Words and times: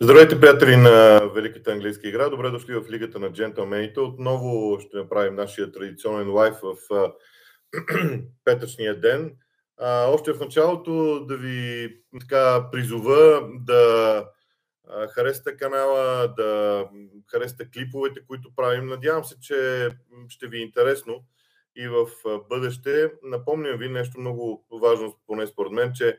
Здравейте, 0.00 0.40
приятели 0.40 0.76
на 0.76 1.20
Великата 1.34 1.72
английска 1.72 2.08
игра. 2.08 2.28
Добре 2.28 2.50
дошли 2.50 2.74
в 2.74 2.90
Лигата 2.90 3.18
на 3.18 3.32
джентълмените. 3.32 4.00
Отново 4.00 4.80
ще 4.80 4.96
направим 4.96 5.34
нашия 5.34 5.72
традиционен 5.72 6.30
лайф 6.30 6.54
в 6.62 6.76
петъчния 8.44 9.00
ден. 9.00 9.36
А, 9.76 10.10
още 10.10 10.32
в 10.32 10.40
началото 10.40 11.24
да 11.26 11.36
ви 11.36 11.88
така 12.20 12.70
призова 12.72 13.48
да 13.54 14.24
харесате 15.10 15.56
канала, 15.56 16.34
да 16.36 16.84
харесате 17.30 17.70
клиповете, 17.70 18.20
които 18.26 18.54
правим. 18.56 18.86
Надявам 18.86 19.24
се, 19.24 19.40
че 19.40 19.88
ще 20.28 20.46
ви 20.46 20.58
е 20.58 20.62
интересно 20.62 21.24
и 21.76 21.88
в 21.88 22.06
бъдеще. 22.48 23.12
Напомням 23.22 23.78
ви 23.78 23.88
нещо 23.88 24.20
много 24.20 24.66
важно, 24.82 25.16
поне 25.26 25.46
според 25.46 25.72
мен, 25.72 25.92
че 25.94 26.18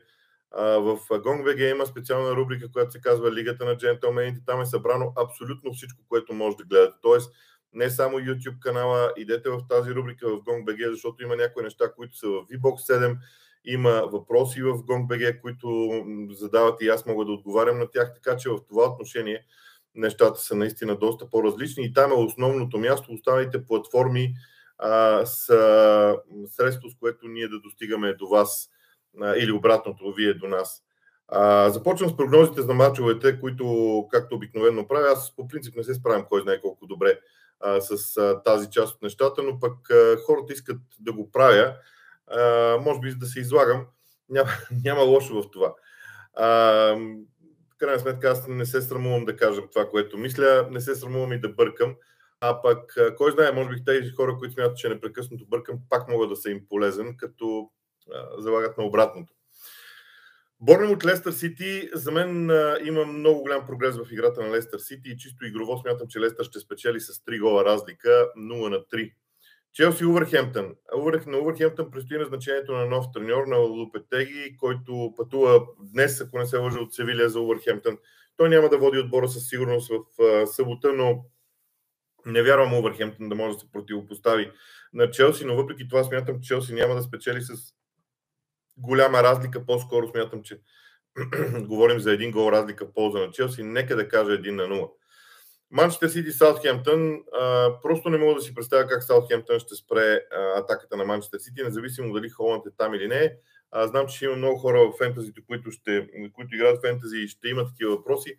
в 0.56 0.98
GongBG 1.10 1.70
има 1.70 1.86
специална 1.86 2.36
рубрика, 2.36 2.72
която 2.72 2.92
се 2.92 3.00
казва 3.00 3.32
Лигата 3.32 3.64
на 3.64 3.76
джентълмените. 3.76 4.40
Там 4.46 4.60
е 4.60 4.66
събрано 4.66 5.12
абсолютно 5.16 5.72
всичко, 5.72 6.02
което 6.08 6.34
може 6.34 6.56
да 6.56 6.64
гледате. 6.64 6.96
Тоест, 7.02 7.32
не 7.72 7.90
само 7.90 8.18
YouTube 8.18 8.58
канала, 8.58 9.12
идете 9.16 9.50
в 9.50 9.60
тази 9.68 9.94
рубрика 9.94 10.28
в 10.28 10.40
GongBG, 10.40 10.90
защото 10.90 11.22
има 11.22 11.36
някои 11.36 11.62
неща, 11.62 11.92
които 11.92 12.16
са 12.16 12.26
в 12.28 12.46
VBOX 12.52 12.76
7, 12.76 13.16
има 13.64 13.90
въпроси 14.12 14.62
в 14.62 14.72
GongBG, 14.72 15.40
които 15.40 15.90
задават 16.30 16.82
и 16.82 16.88
аз 16.88 17.06
мога 17.06 17.24
да 17.24 17.32
отговарям 17.32 17.78
на 17.78 17.90
тях, 17.90 18.14
така 18.14 18.36
че 18.36 18.48
в 18.48 18.58
това 18.68 18.84
отношение 18.84 19.44
нещата 19.94 20.40
са 20.40 20.56
наистина 20.56 20.96
доста 20.96 21.30
по-различни 21.30 21.84
и 21.84 21.92
там 21.92 22.10
е 22.10 22.14
основното 22.14 22.78
място. 22.78 23.12
Останалите 23.12 23.64
платформи 23.64 24.34
а, 24.78 25.26
са 25.26 26.16
средство, 26.46 26.90
с 26.90 26.94
което 27.00 27.28
ние 27.28 27.48
да 27.48 27.60
достигаме 27.60 28.14
до 28.14 28.28
вас 28.28 28.70
или 29.36 29.52
обратното, 29.52 30.12
вие 30.12 30.34
до 30.34 30.48
нас. 30.48 30.82
А, 31.28 31.70
започвам 31.70 32.10
с 32.10 32.16
прогнозите 32.16 32.62
за 32.62 32.74
мачовете, 32.74 33.40
които, 33.40 34.06
както 34.10 34.34
обикновено 34.34 34.88
правя, 34.88 35.08
аз 35.12 35.36
по 35.36 35.48
принцип 35.48 35.76
не 35.76 35.84
се 35.84 35.94
справям 35.94 36.24
кой 36.28 36.42
знае 36.42 36.60
колко 36.60 36.86
добре 36.86 37.18
а, 37.60 37.80
с 37.80 38.16
а, 38.16 38.42
тази 38.42 38.70
част 38.70 38.94
от 38.94 39.02
нещата, 39.02 39.42
но 39.42 39.60
пък 39.60 39.90
а, 39.90 40.16
хората 40.26 40.52
искат 40.52 40.80
да 41.00 41.12
го 41.12 41.30
правя. 41.30 41.74
А, 42.26 42.76
може 42.80 43.00
би 43.00 43.14
да 43.14 43.26
се 43.26 43.40
излагам, 43.40 43.86
няма, 44.28 44.50
няма 44.84 45.02
лошо 45.02 45.42
в 45.42 45.50
това. 45.50 45.74
А, 46.34 46.96
крайна 47.78 48.00
сметка 48.00 48.28
аз 48.28 48.48
не 48.48 48.66
се 48.66 48.82
срамувам 48.82 49.24
да 49.24 49.36
кажа 49.36 49.62
това, 49.72 49.88
което 49.88 50.18
мисля, 50.18 50.68
не 50.70 50.80
се 50.80 50.94
срамувам 50.94 51.32
и 51.32 51.40
да 51.40 51.48
бъркам. 51.48 51.94
А 52.40 52.62
пък, 52.62 52.94
кой 53.16 53.32
знае, 53.32 53.52
може 53.52 53.68
би 53.68 53.84
тези 53.84 54.10
хора, 54.10 54.36
които 54.38 54.54
смятат, 54.54 54.76
че 54.76 54.88
непрекъснато 54.88 55.46
бъркам, 55.46 55.78
пак 55.88 56.08
мога 56.08 56.26
да 56.26 56.36
са 56.36 56.50
им 56.50 56.66
полезен, 56.68 57.16
като 57.16 57.70
залагат 58.38 58.78
на 58.78 58.84
обратното. 58.84 59.32
Борнем 60.62 60.90
от 60.90 61.04
Лестър 61.04 61.32
Сити, 61.32 61.88
за 61.94 62.12
мен 62.12 62.50
а, 62.50 62.78
има 62.84 63.04
много 63.04 63.42
голям 63.42 63.66
прогрес 63.66 63.96
в 63.96 64.12
играта 64.12 64.42
на 64.42 64.50
Лестър 64.50 64.78
Сити 64.78 65.10
и 65.10 65.16
чисто 65.16 65.46
игрово 65.46 65.78
смятам, 65.78 66.08
че 66.08 66.20
Лестър 66.20 66.44
ще 66.44 66.60
спечели 66.60 67.00
с 67.00 67.12
3 67.12 67.40
гола 67.40 67.64
разлика, 67.64 68.28
0 68.38 68.68
на 68.68 68.76
3. 68.76 69.12
Челси 69.72 70.04
Увърхемптън. 70.04 70.74
На 71.26 71.38
Увърхемптън 71.38 71.90
предстои 71.90 72.18
назначението 72.18 72.72
на 72.72 72.86
нов 72.86 73.06
треньор 73.14 73.46
на 73.46 73.56
Лупетеги, 73.56 74.56
който 74.56 75.14
пътува 75.16 75.66
днес, 75.80 76.20
ако 76.20 76.38
не 76.38 76.46
се 76.46 76.56
лъжа 76.56 76.78
от 76.78 76.94
Севилия 76.94 77.28
за 77.28 77.40
Увърхемптън. 77.40 77.98
Той 78.36 78.48
няма 78.48 78.68
да 78.68 78.78
води 78.78 78.98
отбора 78.98 79.28
със 79.28 79.48
сигурност 79.48 79.90
в 79.90 80.22
а, 80.22 80.46
събота, 80.46 80.92
но 80.92 81.24
не 82.26 82.42
вярвам 82.42 82.74
Увърхемптън 82.74 83.28
да 83.28 83.34
може 83.34 83.54
да 83.54 83.60
се 83.60 83.72
противопостави 83.72 84.52
на 84.92 85.10
Челси, 85.10 85.44
но 85.44 85.56
въпреки 85.56 85.88
това 85.88 86.04
смятам, 86.04 86.40
че 86.40 86.48
Челси 86.48 86.74
няма 86.74 86.94
да 86.94 87.02
спечели 87.02 87.42
с 87.42 87.74
голяма 88.80 89.22
разлика. 89.22 89.66
По-скоро 89.66 90.08
смятам, 90.08 90.42
че 90.42 90.60
говорим 91.60 92.00
за 92.00 92.12
един 92.12 92.30
гол 92.30 92.52
разлика 92.52 92.86
в 92.86 92.94
полза 92.94 93.18
на 93.18 93.30
Челси. 93.30 93.62
Нека 93.62 93.96
да 93.96 94.08
кажа 94.08 94.30
1 94.30 94.50
на 94.50 94.62
0. 94.62 94.90
Манчестър 95.70 96.08
Сити 96.08 96.32
Саутхемптън. 96.32 97.20
Просто 97.82 98.10
не 98.10 98.18
мога 98.18 98.34
да 98.34 98.40
си 98.40 98.54
представя 98.54 98.86
как 98.86 99.02
Саутхемптън 99.02 99.58
ще 99.58 99.74
спре 99.74 100.20
а, 100.32 100.58
атаката 100.60 100.96
на 100.96 101.04
Манчестър 101.04 101.38
Сити, 101.38 101.62
независимо 101.62 102.12
дали 102.12 102.28
Холанд 102.28 102.66
е 102.66 102.70
там 102.78 102.94
или 102.94 103.08
не. 103.08 103.36
А, 103.70 103.86
знам, 103.86 104.06
че 104.06 104.24
има 104.24 104.36
много 104.36 104.58
хора 104.58 104.78
в 104.78 104.98
фентазито, 104.98 105.42
които, 105.46 105.70
ще, 105.70 106.08
които 106.34 106.54
играят 106.54 106.80
фентази 106.80 107.16
и 107.16 107.28
ще 107.28 107.48
имат 107.48 107.68
такива 107.68 107.96
въпроси. 107.96 108.38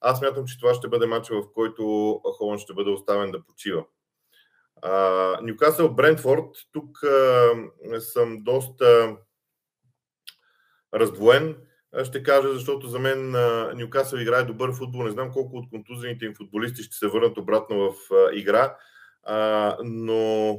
Аз 0.00 0.18
смятам, 0.18 0.46
че 0.46 0.58
това 0.58 0.74
ще 0.74 0.88
бъде 0.88 1.06
матча, 1.06 1.34
в 1.34 1.52
който 1.54 2.20
Холанд 2.24 2.60
ще 2.60 2.74
бъде 2.74 2.90
оставен 2.90 3.30
да 3.30 3.44
почива. 3.44 3.84
Нюкасъл 5.42 5.94
Брентфорд. 5.94 6.48
Тук 6.72 7.02
а, 7.02 8.00
съм 8.00 8.38
доста 8.40 9.16
раздвоен. 10.94 11.56
Ще 12.04 12.22
кажа, 12.22 12.52
защото 12.52 12.88
за 12.88 12.98
мен 12.98 13.30
Нюкасъл 13.74 14.18
играе 14.18 14.44
добър 14.44 14.72
футбол. 14.72 15.02
Не 15.02 15.10
знам 15.10 15.32
колко 15.32 15.56
от 15.56 15.70
контузените 15.70 16.24
им 16.24 16.34
футболисти 16.34 16.82
ще 16.82 16.96
се 16.96 17.08
върнат 17.08 17.38
обратно 17.38 17.92
в 17.92 17.94
игра, 18.32 18.76
но 19.84 20.58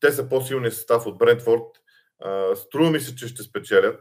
те 0.00 0.12
са 0.12 0.28
по-силния 0.28 0.72
състав 0.72 1.06
от 1.06 1.18
Брентфорд. 1.18 1.62
Струва 2.54 2.90
ми 2.90 3.00
се, 3.00 3.16
че 3.16 3.28
ще 3.28 3.42
спечелят, 3.42 4.00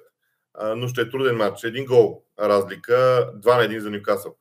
но 0.75 0.87
ще 0.87 1.01
е 1.01 1.09
труден 1.09 1.35
матч. 1.35 1.63
Един 1.63 1.85
гол 1.85 2.23
разлика, 2.39 2.93
2 3.35 3.57
на 3.57 3.75
1 3.75 3.77
за 3.77 3.91
Нюкасъл. 3.91 4.37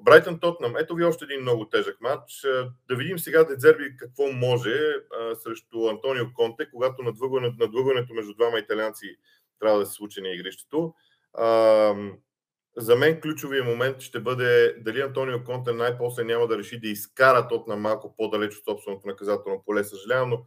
Брайтън 0.00 0.40
Тотнам. 0.40 0.76
Ето 0.76 0.94
ви 0.94 1.04
още 1.04 1.24
един 1.24 1.40
много 1.40 1.68
тежък 1.68 2.00
матч. 2.00 2.46
Да 2.88 2.96
видим 2.96 3.18
сега 3.18 3.44
Дедзерби 3.44 3.96
какво 3.96 4.32
може 4.32 4.74
срещу 5.44 5.88
Антонио 5.88 6.24
Конте, 6.34 6.70
когато 6.70 7.02
надлъгването 7.58 8.14
между 8.14 8.34
двама 8.34 8.58
италианци 8.58 9.16
трябва 9.60 9.78
да 9.78 9.86
се 9.86 9.92
случи 9.92 10.20
на 10.20 10.28
игрището. 10.28 10.94
А, 11.34 11.94
за 12.76 12.96
мен 12.96 13.20
ключовия 13.20 13.64
момент 13.64 14.00
ще 14.00 14.20
бъде 14.20 14.76
дали 14.78 15.00
Антонио 15.00 15.44
Конте 15.44 15.72
най-после 15.72 16.24
няма 16.24 16.46
да 16.46 16.58
реши 16.58 16.80
да 16.80 16.88
изкара 16.88 17.48
Тотнам 17.48 17.80
малко 17.80 18.14
по-далеч 18.16 18.56
от 18.56 18.64
собственото 18.64 19.08
наказателно 19.08 19.62
поле. 19.66 19.84
Съжалявам, 19.84 20.30
но 20.30 20.44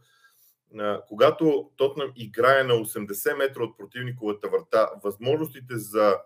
а, 0.82 1.02
когато 1.08 1.70
Тотнам 1.76 2.12
играе 2.16 2.64
на 2.64 2.74
80 2.74 3.36
метра 3.36 3.62
от 3.62 3.78
противниковата 3.78 4.48
врата, 4.48 4.90
възможностите 5.04 5.76
за 5.76 6.16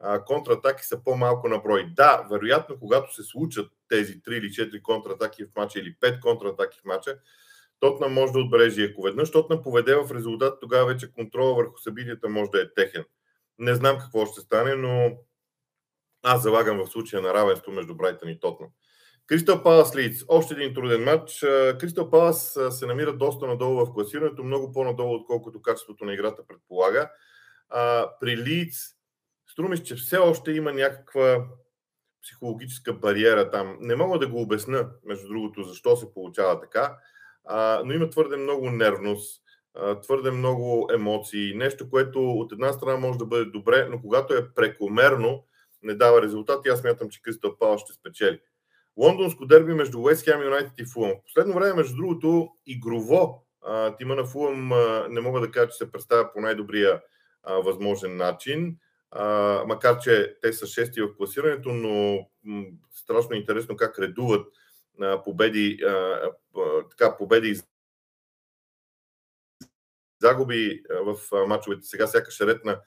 а, 0.00 0.24
контратаки 0.24 0.84
са 0.84 1.04
по-малко 1.04 1.48
на 1.48 1.58
брой. 1.58 1.92
Да, 1.96 2.26
вероятно, 2.30 2.78
когато 2.78 3.14
се 3.14 3.22
случат 3.22 3.72
тези 3.88 4.22
3 4.22 4.32
или 4.32 4.46
4 4.46 4.82
контратаки 4.82 5.44
в 5.44 5.48
матча 5.56 5.78
или 5.78 5.96
5 6.02 6.20
контратаки 6.20 6.78
в 6.80 6.84
матча, 6.84 7.18
Тотнам 7.80 8.12
може 8.12 8.32
да 8.32 8.38
отбележи. 8.38 8.84
Ако 8.84 9.02
веднъж 9.02 9.30
Тотнам 9.30 9.62
поведе 9.62 9.94
в 9.94 10.14
резултат, 10.14 10.58
тогава 10.60 10.86
вече 10.86 11.12
контрола 11.12 11.54
върху 11.54 11.78
събитията 11.78 12.28
може 12.28 12.50
да 12.50 12.62
е 12.62 12.74
техен. 12.74 13.04
Не 13.58 13.74
знам 13.74 13.98
какво 13.98 14.26
ще 14.26 14.40
стане, 14.40 14.74
но 14.74 15.18
аз 16.22 16.42
залагам 16.42 16.78
в 16.78 16.86
случая 16.86 17.22
на 17.22 17.34
равенство 17.34 17.72
между 17.72 17.94
Брайтън 17.94 18.28
и 18.28 18.40
Тотнам. 18.40 18.68
Кристал 19.26 19.62
Палас 19.62 19.96
Лиц. 19.96 20.24
Още 20.28 20.54
един 20.54 20.74
труден 20.74 21.04
матч. 21.04 21.40
Кристал 21.80 22.10
Палас 22.10 22.58
се 22.70 22.86
намира 22.86 23.12
доста 23.12 23.46
надолу 23.46 23.86
в 23.86 23.94
класирането, 23.94 24.44
много 24.44 24.72
по-надолу, 24.72 25.14
отколкото 25.14 25.62
качеството 25.62 26.04
на 26.04 26.14
играта 26.14 26.46
предполага. 26.48 27.10
при 28.20 28.36
Лиц 28.36 28.94
струмиш, 29.46 29.82
че 29.82 29.94
все 29.94 30.16
още 30.18 30.52
има 30.52 30.72
някаква 30.72 31.46
психологическа 32.22 32.92
бариера 32.92 33.50
там. 33.50 33.76
Не 33.80 33.96
мога 33.96 34.18
да 34.18 34.28
го 34.28 34.42
обясна, 34.42 34.90
между 35.04 35.28
другото, 35.28 35.62
защо 35.62 35.96
се 35.96 36.12
получава 36.14 36.60
така 36.60 36.96
а, 37.48 37.82
но 37.84 37.92
има 37.92 38.10
твърде 38.10 38.36
много 38.36 38.70
нервност, 38.70 39.42
а, 39.74 40.00
твърде 40.00 40.30
много 40.30 40.88
емоции, 40.94 41.54
нещо, 41.54 41.90
което 41.90 42.30
от 42.30 42.52
една 42.52 42.72
страна 42.72 42.96
може 42.96 43.18
да 43.18 43.26
бъде 43.26 43.44
добре, 43.44 43.88
но 43.90 44.00
когато 44.00 44.34
е 44.34 44.54
прекомерно, 44.54 45.44
не 45.82 45.94
дава 45.94 46.22
резултати. 46.22 46.68
Аз 46.68 46.84
мятам, 46.84 47.08
че 47.10 47.22
Кристал 47.22 47.56
Пала 47.58 47.78
ще 47.78 47.92
спечели. 47.92 48.40
Лондонско 48.96 49.46
дерби 49.46 49.74
между 49.74 50.00
Уест 50.00 50.24
Хем 50.24 50.42
Юнайтед 50.42 50.72
и 50.78 50.84
Фулъм. 50.84 51.10
В 51.10 51.24
последно 51.24 51.54
време, 51.54 51.74
между 51.74 51.96
другото, 51.96 52.48
игрово 52.66 53.44
а, 53.66 53.96
тима 53.96 54.14
на 54.14 54.24
Фулъм 54.24 54.72
а, 54.72 55.06
не 55.10 55.20
мога 55.20 55.40
да 55.40 55.50
кажа, 55.50 55.68
че 55.68 55.76
се 55.76 55.92
представя 55.92 56.32
по 56.32 56.40
най-добрия 56.40 57.00
а, 57.42 57.54
възможен 57.54 58.16
начин. 58.16 58.76
А, 59.10 59.24
макар, 59.66 59.98
че 59.98 60.36
те 60.42 60.52
са 60.52 60.66
шести 60.66 61.02
в 61.02 61.16
класирането, 61.16 61.68
но 61.68 62.26
м- 62.44 62.64
страшно 62.94 63.36
интересно 63.36 63.76
как 63.76 63.98
редуват 63.98 64.46
победи, 65.24 65.78
така, 66.90 67.16
победи 67.16 67.48
и 67.48 67.60
загуби 70.20 70.82
в 70.90 71.46
мачовете. 71.46 71.82
Сега 71.82 72.06
сякаш 72.06 72.40
е 72.40 72.46
ред 72.46 72.64
на, 72.64 72.80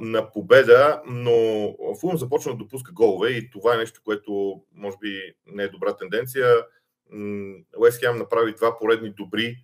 на 0.00 0.32
победа, 0.32 1.02
но 1.06 1.32
Фулм 2.00 2.18
започна 2.18 2.52
да 2.52 2.58
допуска 2.58 2.92
голове 2.92 3.30
и 3.30 3.50
това 3.50 3.74
е 3.74 3.78
нещо, 3.78 4.00
което 4.04 4.62
може 4.72 4.96
би 5.00 5.34
не 5.46 5.62
е 5.62 5.68
добра 5.68 5.96
тенденция. 5.96 6.66
Уест 7.76 8.00
Хем 8.00 8.18
направи 8.18 8.54
два 8.54 8.78
поредни 8.78 9.10
добри 9.10 9.56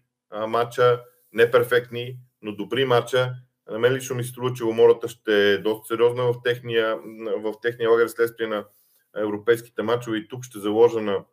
мача, 0.49 1.03
не 1.33 1.51
перфектни, 1.51 2.19
но 2.43 2.53
добри 2.53 2.85
мача. 2.85 3.35
На 3.71 3.79
мен 3.79 3.93
лично 3.93 4.17
ми 4.17 4.25
се 4.25 4.31
струва, 4.31 4.53
че 4.53 4.65
умората 4.65 5.09
ще 5.09 5.53
е 5.53 5.59
доста 5.59 5.87
сериозна 5.87 6.23
в 6.25 6.35
техния, 6.45 6.97
в 7.37 7.55
техния 7.63 7.91
лагер 7.91 8.09
следствие 8.09 8.47
на 8.47 8.67
европейските 9.17 9.83
мачове 9.83 10.17
и 10.19 10.29
тук 10.29 10.45
ще 10.45 10.59
заложа 10.59 11.01
на 11.01 11.25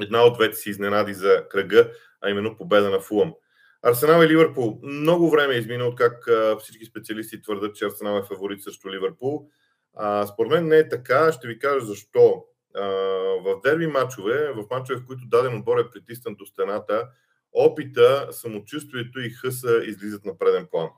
една 0.00 0.24
от 0.24 0.34
двете 0.34 0.56
си 0.56 0.70
изненади 0.70 1.14
за 1.14 1.44
кръга, 1.50 1.90
а 2.20 2.30
именно 2.30 2.56
победа 2.56 2.90
на 2.90 3.00
Фулъм. 3.00 3.34
Арсенал 3.82 4.22
и 4.22 4.28
Ливърпул. 4.28 4.80
Много 4.82 5.30
време 5.30 5.54
е 5.54 5.58
измина 5.58 5.84
от 5.84 5.96
как 5.96 6.28
всички 6.60 6.84
специалисти 6.84 7.42
твърдат, 7.42 7.76
че 7.76 7.84
Арсенал 7.84 8.18
е 8.18 8.26
фаворит 8.26 8.62
срещу 8.62 8.90
Ливърпул. 8.90 9.48
А, 9.96 10.26
според 10.26 10.52
мен 10.52 10.68
не 10.68 10.78
е 10.78 10.88
така, 10.88 11.32
ще 11.32 11.48
ви 11.48 11.58
кажа 11.58 11.86
защо. 11.86 12.44
А, 12.74 12.84
в 13.44 13.60
дерби 13.64 13.86
матчове, 13.86 14.52
в 14.52 14.64
матчове, 14.70 15.00
в 15.00 15.06
които 15.06 15.22
даден 15.26 15.56
отбор 15.58 15.78
е 15.78 15.90
притиснат 15.90 16.38
до 16.38 16.46
стената, 16.46 17.08
опита, 17.52 18.28
самочувствието 18.30 19.20
и 19.20 19.30
хъса 19.30 19.80
излизат 19.84 20.24
на 20.24 20.38
преден 20.38 20.66
план. 20.70 20.88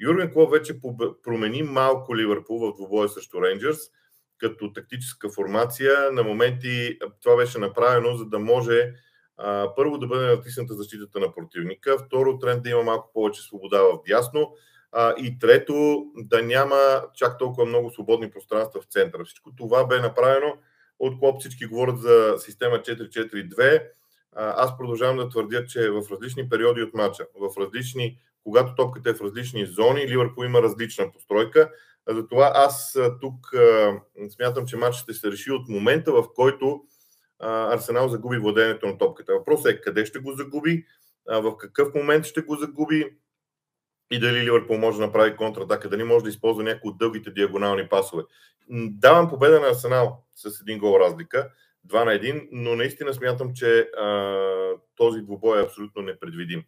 Юрген 0.00 0.32
Клоп 0.32 0.52
вече 0.52 0.80
промени 1.22 1.62
малко 1.62 2.16
Ливърпул 2.16 2.58
в 2.58 2.74
двубоя 2.76 3.08
срещу 3.08 3.42
Рейнджърс, 3.42 3.78
като 4.38 4.72
тактическа 4.72 5.28
формация. 5.30 6.12
На 6.12 6.22
моменти 6.22 6.98
това 7.22 7.36
беше 7.36 7.58
направено, 7.58 8.16
за 8.16 8.24
да 8.24 8.38
може 8.38 8.92
а, 9.36 9.74
първо 9.76 9.98
да 9.98 10.06
бъде 10.06 10.26
натисната 10.26 10.74
защитата 10.74 11.20
на 11.20 11.34
противника, 11.34 11.98
второ 11.98 12.38
тренд 12.38 12.62
да 12.62 12.70
има 12.70 12.82
малко 12.82 13.10
повече 13.14 13.42
свобода 13.42 13.82
в 13.82 13.98
дясно 14.08 14.52
а, 14.92 15.14
и 15.18 15.38
трето 15.38 16.04
да 16.16 16.42
няма 16.42 17.02
чак 17.14 17.38
толкова 17.38 17.66
много 17.66 17.90
свободни 17.90 18.30
пространства 18.30 18.80
в 18.80 18.92
центъра. 18.92 19.24
Всичко 19.24 19.50
това 19.56 19.84
бе 19.84 20.00
направено 20.00 20.56
от 20.98 21.18
Клоп. 21.18 21.40
Всички 21.40 21.66
говорят 21.66 21.98
за 21.98 22.34
система 22.38 22.76
4-4-2. 22.76 23.82
Аз 24.36 24.76
продължавам 24.76 25.16
да 25.16 25.28
твърдя, 25.28 25.66
че 25.66 25.90
в 25.90 26.02
различни 26.10 26.48
периоди 26.48 26.82
от 26.82 26.94
матча, 26.94 27.26
в 27.40 27.60
различни, 27.60 28.18
когато 28.44 28.74
топката 28.74 29.10
е 29.10 29.14
в 29.14 29.20
различни 29.20 29.66
зони, 29.66 30.08
Ливърпул 30.08 30.44
има 30.44 30.62
различна 30.62 31.12
постройка. 31.12 31.70
Затова 32.08 32.52
аз 32.54 32.98
тук 33.20 33.50
смятам, 34.30 34.66
че 34.66 34.76
матчът 34.76 35.02
ще 35.02 35.14
се 35.14 35.30
реши 35.30 35.50
от 35.50 35.68
момента, 35.68 36.12
в 36.12 36.24
който 36.34 36.82
Арсенал 37.38 38.08
загуби 38.08 38.38
владението 38.38 38.86
на 38.86 38.98
топката. 38.98 39.32
Въпросът 39.34 39.72
е 39.72 39.80
къде 39.80 40.06
ще 40.06 40.18
го 40.18 40.32
загуби, 40.32 40.86
в 41.26 41.56
какъв 41.56 41.94
момент 41.94 42.24
ще 42.24 42.40
го 42.40 42.56
загуби 42.56 43.16
и 44.10 44.18
дали 44.18 44.42
Ливърпул 44.42 44.78
може 44.78 44.98
да 44.98 45.06
направи 45.06 45.36
контратака, 45.36 45.88
дали 45.88 46.04
може 46.04 46.22
да 46.22 46.28
използва 46.28 46.62
някои 46.62 46.90
от 46.90 46.98
дългите 46.98 47.30
диагонални 47.30 47.88
пасове. 47.88 48.22
Давам 48.70 49.28
победа 49.28 49.60
на 49.60 49.68
Арсенал 49.68 50.24
с 50.34 50.60
един 50.60 50.78
гол 50.78 51.00
разлика, 51.00 51.50
2 51.88 52.04
на 52.04 52.10
1, 52.10 52.48
но 52.52 52.76
наистина 52.76 53.14
смятам, 53.14 53.54
че 53.54 53.80
а, 53.80 54.72
този 54.96 55.20
двубой 55.20 55.58
е 55.58 55.62
абсолютно 55.62 56.02
непредвидим. 56.02 56.64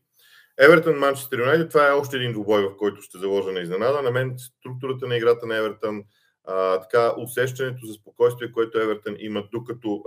Евертън, 0.61 0.99
Манчестър 0.99 1.39
Юнайтед, 1.39 1.69
това 1.69 1.89
е 1.89 1.93
още 1.93 2.17
един 2.17 2.33
двубой, 2.33 2.63
в 2.63 2.77
който 2.77 3.03
ще 3.03 3.19
заложа 3.19 3.53
на 3.53 3.61
изненада. 3.61 4.03
На 4.03 4.11
мен 4.11 4.35
структурата 4.39 5.07
на 5.07 5.17
играта 5.17 5.47
на 5.47 5.57
Евертън, 5.57 6.05
а, 6.45 6.81
така, 6.81 7.15
усещането 7.19 7.87
за 7.87 7.93
спокойствие, 7.93 8.53
което 8.53 8.81
Евертън 8.81 9.17
има 9.19 9.45
докато, 9.53 10.05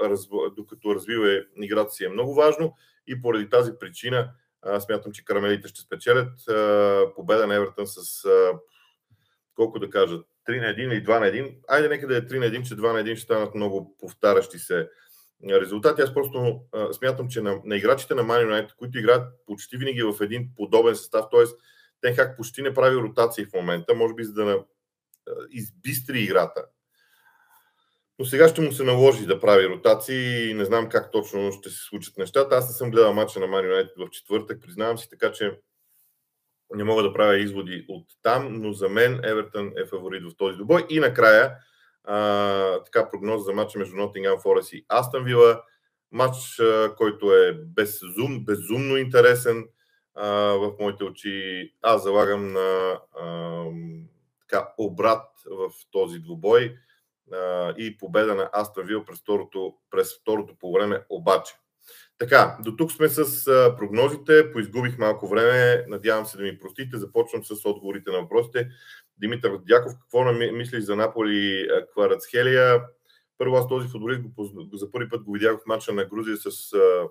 докато 0.55 0.95
развива 0.95 1.43
играта 1.55 1.91
си 1.91 2.05
е 2.05 2.09
много 2.09 2.33
важно 2.33 2.75
и 3.07 3.21
поради 3.21 3.49
тази 3.49 3.71
причина 3.79 4.31
а, 4.61 4.79
смятам, 4.79 5.11
че 5.11 5.25
карамелите 5.25 5.67
ще 5.67 5.81
спечелят 5.81 6.47
а, 6.49 7.05
победа 7.15 7.47
на 7.47 7.55
Евертън 7.55 7.87
с 7.87 8.25
а, 8.25 8.51
колко 9.55 9.79
да 9.79 9.89
кажа, 9.89 10.15
3 10.49 10.59
на 10.59 10.67
1 10.67 10.77
или 10.77 11.03
2 11.03 11.19
на 11.19 11.25
1. 11.25 11.55
Айде 11.67 11.89
нека 11.89 12.07
да 12.07 12.17
е 12.17 12.21
3 12.21 12.39
на 12.39 12.45
1, 12.45 12.67
че 12.67 12.75
2 12.75 12.93
на 12.93 12.99
1 12.99 13.15
ще 13.15 13.23
станат 13.23 13.55
много 13.55 13.97
повтарящи 13.99 14.59
се 14.59 14.89
резултати. 15.49 16.01
Аз 16.01 16.13
просто 16.13 16.61
а, 16.71 16.93
смятам, 16.93 17.29
че 17.29 17.41
на, 17.41 17.61
на 17.65 17.77
играчите 17.77 18.15
на 18.15 18.23
Man 18.23 18.47
United, 18.47 18.75
които 18.75 18.99
играят 18.99 19.33
почти 19.45 19.77
винаги 19.77 20.03
в 20.03 20.15
един 20.21 20.49
подобен 20.55 20.95
състав, 20.95 21.25
т.е. 21.31 21.43
Тенхак 22.01 22.37
почти 22.37 22.61
не 22.61 22.73
прави 22.73 22.95
ротации 22.95 23.45
в 23.45 23.53
момента, 23.53 23.95
може 23.95 24.13
би 24.13 24.23
за 24.23 24.33
да 24.33 24.45
на, 24.45 24.59
избистри 25.51 26.19
играта. 26.19 26.65
Но 28.19 28.25
сега 28.25 28.47
ще 28.47 28.61
му 28.61 28.71
се 28.71 28.83
наложи 28.83 29.25
да 29.25 29.39
прави 29.39 29.67
ротации 29.67 30.49
и 30.49 30.53
не 30.53 30.65
знам 30.65 30.89
как 30.89 31.11
точно 31.11 31.51
ще 31.51 31.69
се 31.69 31.79
случат 31.79 32.17
нещата. 32.17 32.55
Аз 32.55 32.67
не 32.67 32.73
съм 32.73 32.91
гледал 32.91 33.13
матча 33.13 33.39
на 33.39 33.47
Man 33.47 33.65
United 33.65 34.07
в 34.07 34.09
четвъртък, 34.09 34.61
признавам 34.61 34.97
си, 34.97 35.09
така 35.09 35.31
че 35.31 35.59
не 36.75 36.83
мога 36.83 37.03
да 37.03 37.13
правя 37.13 37.37
изводи 37.37 37.85
от 37.89 38.05
там, 38.21 38.61
но 38.61 38.73
за 38.73 38.89
мен 38.89 39.19
Евертън 39.23 39.71
е 39.77 39.85
фаворит 39.85 40.23
в 40.23 40.37
този 40.37 40.57
добой. 40.57 40.85
И 40.89 40.99
накрая, 40.99 41.55
а, 42.03 42.83
така 42.83 43.09
прогноза 43.09 43.43
за 43.43 43.53
матча 43.53 43.79
между 43.79 43.95
Nottingham 43.95 44.43
Forest 44.43 44.75
и 44.75 44.85
Астън 44.89 45.23
Вила. 45.23 45.61
Матч, 46.11 46.59
а, 46.59 46.95
който 46.97 47.33
е 47.33 47.53
безум, 47.53 48.45
безумно 48.45 48.97
интересен 48.97 49.67
а, 50.15 50.27
в 50.33 50.73
моите 50.79 51.03
очи. 51.03 51.73
Аз 51.81 52.03
залагам 52.03 52.53
на 52.53 52.99
а, 53.21 53.63
така, 54.41 54.67
обрат 54.77 55.27
в 55.45 55.71
този 55.91 56.19
двубой 56.19 56.75
а, 57.33 57.73
и 57.77 57.97
победа 57.97 58.35
на 58.35 58.49
Астън 58.53 58.85
Вил 58.85 59.05
през 59.05 59.19
второто, 59.19 59.75
през 59.89 60.19
второто 60.21 60.55
по 60.59 60.73
време 60.73 61.05
обаче. 61.09 61.53
Така, 62.17 62.57
до 62.63 62.75
тук 62.75 62.91
сме 62.91 63.09
с 63.09 63.47
а, 63.47 63.75
прогнозите. 63.77 64.51
Поизгубих 64.51 64.97
малко 64.97 65.27
време. 65.27 65.85
Надявам 65.87 66.25
се 66.25 66.37
да 66.37 66.43
ми 66.43 66.59
простите. 66.59 66.97
Започвам 66.97 67.43
с 67.43 67.65
отговорите 67.65 68.11
на 68.11 68.21
въпросите. 68.21 68.69
Димитър 69.21 69.57
Дяков, 69.67 69.93
какво 70.01 70.33
мислиш 70.33 70.83
за 70.83 70.95
Наполи 70.95 71.67
Кварацхелия? 71.93 72.81
Първо 73.37 73.55
аз 73.55 73.67
този 73.67 73.87
футболист 73.87 74.21
го, 74.21 74.49
за 74.73 74.91
първи 74.91 75.09
път 75.09 75.23
го 75.23 75.31
видях 75.31 75.57
в 75.57 75.67
матча 75.67 75.93
на 75.93 76.05
Грузия 76.05 76.37
с 76.37 76.73
а, 76.73 77.07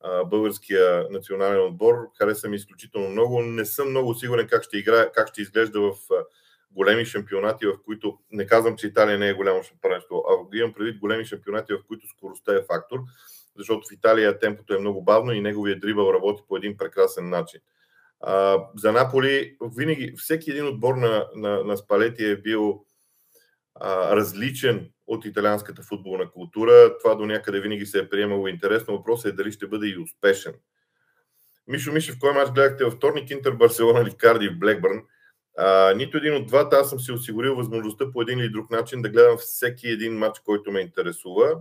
а, 0.00 0.24
българския 0.24 1.06
национален 1.10 1.66
отбор. 1.66 1.94
Хареса 2.18 2.48
ми 2.48 2.56
изключително 2.56 3.08
много. 3.08 3.42
Не 3.42 3.64
съм 3.64 3.90
много 3.90 4.14
сигурен 4.14 4.46
как 4.46 4.62
ще, 4.62 4.78
игра, 4.78 5.12
как 5.12 5.28
ще 5.28 5.42
изглежда 5.42 5.80
в 5.80 5.92
а, 6.12 6.24
големи 6.70 7.04
шампионати, 7.04 7.66
в 7.66 7.74
които 7.84 8.18
не 8.30 8.46
казвам, 8.46 8.76
че 8.76 8.86
Италия 8.86 9.18
не 9.18 9.28
е 9.28 9.34
голямо 9.34 9.62
шампионство, 9.62 10.24
а 10.28 10.56
имам 10.56 10.72
предвид 10.72 10.98
големи 10.98 11.24
шампионати, 11.24 11.72
в 11.72 11.86
които 11.88 12.08
скоростта 12.08 12.54
е 12.54 12.62
фактор, 12.62 12.98
защото 13.56 13.88
в 13.88 13.92
Италия 13.92 14.38
темпото 14.38 14.74
е 14.74 14.78
много 14.78 15.02
бавно 15.02 15.32
и 15.32 15.40
неговия 15.40 15.78
дрибъл 15.78 16.12
работи 16.12 16.42
по 16.48 16.56
един 16.56 16.76
прекрасен 16.76 17.28
начин. 17.28 17.60
А, 18.22 18.58
за 18.76 18.92
Наполи 18.92 19.56
винаги, 19.76 20.14
всеки 20.16 20.50
един 20.50 20.66
отбор 20.66 20.94
на, 20.94 21.26
на, 21.34 21.64
на 21.64 21.76
Спалети 21.76 22.24
е 22.24 22.36
бил 22.36 22.84
а, 23.74 24.16
различен 24.16 24.90
от 25.06 25.24
италианската 25.24 25.82
футболна 25.82 26.30
култура. 26.30 26.98
Това 26.98 27.14
до 27.14 27.26
някъде 27.26 27.60
винаги 27.60 27.86
се 27.86 27.98
е 27.98 28.08
приемало 28.08 28.48
интересно. 28.48 28.96
Въпросът 28.96 29.32
е 29.32 29.36
дали 29.36 29.52
ще 29.52 29.66
бъде 29.66 29.86
и 29.86 29.98
успешен. 29.98 30.54
Мишо 31.66 31.92
Мишев, 31.92 32.18
кой 32.20 32.32
мач 32.32 32.50
гледахте 32.50 32.84
във 32.84 32.94
вторник 32.94 33.30
Интер 33.30 33.52
Барселона 33.52 34.00
или 34.00 34.16
Карди 34.16 34.50
Блекбърн? 34.50 35.02
А, 35.58 35.94
нито 35.94 36.16
един 36.16 36.34
от 36.34 36.46
двата, 36.46 36.76
аз 36.76 36.90
съм 36.90 37.00
си 37.00 37.12
осигурил 37.12 37.54
възможността 37.54 38.10
по 38.12 38.22
един 38.22 38.38
или 38.38 38.48
друг 38.48 38.70
начин 38.70 39.02
да 39.02 39.08
гледам 39.08 39.36
всеки 39.36 39.88
един 39.88 40.18
матч, 40.18 40.38
който 40.38 40.72
ме 40.72 40.80
интересува. 40.80 41.60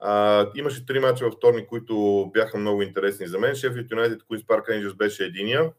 А, 0.00 0.46
имаше 0.54 0.86
три 0.86 1.00
мача 1.00 1.24
във 1.24 1.34
вторник, 1.34 1.68
които 1.68 2.26
бяха 2.32 2.58
много 2.58 2.82
интересни 2.82 3.26
за 3.26 3.38
мен. 3.38 3.54
Шефът 3.54 3.90
Юнайтед 3.90 4.22
Куинс 4.22 4.46
Парк 4.46 4.68
Рейнджерс 4.68 4.94
беше 4.94 5.24
единия. 5.24 5.72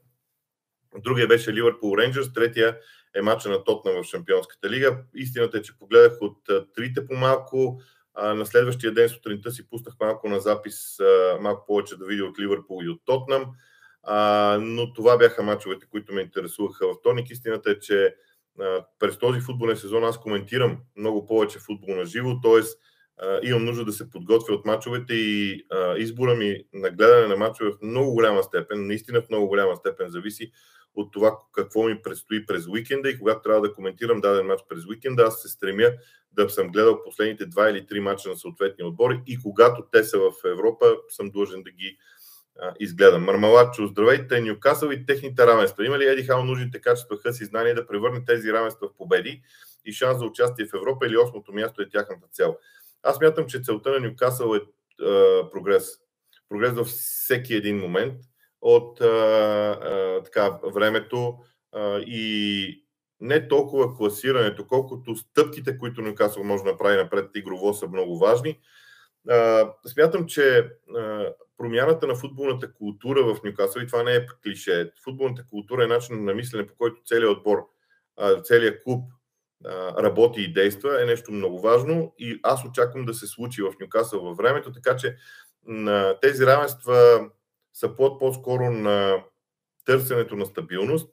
Другия 0.97 1.27
беше 1.27 1.53
Ливърпул 1.53 1.97
Рейнджерс. 1.97 2.33
Третия 2.33 2.77
е 3.15 3.21
мача 3.21 3.49
на 3.49 3.63
Тотна 3.63 3.91
в 3.91 4.03
Шампионската 4.03 4.69
лига. 4.69 4.97
Истината 5.15 5.57
е, 5.57 5.61
че 5.61 5.77
погледах 5.77 6.17
от 6.21 6.37
трите 6.75 7.07
по 7.07 7.13
малко. 7.13 7.81
А, 8.13 8.33
на 8.33 8.45
следващия 8.45 8.93
ден 8.93 9.09
сутринта 9.09 9.51
си 9.51 9.69
пуснах 9.69 9.93
малко 9.99 10.29
на 10.29 10.39
запис, 10.39 10.99
а, 10.99 11.37
малко 11.41 11.65
повече 11.65 11.97
да 11.97 12.05
видя 12.05 12.25
от 12.25 12.39
Ливърпул 12.39 12.83
и 12.83 12.89
от 12.89 13.01
Тотнам. 13.05 13.45
А, 14.03 14.57
но 14.61 14.93
това 14.93 15.17
бяха 15.17 15.43
мачовете, 15.43 15.87
които 15.89 16.13
ме 16.13 16.21
интересуваха 16.21 16.87
във 16.87 16.97
вторник. 16.97 17.29
Истината 17.29 17.71
е, 17.71 17.79
че 17.79 18.15
а, 18.59 18.85
през 18.99 19.17
този 19.17 19.39
футболен 19.39 19.77
сезон 19.77 20.03
аз 20.03 20.19
коментирам 20.19 20.77
много 20.95 21.25
повече 21.25 21.59
футбол 21.59 21.95
на 21.95 22.05
живо, 22.05 22.39
т.е. 22.41 22.61
имам 23.43 23.65
нужда 23.65 23.85
да 23.85 23.91
се 23.91 24.09
подготвя 24.09 24.53
от 24.53 24.65
мачовете 24.65 25.13
и 25.13 25.65
а, 25.71 25.97
избора 25.97 26.35
ми 26.35 26.63
на 26.73 26.89
гледане 26.89 27.27
на 27.27 27.37
мачове 27.37 27.71
в 27.71 27.81
много 27.81 28.13
голяма 28.13 28.43
степен, 28.43 28.87
наистина 28.87 29.21
в 29.21 29.29
много 29.29 29.47
голяма 29.47 29.75
степен 29.75 30.09
зависи 30.09 30.51
от 30.95 31.13
това 31.13 31.37
какво 31.53 31.83
ми 31.83 32.01
предстои 32.01 32.45
през 32.45 32.67
уикенда 32.67 33.09
и 33.09 33.19
когато 33.19 33.41
трябва 33.41 33.61
да 33.61 33.73
коментирам 33.73 34.21
даден 34.21 34.45
матч 34.45 34.61
през 34.69 34.85
уикенда, 34.85 35.23
аз 35.23 35.41
се 35.41 35.47
стремя 35.47 35.91
да 36.31 36.49
съм 36.49 36.67
гледал 36.67 37.03
последните 37.03 37.45
два 37.45 37.69
или 37.69 37.85
три 37.85 37.99
мача 37.99 38.29
на 38.29 38.37
съответния 38.37 38.87
отбор 38.87 39.11
и 39.27 39.39
когато 39.41 39.83
те 39.91 40.03
са 40.03 40.19
в 40.19 40.31
Европа, 40.45 40.95
съм 41.09 41.29
длъжен 41.29 41.63
да 41.63 41.71
ги 41.71 41.97
изгледам. 42.79 43.23
Мармалачо, 43.23 43.87
здравейте, 43.87 44.41
Нюкасъл 44.41 44.89
и 44.89 45.05
техните 45.05 45.47
равенства. 45.47 45.85
Има 45.85 45.99
ли 45.99 46.05
Еди 46.05 46.23
Хал 46.23 46.43
нужните 46.43 46.81
качества, 46.81 47.17
хъс 47.17 47.37
знания 47.37 47.75
да 47.75 47.87
превърне 47.87 48.25
тези 48.25 48.53
равенства 48.53 48.87
в 48.87 48.97
победи 48.97 49.41
и 49.85 49.93
шанс 49.93 50.19
за 50.19 50.25
участие 50.25 50.65
в 50.65 50.73
Европа 50.73 51.07
или 51.07 51.17
осмото 51.17 51.53
място 51.53 51.81
е 51.81 51.89
тяхната 51.89 52.27
цел? 52.31 52.57
Аз 53.05 53.21
мятам, 53.21 53.45
че 53.45 53.61
целта 53.61 53.91
на 53.91 53.99
Нюкасъл 53.99 54.55
е 54.55 54.59
а, 55.05 55.49
прогрес. 55.51 55.89
Прогрес 56.49 56.73
във 56.73 56.87
всеки 56.87 57.53
един 57.53 57.77
момент 57.77 58.21
от 58.61 59.01
а, 59.01 59.05
а, 59.05 60.23
така, 60.23 60.59
времето 60.73 61.37
а, 61.71 61.99
и 61.99 62.85
не 63.19 63.47
толкова 63.47 63.97
класирането, 63.97 64.67
колкото 64.67 65.15
стъпките, 65.15 65.77
които 65.77 66.01
Нюкасъл 66.01 66.43
може 66.43 66.63
да 66.63 66.71
направи 66.71 66.97
напред 66.97 67.29
игрово 67.35 67.73
са 67.73 67.87
много 67.87 68.19
важни. 68.19 68.59
А, 69.29 69.71
смятам, 69.87 70.25
че 70.25 70.71
а, 70.97 71.33
промяната 71.57 72.07
на 72.07 72.15
футболната 72.15 72.73
култура 72.73 73.23
в 73.23 73.43
Нюкасъл, 73.43 73.81
и 73.81 73.87
това 73.87 74.03
не 74.03 74.15
е 74.15 74.25
клише, 74.43 74.91
футболната 75.03 75.45
култура 75.49 75.83
е 75.83 75.87
начин 75.87 76.23
на 76.23 76.33
мислене, 76.33 76.67
по 76.67 76.75
който 76.75 77.01
целият 77.05 77.37
отбор, 77.37 77.67
целият 78.43 78.83
клуб 78.83 79.11
работи 79.99 80.41
и 80.41 80.53
действа, 80.53 81.01
е 81.01 81.05
нещо 81.05 81.31
много 81.31 81.59
важно 81.59 82.13
и 82.19 82.39
аз 82.43 82.65
очаквам 82.65 83.05
да 83.05 83.13
се 83.13 83.27
случи 83.27 83.61
в 83.61 83.73
Нюкасъл 83.81 84.21
във 84.21 84.37
времето, 84.37 84.71
така 84.71 84.95
че 84.95 85.15
тези 86.21 86.45
равенства 86.45 87.29
са 87.73 87.95
плод 87.95 88.19
по-скоро 88.19 88.71
на 88.71 89.23
търсенето 89.85 90.35
на 90.35 90.45
стабилност, 90.45 91.09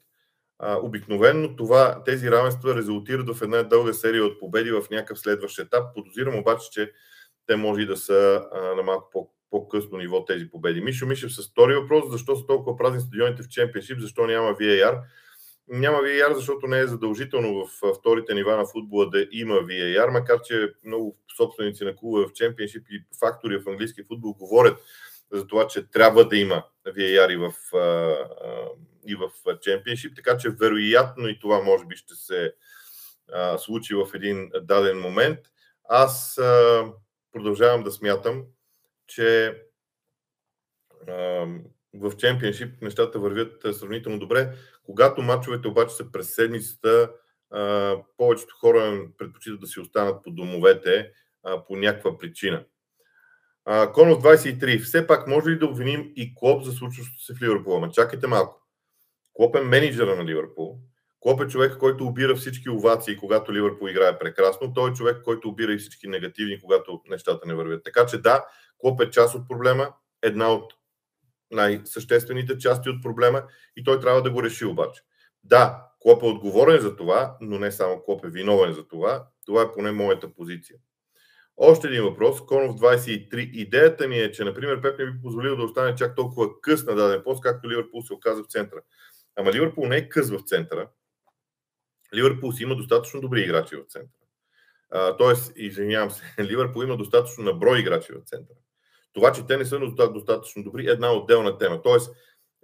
а, 0.59 0.79
обикновенно 0.83 1.57
това, 1.57 2.05
тези 2.05 2.31
равенства 2.31 2.75
резултират 2.75 3.37
в 3.37 3.43
една 3.43 3.63
дълга 3.63 3.93
серия 3.93 4.25
от 4.25 4.41
победи 4.41 4.71
в 4.71 4.83
някакъв 4.91 5.19
следващ 5.19 5.59
етап. 5.59 5.95
Подозирам 5.95 6.39
обаче, 6.39 6.71
че 6.71 6.93
те 7.47 7.57
може 7.57 7.83
и 7.83 7.87
да 7.87 7.97
са 7.97 8.45
на 8.77 8.83
малко 8.83 9.09
по, 9.13 9.31
по-късно 9.51 9.99
ниво 9.99 10.25
тези 10.25 10.51
победи. 10.51 10.81
Мишо 10.81 11.07
Мишев 11.07 11.35
с 11.35 11.51
втори 11.51 11.75
въпрос, 11.75 12.11
защо 12.11 12.37
са 12.37 12.47
толкова 12.47 12.77
празни 12.77 13.01
стадионите 13.01 13.43
в 13.43 13.49
Чемпионшип, 13.49 14.01
защо 14.01 14.27
няма 14.27 14.55
VAR? 14.55 15.03
Няма 15.75 15.99
VAR, 15.99 16.33
защото 16.33 16.67
не 16.67 16.79
е 16.79 16.87
задължително 16.87 17.67
в 17.67 17.95
вторите 17.99 18.35
нива 18.35 18.57
на 18.57 18.67
футбола 18.67 19.11
да 19.11 19.27
има 19.31 19.55
VAR, 19.55 20.11
макар 20.11 20.41
че 20.45 20.73
много 20.85 21.19
собственици 21.37 21.85
на 21.85 21.97
клубове 21.97 22.27
в 22.27 22.33
Чемпионшип 22.33 22.87
и 22.91 23.05
фактори 23.21 23.59
в 23.59 23.69
английски 23.69 24.05
футбол 24.05 24.35
говорят 24.35 24.79
за 25.33 25.47
това, 25.47 25.67
че 25.67 25.91
трябва 25.91 26.29
да 26.29 26.37
има 26.37 26.65
VAR 26.87 27.33
и 27.33 27.37
в, 27.37 27.53
и 29.07 29.15
в 29.15 29.31
Чемпионшип, 29.61 30.17
така 30.17 30.39
че 30.39 30.51
вероятно 30.51 31.29
и 31.29 31.39
това 31.39 31.61
може 31.61 31.85
би 31.87 31.97
ще 31.97 32.15
се 32.15 32.55
случи 33.59 33.95
в 33.95 34.09
един 34.15 34.51
даден 34.63 34.99
момент. 34.99 35.39
Аз 35.85 36.41
продължавам 37.33 37.83
да 37.83 37.91
смятам, 37.91 38.45
че 39.07 39.63
в 41.95 42.17
чемпионшип 42.19 42.83
нещата 42.83 43.19
вървят 43.19 43.77
сравнително 43.77 44.19
добре. 44.19 44.53
Когато 44.87 45.23
мачовете 45.23 45.69
обаче 45.69 45.95
са 45.95 46.13
през 46.13 46.35
седмицата, 46.35 47.11
повечето 48.17 48.55
хора 48.61 49.01
предпочитат 49.19 49.61
да 49.61 49.67
си 49.67 49.81
останат 49.81 50.25
по 50.25 50.31
домовете 50.31 51.11
по 51.69 51.77
някаква 51.77 52.19
причина. 52.19 52.65
Конов 53.95 54.23
23. 54.23 54.83
Все 54.83 55.07
пак 55.07 55.27
може 55.27 55.51
ли 55.51 55.59
да 55.59 55.67
обвиним 55.67 56.13
и 56.17 56.35
Клоп 56.35 56.65
за 56.65 56.73
случващото 56.73 57.23
се 57.23 57.35
в 57.35 57.43
Ливърпул? 57.43 57.77
Ама 57.77 57.91
чакайте 57.91 58.27
малко. 58.27 58.63
Клоп 59.33 59.57
е 59.57 59.61
менеджера 59.61 60.17
на 60.17 60.25
Ливърпул. 60.25 60.79
Клоп 61.21 61.41
е 61.41 61.47
човек, 61.47 61.77
който 61.79 62.07
обира 62.07 62.35
всички 62.35 62.71
овации, 62.71 63.17
когато 63.17 63.53
Ливърпул 63.53 63.89
играе 63.89 64.19
прекрасно. 64.19 64.73
Той 64.73 64.91
е 64.91 64.95
човек, 64.95 65.23
който 65.25 65.49
обира 65.49 65.73
и 65.73 65.79
всички 65.79 66.09
негативни, 66.09 66.61
когато 66.61 67.03
нещата 67.11 67.47
не 67.47 67.55
вървят. 67.55 67.85
Така 67.85 68.07
че 68.07 68.19
да, 68.19 68.45
Клоп 68.79 69.01
е 69.01 69.11
част 69.11 69.35
от 69.35 69.49
проблема, 69.49 69.95
една 70.23 70.53
от 70.53 70.73
най-съществените 71.53 72.59
части 72.59 72.89
от 72.89 73.03
проблема 73.03 73.43
и 73.77 73.85
той 73.85 74.01
трябва 74.01 74.23
да 74.23 74.31
го 74.31 74.43
реши 74.43 74.65
обаче. 74.65 75.03
Да, 75.45 75.87
Клоп 76.01 76.23
е 76.23 76.27
отговорен 76.27 76.81
за 76.81 76.97
това, 76.97 77.37
но 77.41 77.59
не 77.59 77.73
само 77.73 78.03
Клоп 78.03 78.25
е 78.25 78.29
виновен 78.29 78.73
за 78.73 78.89
това. 78.89 79.27
Това 79.47 79.63
е 79.63 79.73
поне 79.73 79.93
моята 79.93 80.35
позиция. 80.35 80.77
Още 81.57 81.87
един 81.87 82.03
въпрос. 82.03 82.47
Конов 82.47 82.77
23. 82.77 83.51
Идеята 83.51 84.09
ми 84.09 84.19
е, 84.19 84.33
че, 84.33 84.45
например, 84.45 84.83
Пеп 84.83 84.99
не 84.99 85.11
би 85.11 85.23
позволил 85.23 85.57
да 85.57 85.63
остане 85.63 85.95
чак 85.95 86.17
толкова 86.17 86.61
къс 86.61 86.87
на 86.87 86.95
даден 86.95 87.23
пост, 87.25 87.43
както 87.43 87.71
Ливърпул 87.71 88.03
се 88.03 88.13
оказа 88.13 88.43
в 88.43 88.47
центъра. 88.47 88.81
Ама 89.37 89.53
Ливърпул 89.53 89.87
не 89.87 89.97
е 89.97 90.09
къс 90.09 90.31
в 90.31 90.41
центъра. 90.47 90.89
Ливърпул 92.15 92.53
си 92.53 92.63
има 92.63 92.77
достатъчно 92.77 93.21
добри 93.21 93.41
играчи 93.41 93.77
в 93.77 93.85
центъра. 93.89 95.17
тоест, 95.19 95.53
извинявам 95.57 96.11
се, 96.11 96.23
Ливърпул 96.43 96.83
има 96.83 96.97
достатъчно 96.97 97.45
наброй 97.45 97.81
играчи 97.81 98.13
в 98.13 98.25
центъра. 98.25 98.59
Това, 99.13 99.33
че 99.33 99.47
те 99.47 99.57
не 99.57 99.65
са 99.65 99.79
достатъчно 100.15 100.63
добри, 100.63 100.87
е 100.87 100.91
една 100.91 101.13
отделна 101.13 101.59
тема. 101.59 101.83
Тоест, 101.83 102.15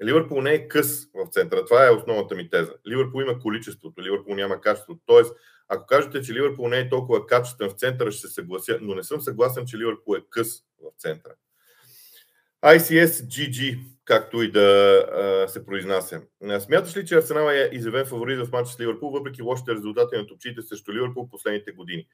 Ливърпул 0.04 0.42
не 0.42 0.52
е 0.52 0.68
къс 0.68 1.04
в 1.14 1.28
центъра. 1.30 1.64
Това 1.64 1.86
е 1.86 1.90
основната 1.90 2.34
ми 2.34 2.50
теза. 2.50 2.74
Ливърпул 2.88 3.22
има 3.22 3.38
количеството, 3.38 4.02
Ливърпул 4.02 4.34
няма 4.34 4.60
качеството. 4.60 5.00
Тоест, 5.06 5.34
ако 5.68 5.86
кажете, 5.86 6.22
че 6.22 6.34
Ливърпул 6.34 6.68
не 6.68 6.78
е 6.78 6.88
толкова 6.88 7.26
качествен 7.26 7.70
в 7.70 7.72
центъра, 7.72 8.12
ще 8.12 8.26
се 8.26 8.34
съглася, 8.34 8.78
но 8.80 8.94
не 8.94 9.02
съм 9.02 9.20
съгласен, 9.20 9.66
че 9.66 9.78
Ливърпул 9.78 10.16
е 10.16 10.24
къс 10.30 10.60
в 10.60 10.90
центъра. 10.98 11.34
ICS 12.64 13.06
GG, 13.06 13.78
както 14.04 14.42
и 14.42 14.52
да 14.52 14.98
а, 15.12 15.48
се 15.48 15.66
произнася. 15.66 16.22
Смяташ 16.60 16.96
ли, 16.96 17.06
че 17.06 17.16
Арсенал 17.16 17.50
е 17.50 17.70
изявен 17.72 18.06
фаворит 18.06 18.46
в 18.46 18.52
матча 18.52 18.72
с 18.72 18.80
Ливърпул, 18.80 19.10
въпреки 19.10 19.42
лошите 19.42 19.74
резултати 19.74 20.16
на 20.16 20.26
топчите 20.26 20.62
срещу 20.62 20.92
Ливърпул 20.92 21.28
последните 21.28 21.72
години? 21.72 22.06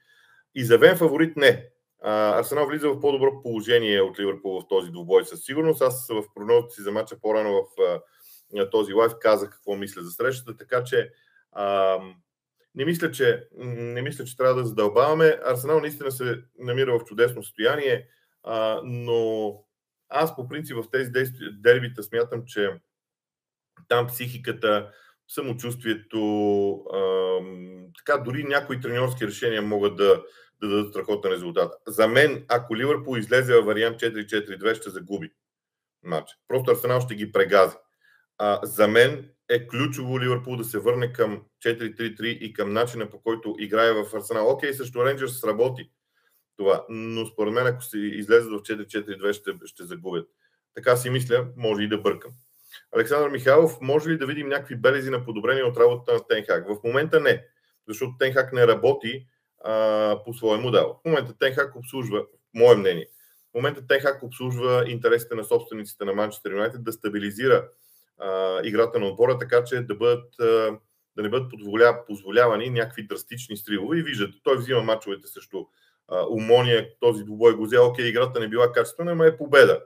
Изявен 0.55 0.97
фаворит 0.97 1.37
не. 1.37 1.69
Арсенал 2.07 2.67
влиза 2.67 2.89
в 2.89 2.99
по-добро 2.99 3.41
положение 3.41 4.01
от 4.01 4.19
Ливърпул 4.19 4.61
в 4.61 4.67
този 4.67 4.91
двубой 4.91 5.25
със 5.25 5.43
сигурност. 5.43 5.81
Аз 5.81 6.07
в 6.07 6.23
прогнозата 6.35 6.73
си 6.73 6.81
за 6.81 6.91
матча 6.91 7.19
по-рано 7.21 7.53
в 7.53 7.81
а, 7.81 8.69
този 8.69 8.93
лайф 8.93 9.11
казах 9.21 9.49
какво 9.49 9.75
мисля 9.75 10.01
за 10.01 10.11
срещата, 10.11 10.57
така 10.57 10.83
че 10.83 11.11
а, 11.51 11.97
не 12.75 12.85
мисля, 12.85 13.11
че, 13.11 13.47
не 13.57 14.01
мисля, 14.01 14.25
че 14.25 14.37
трябва 14.37 14.55
да 14.55 14.67
задълбаваме. 14.67 15.39
Арсенал 15.45 15.79
наистина 15.79 16.11
се 16.11 16.43
намира 16.59 16.99
в 16.99 17.03
чудесно 17.03 17.43
състояние, 17.43 18.07
а, 18.43 18.81
но 18.83 19.51
аз 20.09 20.35
по 20.35 20.47
принцип 20.47 20.77
в 20.77 20.91
тези 20.91 21.11
дербита 21.51 22.03
смятам, 22.03 22.43
че 22.45 22.71
там 23.87 24.07
психиката, 24.07 24.91
самочувствието, 25.27 26.73
а, 26.93 27.39
така 27.97 28.17
дори 28.23 28.43
някои 28.43 28.81
тренерски 28.81 29.27
решения 29.27 29.61
могат 29.61 29.95
да, 29.95 30.23
да 30.61 30.69
дадат 30.69 30.89
страхотен 30.89 31.31
резултат. 31.31 31.73
За 31.87 32.07
мен, 32.07 32.45
ако 32.47 32.75
Ливърпул 32.75 33.17
излезе 33.17 33.53
във 33.53 33.65
вариант 33.65 33.99
4-4-2, 33.99 34.75
ще 34.75 34.89
загуби 34.89 35.31
матч. 36.03 36.31
Просто 36.47 36.71
Арсенал 36.71 37.01
ще 37.01 37.15
ги 37.15 37.31
прегази. 37.31 37.75
А, 38.37 38.59
за 38.63 38.87
мен 38.87 39.29
е 39.49 39.67
ключово 39.67 40.19
Ливърпул 40.19 40.55
да 40.55 40.63
се 40.63 40.79
върне 40.79 41.13
към 41.13 41.43
4-3-3 41.65 42.23
и 42.23 42.53
към 42.53 42.73
начина 42.73 43.09
по 43.09 43.21
който 43.21 43.55
играе 43.59 43.91
в 43.91 44.15
Арсенал. 44.15 44.49
Окей, 44.49 44.73
също 44.73 45.05
Рейнджърс 45.05 45.39
сработи 45.39 45.89
това, 46.57 46.85
но 46.89 47.25
според 47.25 47.53
мен 47.53 47.67
ако 47.67 47.83
се 47.83 47.97
излезат 47.97 48.51
в 48.51 48.61
4-4-2 48.63 49.33
ще, 49.33 49.51
ще 49.65 49.83
загубят. 49.83 50.27
Така 50.75 50.95
си 50.95 51.09
мисля, 51.09 51.47
може 51.57 51.83
и 51.83 51.87
да 51.87 51.97
бъркам. 51.97 52.31
Александър 52.95 53.29
Михайлов, 53.29 53.77
може 53.81 54.09
ли 54.09 54.17
да 54.17 54.25
видим 54.25 54.49
някакви 54.49 54.75
белези 54.75 55.09
на 55.09 55.25
подобрение 55.25 55.63
от 55.63 55.77
работата 55.77 56.13
на 56.13 56.27
Тенхак? 56.27 56.67
В 56.67 56.83
момента 56.83 57.19
не, 57.19 57.45
защото 57.87 58.17
Тенхак 58.19 58.53
не 58.53 58.67
работи 58.67 59.27
а, 59.65 60.23
по 60.25 60.33
своя 60.33 60.61
модел. 60.61 60.99
В 61.01 61.05
момента 61.05 61.37
Тенхак 61.39 61.75
обслужва, 61.75 62.25
мое 62.53 62.75
мнение, 62.75 63.07
в 63.51 63.55
момента 63.55 63.87
Тенхак 63.87 64.23
обслужва 64.23 64.83
интересите 64.87 65.35
на 65.35 65.43
собствениците 65.43 66.05
на 66.05 66.13
Манчестър 66.13 66.51
Юнайтед 66.51 66.83
да 66.83 66.91
стабилизира 66.91 67.67
а, 68.17 68.59
играта 68.63 68.99
на 68.99 69.05
отбора, 69.05 69.37
така 69.37 69.63
че 69.63 69.81
да, 69.81 69.95
бъдат, 69.95 70.39
а, 70.39 70.77
да 71.15 71.23
не 71.23 71.29
бъдат 71.29 71.51
позволявани 72.07 72.69
някакви 72.69 73.07
драстични 73.07 73.57
стрилове. 73.57 73.97
И 73.97 74.03
виждате, 74.03 74.37
той 74.43 74.57
взима 74.57 74.81
мачовете 74.81 75.27
срещу 75.27 75.65
Умония, 76.29 76.89
този 76.99 77.23
двубой 77.23 77.55
го 77.55 77.65
взел, 77.65 77.87
окей, 77.87 78.07
играта 78.07 78.39
не 78.39 78.47
била 78.47 78.71
качествена, 78.71 79.15
но 79.15 79.23
е 79.23 79.37
победа. 79.37 79.81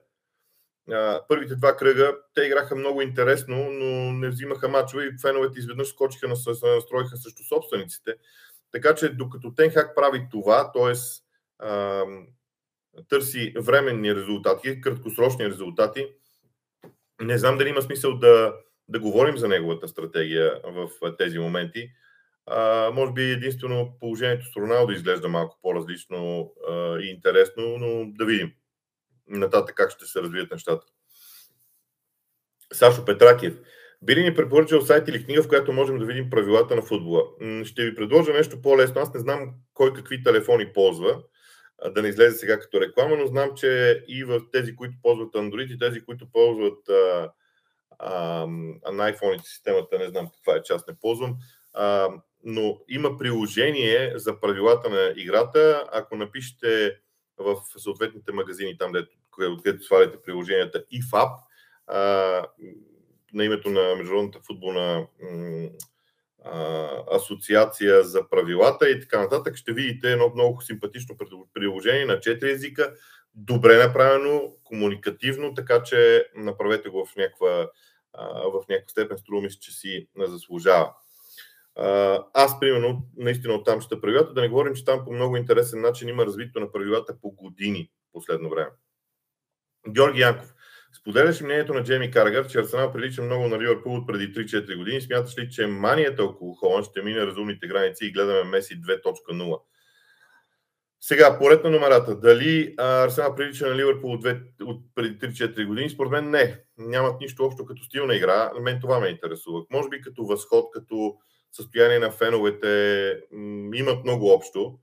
Първите 1.27 1.55
два 1.55 1.75
кръга 1.75 2.17
те 2.33 2.41
играха 2.41 2.75
много 2.75 3.01
интересно, 3.01 3.69
но 3.71 4.11
не 4.11 4.29
взимаха 4.29 4.69
мачове 4.69 5.05
и 5.05 5.17
феновете 5.21 5.59
изведнъж 5.59 5.87
скочиха, 5.87 6.35
се 6.35 6.49
настроиха 6.49 7.17
срещу 7.17 7.43
собствениците. 7.43 8.15
Така 8.71 8.95
че 8.95 9.09
докато 9.09 9.53
Тенхак 9.53 9.95
прави 9.95 10.27
това, 10.31 10.71
т.е. 10.71 10.93
търси 13.09 13.53
временни 13.57 14.15
резултати, 14.15 14.81
краткосрочни 14.81 15.49
резултати, 15.49 16.07
не 17.21 17.37
знам 17.37 17.57
дали 17.57 17.69
има 17.69 17.81
смисъл 17.81 18.17
да, 18.17 18.55
да 18.87 18.99
говорим 18.99 19.37
за 19.37 19.47
неговата 19.47 19.87
стратегия 19.87 20.61
в 20.63 20.89
тези 21.17 21.39
моменти. 21.39 21.89
А, 22.45 22.91
може 22.93 23.13
би 23.13 23.31
единствено 23.31 23.97
положението 23.99 24.45
с 24.45 24.55
Роналдо 24.55 24.93
изглежда 24.93 25.27
малко 25.27 25.59
по-различно 25.61 26.51
а, 26.69 26.99
и 26.99 27.09
интересно, 27.09 27.77
но 27.77 28.11
да 28.11 28.25
видим 28.25 28.53
нататък 29.27 29.75
как 29.75 29.91
ще 29.91 30.05
се 30.05 30.21
развият 30.21 30.51
нещата. 30.51 30.85
Сашо 32.73 33.05
Петракиев. 33.05 33.59
Би 34.01 34.15
ли 34.15 34.23
ни 34.23 34.35
препоръчал 34.35 34.81
сайт 34.81 35.07
или 35.07 35.25
книга, 35.25 35.43
в 35.43 35.47
която 35.47 35.73
можем 35.73 35.99
да 35.99 36.05
видим 36.05 36.29
правилата 36.29 36.75
на 36.75 36.81
футбола? 36.81 37.23
Ще 37.63 37.85
ви 37.85 37.95
предложа 37.95 38.33
нещо 38.33 38.61
по-лесно. 38.61 39.01
Аз 39.01 39.13
не 39.13 39.19
знам 39.19 39.53
кой 39.73 39.93
какви 39.93 40.23
телефони 40.23 40.73
ползва, 40.73 41.23
да 41.93 42.01
не 42.01 42.07
излезе 42.07 42.37
сега 42.37 42.59
като 42.59 42.81
реклама, 42.81 43.15
но 43.15 43.27
знам, 43.27 43.49
че 43.55 44.03
и 44.07 44.23
в 44.23 44.41
тези, 44.51 44.75
които 44.75 44.95
ползват 45.01 45.33
Android 45.33 45.75
и 45.75 45.79
тези, 45.79 46.01
които 46.01 46.31
ползват 46.31 46.89
а, 46.89 47.31
а, 47.99 48.45
на 48.91 49.13
iPhone 49.13 49.41
системата, 49.41 49.99
не 49.99 50.07
знам 50.07 50.29
каква 50.35 50.55
е 50.55 50.63
част, 50.63 50.87
не 50.87 50.95
ползвам, 51.01 51.35
а, 51.73 52.09
но 52.43 52.79
има 52.89 53.17
приложение 53.17 54.13
за 54.15 54.39
правилата 54.39 54.89
на 54.89 55.13
играта. 55.15 55.83
Ако 55.91 56.15
напишете 56.15 56.97
в 57.37 57.55
съответните 57.77 58.31
магазини, 58.31 58.77
там, 58.77 58.91
където 59.63 59.83
сваляте 59.83 60.21
приложенията 60.21 60.83
IFAP, 60.93 61.31
а, 61.87 62.45
на 63.33 63.45
името 63.45 63.69
на 63.69 63.95
Международната 63.95 64.39
футболна 64.47 65.07
асоциация 67.11 68.03
за 68.03 68.29
правилата 68.29 68.89
и 68.89 68.99
така 69.01 69.19
нататък, 69.19 69.55
ще 69.55 69.73
видите 69.73 70.11
едно 70.11 70.31
много 70.35 70.61
симпатично 70.61 71.17
приложение 71.53 72.05
на 72.05 72.17
4 72.17 72.51
езика, 72.53 72.93
добре 73.35 73.77
направено, 73.77 74.53
комуникативно, 74.63 75.53
така 75.53 75.83
че 75.83 76.25
направете 76.35 76.89
го 76.89 77.05
в 77.05 77.15
някаква, 77.15 77.69
в 78.53 78.63
някаква 78.69 78.89
степен, 78.89 79.17
струва 79.17 79.41
ми 79.41 79.49
че 79.49 79.71
си 79.71 80.07
заслужава. 80.17 80.93
Аз, 82.33 82.59
примерно, 82.59 83.07
наистина 83.17 83.53
оттам 83.53 83.81
ще 83.81 84.01
правилата, 84.01 84.33
да 84.33 84.41
не 84.41 84.49
говорим, 84.49 84.75
че 84.75 84.85
там 84.85 85.05
по 85.05 85.11
много 85.11 85.37
интересен 85.37 85.81
начин 85.81 86.09
има 86.09 86.25
развитие 86.25 86.61
на 86.61 86.71
правилата 86.71 87.17
по 87.21 87.31
години 87.31 87.91
последно 88.13 88.49
време. 88.49 88.69
Георги 89.89 90.19
Янков. 90.21 90.53
Споделяш 90.93 91.41
мнението 91.41 91.73
на 91.73 91.83
Джейми 91.83 92.11
Каргар, 92.11 92.47
че 92.47 92.59
Арсенал 92.59 92.93
прилича 92.93 93.21
много 93.21 93.47
на 93.47 93.59
Ливърпул 93.59 93.95
от 93.95 94.07
преди 94.07 94.33
3-4 94.33 94.77
години. 94.77 95.01
Смяташ 95.01 95.37
ли, 95.37 95.49
че 95.49 95.67
манията 95.67 96.23
около 96.23 96.53
Холанд 96.53 96.85
ще 96.85 97.01
мине 97.01 97.25
разумните 97.25 97.67
граници 97.67 98.05
и 98.05 98.11
гледаме 98.11 98.43
Меси 98.43 98.81
2.0? 98.81 99.59
Сега, 101.01 101.39
поред 101.39 101.63
на 101.63 101.69
номерата, 101.69 102.19
дали 102.19 102.75
Арсенал 102.77 103.35
прилича 103.35 103.67
на 103.67 103.75
Ливърпул 103.75 104.11
от, 104.11 104.25
от 104.61 104.81
преди 104.95 105.17
3-4 105.19 105.65
години? 105.65 105.89
Според 105.89 106.11
мен 106.11 106.29
не. 106.29 106.59
Нямат 106.77 107.21
нищо 107.21 107.45
общо 107.45 107.65
като 107.65 107.83
стил 107.83 108.05
на 108.05 108.15
игра. 108.15 108.51
Мен 108.61 108.79
това 108.81 108.99
ме 108.99 109.07
интересува. 109.07 109.61
Може 109.71 109.89
би 109.89 110.01
като 110.01 110.25
възход, 110.25 110.71
като 110.71 111.15
състояние 111.51 111.99
на 111.99 112.11
феновете 112.11 113.17
имат 113.73 114.03
много 114.03 114.29
общо. 114.29 114.79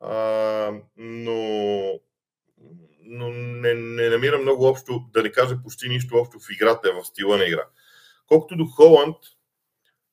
А, 0.00 0.72
но 0.96 2.00
но 3.04 3.28
не, 3.30 3.74
не 3.74 4.08
намира 4.08 4.38
много 4.38 4.64
общо, 4.64 5.04
да 5.12 5.22
не 5.22 5.32
кажа 5.32 5.62
почти 5.62 5.88
нищо 5.88 6.16
общо 6.16 6.38
в 6.38 6.52
играта, 6.54 6.92
в 6.92 7.06
стила 7.06 7.36
на 7.36 7.44
игра. 7.44 7.64
Колкото 8.26 8.56
до 8.56 8.66
Холанд, 8.66 9.16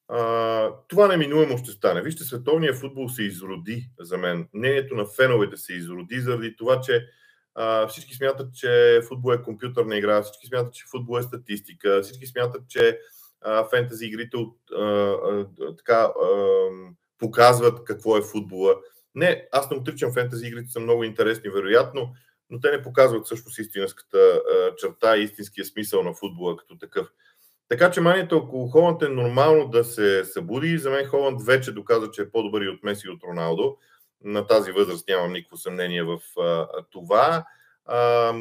а, 0.08 0.72
това 0.88 1.08
неминуемо 1.08 1.58
ще 1.58 1.72
стане. 1.72 2.02
Вижте, 2.02 2.24
световният 2.24 2.76
футбол 2.76 3.10
се 3.10 3.24
изроди 3.24 3.90
за 4.00 4.18
мен. 4.18 4.48
Мнението 4.54 4.96
на 4.96 5.06
феновете 5.06 5.58
се 5.58 5.74
изроди 5.74 6.20
заради 6.20 6.56
това, 6.56 6.82
че 6.82 7.06
а, 7.56 7.88
всички 7.88 8.14
смятат, 8.14 8.54
че 8.54 9.02
футбол 9.08 9.34
е 9.34 9.42
компютърна 9.42 9.98
игра, 9.98 10.24
всички 10.24 10.48
смятат, 10.48 10.74
че 10.74 10.86
футбол 10.92 11.20
е 11.20 11.24
статистика, 11.24 12.02
всички 12.04 12.28
смятат, 12.28 12.62
че 12.70 13.00
а, 13.42 13.64
фентази 13.70 14.06
игрите 14.06 14.38
от, 14.38 14.58
а, 14.78 14.84
а, 14.84 15.48
така, 15.78 16.12
а, 16.24 16.70
показват 17.18 17.84
какво 17.84 18.18
е 18.18 18.22
футбола. 18.22 18.76
Не, 19.16 19.48
аз 19.52 19.72
не 19.72 19.78
отричам 19.78 20.14
фентази 20.14 20.48
игрите, 20.48 20.72
са 20.72 20.80
много 20.80 21.04
интересни, 21.04 21.50
вероятно, 21.50 22.14
но 22.50 22.60
те 22.60 22.72
не 22.72 22.82
показват 22.82 23.26
всъщност 23.26 23.60
истинската 23.60 24.42
черта 24.78 25.18
истинския 25.18 25.66
смисъл 25.66 26.04
на 26.04 26.14
футбола 26.14 26.58
като 26.58 26.78
такъв. 26.78 27.08
Така 27.68 27.92
че 27.92 28.02
манията 28.02 28.36
около 28.36 28.68
Холанд 28.68 29.02
е 29.02 29.08
нормално 29.08 29.68
да 29.68 29.84
се 29.84 30.26
събуди. 30.26 30.78
За 30.78 30.90
мен 30.90 31.08
Холанд 31.08 31.42
вече 31.46 31.72
доказа, 31.72 32.12
че 32.12 32.22
е 32.22 32.30
по-добър 32.30 32.62
и 32.62 32.70
от 32.70 32.84
Меси 32.84 33.08
и 33.08 33.10
от 33.10 33.24
Роналдо. 33.24 33.78
На 34.24 34.48
тази 34.48 34.72
възраст 34.72 35.08
нямам 35.08 35.34
никакво 35.34 35.58
съмнение 35.58 36.04
в 36.04 36.20
това. 36.92 37.46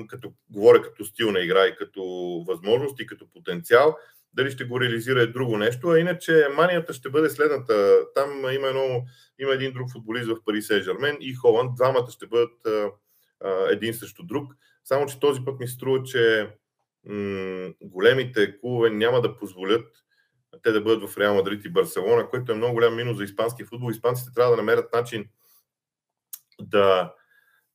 Като 0.08 0.32
говоря 0.50 0.82
като 0.82 1.04
стил 1.04 1.32
на 1.32 1.40
игра 1.40 1.66
и 1.66 1.76
като 1.76 2.02
възможност 2.48 3.00
и 3.00 3.06
като 3.06 3.30
потенциал. 3.30 3.96
Дали 4.34 4.50
ще 4.50 4.64
го 4.64 4.80
реализира 4.80 5.22
е 5.22 5.26
друго 5.26 5.58
нещо, 5.58 5.88
а 5.88 5.98
иначе 5.98 6.48
манията 6.56 6.92
ще 6.92 7.10
бъде 7.10 7.30
следната. 7.30 7.98
Там 8.14 8.30
има, 8.52 8.68
едно, 8.68 9.04
има 9.38 9.52
един 9.52 9.72
друг 9.72 9.92
футболист 9.92 10.28
в 10.28 10.44
Пари 10.44 10.62
Сен 10.62 10.82
Жермен 10.82 11.16
и 11.20 11.34
Холанд. 11.34 11.74
Двамата 11.76 12.10
ще 12.10 12.26
бъдат 12.26 12.52
един 13.70 13.94
срещу 13.94 14.22
друг. 14.22 14.52
Само, 14.84 15.06
че 15.06 15.20
този 15.20 15.44
път 15.44 15.60
ми 15.60 15.68
струва, 15.68 16.02
че 16.02 16.50
м- 17.04 17.72
големите 17.80 18.58
клубове 18.60 18.90
няма 18.90 19.20
да 19.20 19.36
позволят 19.36 19.86
те 20.62 20.72
да 20.72 20.80
бъдат 20.80 21.10
в 21.10 21.18
Реал 21.18 21.34
Мадрид 21.34 21.64
и 21.64 21.68
Барселона, 21.68 22.28
което 22.28 22.52
е 22.52 22.54
много 22.54 22.74
голям 22.74 22.96
минус 22.96 23.16
за 23.16 23.24
испански 23.24 23.64
футбол. 23.64 23.90
Испанците 23.90 24.30
трябва 24.34 24.50
да 24.50 24.56
намерят 24.56 24.92
начин 24.92 25.28
да 26.60 27.14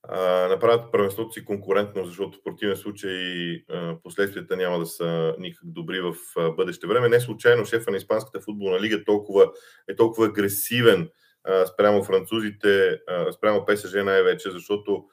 а, 0.04 0.48
направят 0.48 0.92
първенството 0.92 1.32
си 1.32 1.46
конкурентно, 1.46 2.06
защото 2.06 2.38
в 2.38 2.44
противен 2.44 2.78
случай 2.78 3.56
а, 3.70 3.96
последствията 4.04 4.58
няма 4.58 4.80
да 4.80 4.86
са 4.86 5.36
никак 5.40 5.62
добри 5.64 6.02
в 6.02 6.16
а, 6.38 6.50
бъдеще 6.52 6.88
време. 6.88 7.10
Не 7.10 7.20
случайно 7.20 7.66
шефа 7.66 7.92
на 7.92 7.98
Испанската 7.98 8.42
футболна 8.42 8.82
лига 8.82 9.04
толкова, 9.04 9.52
е 9.88 9.96
толкова 9.96 10.28
агресивен 10.28 11.10
а, 11.44 11.66
спрямо 11.66 12.04
французите, 12.04 13.00
а, 13.08 13.32
спрямо 13.32 13.66
ПСЖ 13.66 13.94
най-вече, 13.94 14.52
защото 14.52 15.06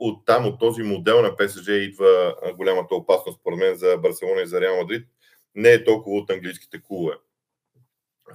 от 0.00 0.26
там, 0.26 0.46
от 0.46 0.60
този 0.60 0.82
модел 0.82 1.22
на 1.22 1.36
ПСЖ 1.36 1.68
идва 1.68 2.36
голямата 2.56 2.94
опасност, 2.94 3.40
според 3.40 3.58
мен, 3.58 3.76
за 3.76 3.96
Барселона 3.96 4.42
и 4.42 4.46
за 4.46 4.60
Реал 4.60 4.76
Мадрид. 4.76 5.06
Не 5.54 5.72
е 5.72 5.84
толкова 5.84 6.16
от 6.16 6.30
английските 6.30 6.82
клубове. 6.82 7.14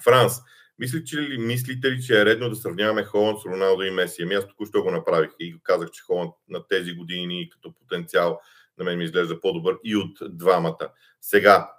Франс, 0.03 0.34
мислите 0.79 1.15
ли, 1.15 1.38
мислите 1.38 1.91
ли, 1.91 2.01
че 2.01 2.22
е 2.22 2.25
редно 2.25 2.50
да 2.50 2.55
сравняваме 2.55 3.03
Холанд 3.03 3.39
с 3.39 3.46
Роналдо 3.46 3.84
и 3.84 3.91
Меси? 3.91 4.24
Ами 4.24 4.36
аз 4.36 4.48
току-що 4.48 4.84
го 4.84 4.91
направих 4.91 5.31
и 5.39 5.55
казах, 5.63 5.91
че 5.91 6.03
Холанд 6.03 6.34
на 6.50 6.67
тези 6.67 6.93
години 6.93 7.50
като 7.50 7.74
потенциал 7.74 8.39
на 8.77 8.85
мен 8.85 8.98
ми 8.98 9.03
изглежда 9.03 9.42
по-добър 9.42 9.77
и 9.83 9.96
от 9.96 10.18
двамата. 10.22 10.92
Сега, 11.22 11.72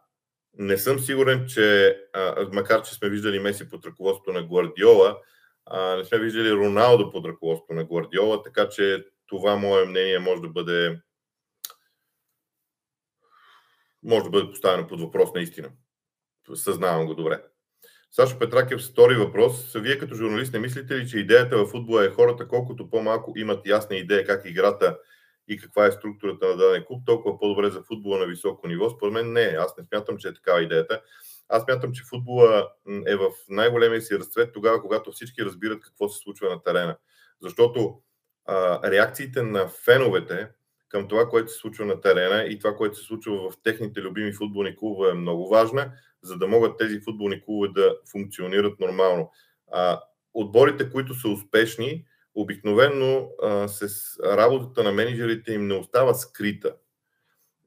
не 0.54 0.78
съм 0.78 0.98
сигурен, 0.98 1.46
че 1.48 1.96
макар 2.52 2.82
че 2.82 2.94
сме 2.94 3.08
виждали 3.08 3.38
Меси 3.38 3.68
под 3.68 3.86
ръководството 3.86 4.32
на 4.32 4.42
Гвардиола, 4.42 5.18
не 5.96 6.04
сме 6.04 6.18
виждали 6.18 6.52
Роналдо 6.52 7.10
под 7.10 7.26
ръководството 7.26 7.72
на 7.74 7.84
Гвардиола, 7.84 8.42
така 8.42 8.68
че 8.68 9.04
това 9.28 9.56
мое 9.56 9.84
мнение 9.84 10.18
може 10.18 10.42
да 10.42 10.48
бъде 10.48 11.00
може 14.02 14.24
да 14.24 14.30
бъде 14.30 14.50
поставено 14.50 14.86
под 14.86 15.00
въпрос 15.00 15.34
наистина. 15.34 15.70
Съзнавам 16.54 17.06
го 17.06 17.14
добре. 17.14 17.42
Сашо 18.10 18.38
Петракев, 18.38 18.80
втори 18.80 19.14
въпрос. 19.14 19.72
Вие 19.72 19.98
като 19.98 20.14
журналист 20.14 20.52
не 20.52 20.58
мислите 20.58 20.96
ли, 20.96 21.08
че 21.08 21.18
идеята 21.18 21.58
в 21.58 21.66
футбола 21.66 22.04
е 22.04 22.10
хората 22.10 22.48
колкото 22.48 22.90
по-малко 22.90 23.32
имат 23.36 23.66
ясна 23.66 23.96
идея 23.96 24.26
как 24.26 24.42
играта 24.44 24.98
и 25.48 25.58
каква 25.58 25.86
е 25.86 25.92
структурата 25.92 26.48
на 26.48 26.56
даден 26.56 26.84
клуб, 26.86 27.02
толкова 27.06 27.38
по-добре 27.38 27.70
за 27.70 27.82
футбола 27.82 28.18
на 28.18 28.26
високо 28.26 28.68
ниво? 28.68 28.90
Според 28.90 29.14
мен 29.14 29.32
не. 29.32 29.56
Аз 29.58 29.76
не 29.78 29.84
смятам, 29.84 30.18
че 30.18 30.28
е 30.28 30.34
такава 30.34 30.62
идеята. 30.62 31.02
Аз 31.48 31.62
смятам, 31.62 31.92
че 31.92 32.04
футбола 32.04 32.68
е 33.06 33.16
в 33.16 33.30
най-големия 33.48 34.02
си 34.02 34.18
разцвет 34.18 34.52
тогава, 34.52 34.82
когато 34.82 35.12
всички 35.12 35.44
разбират 35.44 35.80
какво 35.80 36.08
се 36.08 36.18
случва 36.18 36.48
на 36.48 36.62
терена. 36.62 36.96
Защото 37.42 38.02
реакциите 38.84 39.42
на 39.42 39.68
феновете 39.68 40.48
към 40.88 41.08
това, 41.08 41.28
което 41.28 41.52
се 41.52 41.58
случва 41.58 41.86
на 41.86 42.00
терена 42.00 42.44
и 42.44 42.58
това, 42.58 42.76
което 42.76 42.98
се 42.98 43.04
случва 43.04 43.50
в 43.50 43.54
техните 43.62 44.00
любими 44.00 44.32
футболни 44.32 44.76
клубове 44.76 45.10
е 45.10 45.14
много 45.14 45.48
важна, 45.48 45.92
за 46.22 46.36
да 46.38 46.46
могат 46.46 46.78
тези 46.78 47.00
футболни 47.00 47.44
клубове 47.44 47.68
да 47.74 47.96
функционират 48.12 48.80
нормално. 48.80 49.30
А, 49.72 50.00
отборите, 50.34 50.90
които 50.90 51.14
са 51.14 51.28
успешни, 51.28 52.04
обикновено 52.34 53.28
а, 53.42 53.68
с 53.68 53.88
работата 54.24 54.82
на 54.82 54.92
менеджерите 54.92 55.52
им 55.52 55.66
не 55.66 55.74
остава 55.74 56.14
скрита 56.14 56.74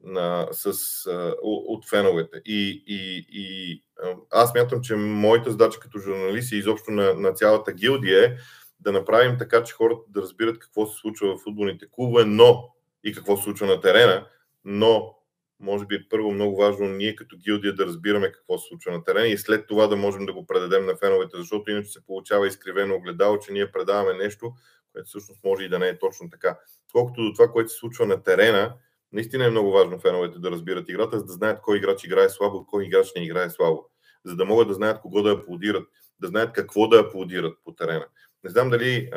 на, 0.03 0.47
с, 0.51 0.65
а, 1.07 1.35
от 1.41 1.89
феновете. 1.89 2.41
И, 2.45 2.83
и, 2.87 3.25
и 3.29 3.83
аз 4.31 4.53
мятам, 4.53 4.81
че 4.81 4.95
моята 4.95 5.51
задача 5.51 5.79
като 5.79 5.99
журналист 5.99 6.51
и 6.51 6.57
изобщо 6.57 6.91
на, 6.91 7.13
на 7.13 7.33
цялата 7.33 7.73
гилдия 7.73 8.25
е 8.25 8.35
да 8.81 8.91
направим 8.91 9.37
така, 9.37 9.63
че 9.63 9.73
хората 9.73 10.01
да 10.09 10.21
разбират 10.21 10.59
какво 10.59 10.85
се 10.85 10.99
случва 10.99 11.35
в 11.35 11.41
футболните 11.43 11.85
клубове, 11.91 12.25
но 12.25 12.69
и 13.03 13.13
какво 13.13 13.37
се 13.37 13.43
случва 13.43 13.67
на 13.67 13.81
терена, 13.81 14.27
но 14.65 15.15
може 15.59 15.85
би 15.85 16.09
първо 16.09 16.31
много 16.31 16.57
важно 16.57 16.87
ние 16.87 17.15
като 17.15 17.37
гилдия 17.37 17.75
да 17.75 17.85
разбираме 17.85 18.31
какво 18.31 18.57
се 18.57 18.67
случва 18.67 18.91
на 18.91 19.03
терена 19.03 19.27
и 19.27 19.37
след 19.37 19.67
това 19.67 19.87
да 19.87 19.95
можем 19.95 20.25
да 20.25 20.33
го 20.33 20.45
предадем 20.45 20.85
на 20.85 20.95
феновете, 20.95 21.37
защото 21.37 21.71
иначе 21.71 21.91
се 21.91 22.05
получава 22.05 22.47
изкривено 22.47 22.95
огледало, 22.95 23.37
че 23.37 23.53
ние 23.53 23.71
предаваме 23.71 24.13
нещо, 24.13 24.53
което 24.93 25.07
всъщност 25.07 25.43
може 25.43 25.63
и 25.63 25.69
да 25.69 25.79
не 25.79 25.87
е 25.87 25.99
точно 25.99 26.29
така. 26.29 26.57
Колкото 26.91 27.23
до 27.23 27.33
това, 27.33 27.47
което 27.47 27.69
се 27.69 27.77
случва 27.77 28.05
на 28.05 28.23
терена, 28.23 28.73
наистина 29.11 29.45
е 29.45 29.49
много 29.49 29.71
важно 29.71 29.99
феновете 29.99 30.39
да 30.39 30.51
разбират 30.51 30.89
играта, 30.89 31.19
за 31.19 31.25
да 31.25 31.33
знаят 31.33 31.61
кой 31.61 31.77
играч 31.77 32.03
играе 32.03 32.29
слабо, 32.29 32.65
кой 32.65 32.85
играч 32.85 33.07
не 33.15 33.23
играе 33.23 33.49
слабо, 33.49 33.85
за 34.25 34.35
да 34.35 34.45
могат 34.45 34.67
да 34.67 34.73
знаят 34.73 35.01
кого 35.01 35.21
да 35.21 35.31
аплодират, 35.31 35.87
да 36.19 36.27
знаят 36.27 36.53
какво 36.53 36.87
да 36.87 36.99
аплодират 36.99 37.57
по 37.63 37.71
терена. 37.71 38.05
Не 38.43 38.49
знам 38.49 38.69
дали. 38.69 39.09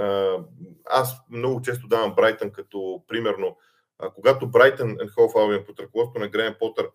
Аз 0.85 1.17
много 1.31 1.63
често 1.63 1.89
давам 1.89 2.15
Брайтън 2.15 2.51
като 2.51 3.05
примерно, 3.09 3.57
когато 4.15 4.51
Брайтън 4.51 4.97
Хол 5.15 5.33
Албион 5.37 5.65
под 5.67 5.81
ръководството 5.81 6.21
на 6.21 6.29
Грен 6.29 6.57
Потър 6.59 6.91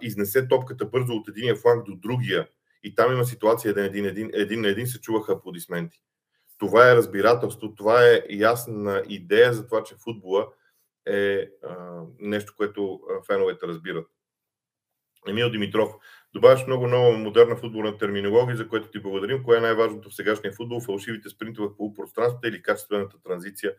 изнесе 0.00 0.48
топката 0.48 0.84
бързо 0.84 1.12
от 1.12 1.28
единия 1.28 1.56
фланг 1.56 1.86
до 1.86 1.96
другия 1.96 2.48
и 2.82 2.94
там 2.94 3.12
има 3.12 3.24
ситуация 3.24 3.74
да 3.74 3.84
един, 3.84 4.04
един, 4.04 4.30
един 4.34 4.60
на 4.60 4.68
един 4.68 4.86
се 4.86 5.00
чуваха 5.00 5.32
аплодисменти. 5.32 6.02
Това 6.58 6.90
е 6.90 6.96
разбирателство, 6.96 7.74
това 7.74 8.08
е 8.08 8.22
ясна 8.30 9.02
идея 9.08 9.52
за 9.52 9.66
това, 9.66 9.82
че 9.82 9.94
футбола 10.04 10.48
е 11.06 11.48
а, 11.62 12.02
нещо, 12.18 12.54
което 12.56 13.00
феновете 13.26 13.66
разбират. 13.66 14.06
Емил 15.28 15.50
Димитров. 15.50 15.92
Добавяш 16.34 16.66
много 16.66 16.86
нова 16.86 17.18
модерна 17.18 17.56
футболна 17.56 17.98
терминология, 17.98 18.56
за 18.56 18.68
което 18.68 18.88
ти 18.88 18.98
благодарим. 18.98 19.42
Кое 19.42 19.58
е 19.58 19.60
най-важното 19.60 20.10
в 20.10 20.14
сегашния 20.14 20.52
футбол? 20.52 20.80
Фалшивите 20.80 21.28
спринтове 21.28 21.68
в 21.68 21.76
полупространството 21.76 22.48
или 22.48 22.62
качествената 22.62 23.22
транзиция? 23.22 23.72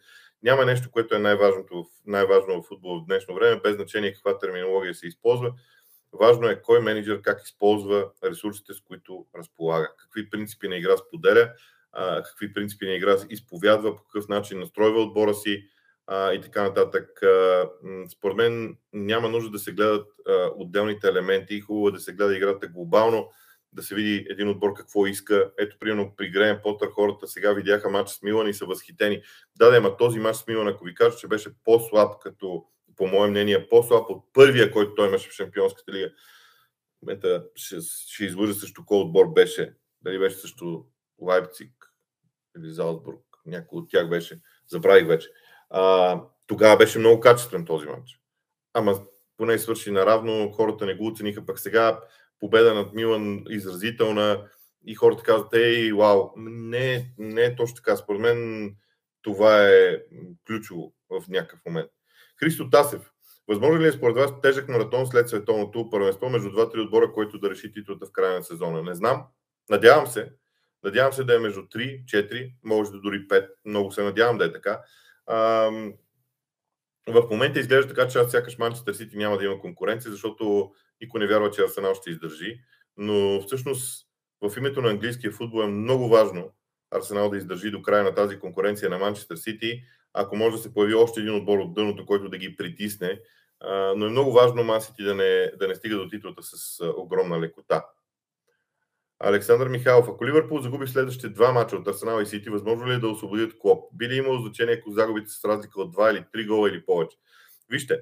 Няма 0.44 0.66
нещо, 0.66 0.92
което 0.92 1.16
е 1.16 1.20
най-важното 1.20 1.86
най-важно 2.06 2.62
в 2.62 2.68
футбол 2.68 3.00
в 3.00 3.06
днешно 3.06 3.36
време, 3.36 3.62
без 3.64 3.76
значение 3.76 4.14
каква 4.14 4.40
терминология 4.40 4.96
се 4.96 5.08
използва. 5.08 5.54
Важно 6.14 6.48
е 6.48 6.62
кой 6.62 6.82
менеджер 6.82 7.22
как 7.22 7.42
използва 7.46 8.12
ресурсите, 8.24 8.74
с 8.74 8.82
които 8.82 9.26
разполага, 9.38 9.92
какви 9.98 10.30
принципи 10.30 10.68
на 10.68 10.76
игра 10.78 10.98
споделя, 10.98 11.52
какви 12.26 12.54
принципи 12.54 12.86
на 12.86 12.94
игра 12.94 13.16
изповядва, 13.30 13.96
по 13.96 14.04
какъв 14.04 14.28
начин 14.28 14.60
настройва 14.60 15.02
отбора 15.02 15.34
си, 15.34 15.64
и 16.12 16.42
така 16.42 16.64
нататък. 16.64 17.10
Според 18.12 18.38
мен 18.38 18.78
няма 18.94 19.30
нужда 19.30 19.52
да 19.52 19.60
се 19.60 19.72
гледат 19.72 20.08
отделните 20.56 21.08
елементи. 21.08 21.62
Хубаво 21.62 21.88
е 21.88 21.92
да 21.92 22.00
се 22.00 22.14
гледа 22.14 22.36
играта 22.36 22.68
глобално, 22.68 23.30
да 23.74 23.84
се 23.84 23.96
види 23.96 24.28
един 24.30 24.50
отбор 24.50 24.74
какво 24.74 25.08
иска. 25.08 25.52
Ето, 25.58 25.78
примерно, 25.80 26.14
при 26.18 26.30
Греем 26.30 26.60
Потър 26.64 26.90
хората 26.90 27.28
сега 27.28 27.54
видяха 27.54 27.90
матч 27.90 28.10
с 28.10 28.22
Милан 28.22 28.48
и 28.48 28.54
са 28.54 28.66
възхитени. 28.66 29.22
Да, 29.56 29.72
да, 29.72 29.78
ама 29.78 29.98
този 29.98 30.20
матч 30.20 30.38
с 30.38 30.48
Милан, 30.48 30.68
ако 30.68 30.86
ви 30.86 30.96
кажа, 30.96 31.18
че 31.18 31.28
беше 31.28 31.50
по-слаб 31.64 32.20
като 32.22 32.66
по 32.96 33.08
мое 33.08 33.30
мнение, 33.30 33.70
по-слаб 33.70 34.10
от 34.10 34.34
първия, 34.34 34.72
който 34.72 34.96
той 34.96 35.08
имаше 35.08 35.30
в 35.30 35.34
Шампионската 35.34 35.92
лига. 35.92 36.10
В 36.10 37.02
момента 37.02 37.46
ще, 37.56 37.76
ще 38.08 38.26
излъжа 38.26 38.54
също 38.54 38.86
кой 38.86 38.98
отбор 38.98 39.34
беше. 39.34 39.74
Дали 40.02 40.20
беше 40.20 40.36
също 40.36 40.86
Лайпциг 41.22 41.72
или 42.58 42.72
Залцбург. 42.72 43.20
Някой 43.46 43.80
от 43.80 43.90
тях 43.90 44.10
беше. 44.10 44.42
Забравих 44.68 45.08
вече. 45.08 45.30
Тогава 46.48 46.78
беше 46.78 47.00
много 47.00 47.20
качествен 47.20 47.66
този 47.66 47.86
матч. 47.86 48.20
Ама 48.74 49.00
поне 49.38 49.58
свърши 49.58 49.92
наравно, 49.92 50.52
хората 50.52 50.86
не 50.86 50.96
го 50.96 51.08
оцениха, 51.08 51.46
пък 51.46 51.60
сега 51.60 52.00
победа 52.40 52.74
над 52.74 52.94
Милан 52.94 53.44
изразителна 53.50 54.48
и 54.86 54.96
хората 54.96 55.24
казват, 55.24 55.54
ей, 55.54 55.92
вау, 55.92 56.30
не, 56.38 57.14
не 57.18 57.44
е 57.44 57.56
точно 57.56 57.76
така. 57.76 57.96
Според 57.96 58.22
мен 58.22 58.70
това 59.22 59.70
е 59.70 59.98
ключово 60.48 60.94
в 61.10 61.24
някакъв 61.30 61.60
момент. 61.66 61.90
Христо 62.40 62.70
Тасев. 62.70 63.10
Възможно 63.48 63.82
ли 63.82 63.88
е 63.88 63.92
според 63.92 64.16
вас 64.16 64.32
тежък 64.42 64.70
маратон 64.70 65.08
след 65.08 65.30
световното 65.30 65.90
първенство 65.90 66.30
между 66.30 66.52
два-три 66.52 66.80
отбора, 66.80 67.12
който 67.12 67.40
да 67.40 67.50
реши 67.50 67.72
титлата 67.72 68.06
в 68.06 68.12
края 68.12 68.36
на 68.36 68.44
сезона? 68.44 68.84
Не 68.84 68.96
знам. 68.96 69.24
Надявам 69.70 70.08
се. 70.08 70.32
Надявам 70.84 71.14
се 71.14 71.24
да 71.24 71.36
е 71.36 71.40
между 71.40 71.62
3, 71.62 72.06
4, 72.06 72.54
може 72.64 72.92
да 72.92 73.00
дори 73.00 73.28
5. 73.28 73.50
Много 73.66 73.92
се 73.92 74.04
надявам 74.04 74.38
да 74.38 74.46
е 74.46 74.52
така. 74.52 74.82
В 75.28 75.94
момента 77.32 77.60
изглежда 77.60 77.94
така, 77.94 78.08
че 78.08 78.20
аз 78.20 78.32
сякаш 78.32 78.58
Манчестър 78.58 78.94
Сити 78.94 79.18
няма 79.18 79.38
да 79.38 79.46
има 79.46 79.60
конкуренция, 79.60 80.12
защото 80.12 80.72
никой 81.02 81.20
не 81.20 81.28
вярва, 81.28 81.52
че 81.52 81.62
Арсенал 81.62 81.96
ще 81.96 82.10
издържи. 82.10 82.60
Но 82.98 83.42
всъщност 83.42 84.08
в 84.42 84.58
името 84.58 84.82
на 84.82 84.90
английския 84.90 85.32
футбол 85.32 85.64
е 85.64 85.68
много 85.68 86.10
важно 86.10 86.52
Арсенал 86.92 87.30
да 87.30 87.38
издържи 87.38 87.72
до 87.72 87.82
края 87.82 88.04
на 88.04 88.16
тази 88.16 88.40
конкуренция 88.40 88.90
на 88.90 88.98
Манчестър 88.98 89.36
Сити, 89.36 89.84
ако 90.14 90.36
може 90.36 90.56
да 90.56 90.62
се 90.62 90.74
появи 90.74 90.94
още 90.94 91.20
един 91.20 91.36
отбор 91.36 91.60
от 91.60 91.74
дъното, 91.74 92.06
който 92.06 92.30
да 92.30 92.38
ги 92.38 92.56
притисне. 92.56 93.20
Но 93.96 94.06
е 94.06 94.10
много 94.10 94.32
важно 94.32 94.64
Мансити 94.64 95.04
да 95.04 95.16
не, 95.16 95.52
да 95.60 95.68
не 95.68 95.76
стига 95.76 95.96
до 95.96 96.10
титлата 96.10 96.44
с 96.44 96.80
огромна 96.98 97.40
лекота. 97.40 97.86
Александър 99.26 99.68
Михайлов, 99.68 100.06
ако 100.10 100.26
Ливърпул 100.26 100.62
загуби 100.62 100.88
следващите 100.88 101.30
два 101.30 101.52
мача 101.52 101.76
от 101.76 101.88
Арсенал 101.88 102.22
и 102.22 102.26
Сити, 102.26 102.50
възможно 102.50 102.88
ли 102.88 102.94
е 102.94 103.00
да 103.00 103.08
освободят 103.08 103.60
Клоп? 103.60 103.90
Би 103.94 104.10
ли 104.10 104.16
имало 104.16 104.40
значение, 104.40 104.74
ако 104.74 104.92
загубите 104.92 105.32
с 105.32 105.46
разлика 105.46 105.82
от 105.82 105.96
2 105.96 106.12
или 106.12 106.44
3 106.44 106.48
гола 106.48 106.70
или 106.70 106.86
повече? 106.86 107.18
Вижте, 107.70 108.00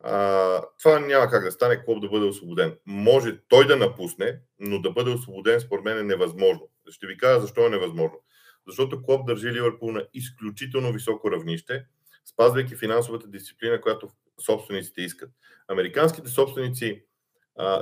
а, 0.00 0.62
това 0.82 0.98
няма 0.98 1.30
как 1.30 1.44
да 1.44 1.52
стане 1.52 1.84
Клоп 1.84 2.00
да 2.00 2.08
бъде 2.08 2.26
освободен. 2.26 2.76
Може 2.86 3.38
той 3.48 3.66
да 3.66 3.76
напусне, 3.76 4.40
но 4.58 4.80
да 4.80 4.90
бъде 4.90 5.10
освободен 5.10 5.60
според 5.60 5.84
мен 5.84 5.98
е 5.98 6.02
невъзможно. 6.02 6.68
Ще 6.90 7.06
ви 7.06 7.16
кажа 7.16 7.40
защо 7.40 7.66
е 7.66 7.70
невъзможно. 7.70 8.18
Защото 8.66 9.02
Клоп 9.02 9.26
държи 9.26 9.52
Ливърпул 9.52 9.92
на 9.92 10.06
изключително 10.14 10.92
високо 10.92 11.30
равнище, 11.30 11.84
спазвайки 12.24 12.76
финансовата 12.76 13.28
дисциплина, 13.28 13.80
която 13.80 14.08
собствениците 14.46 15.02
искат. 15.02 15.30
Американските 15.68 16.28
собственици 16.28 17.04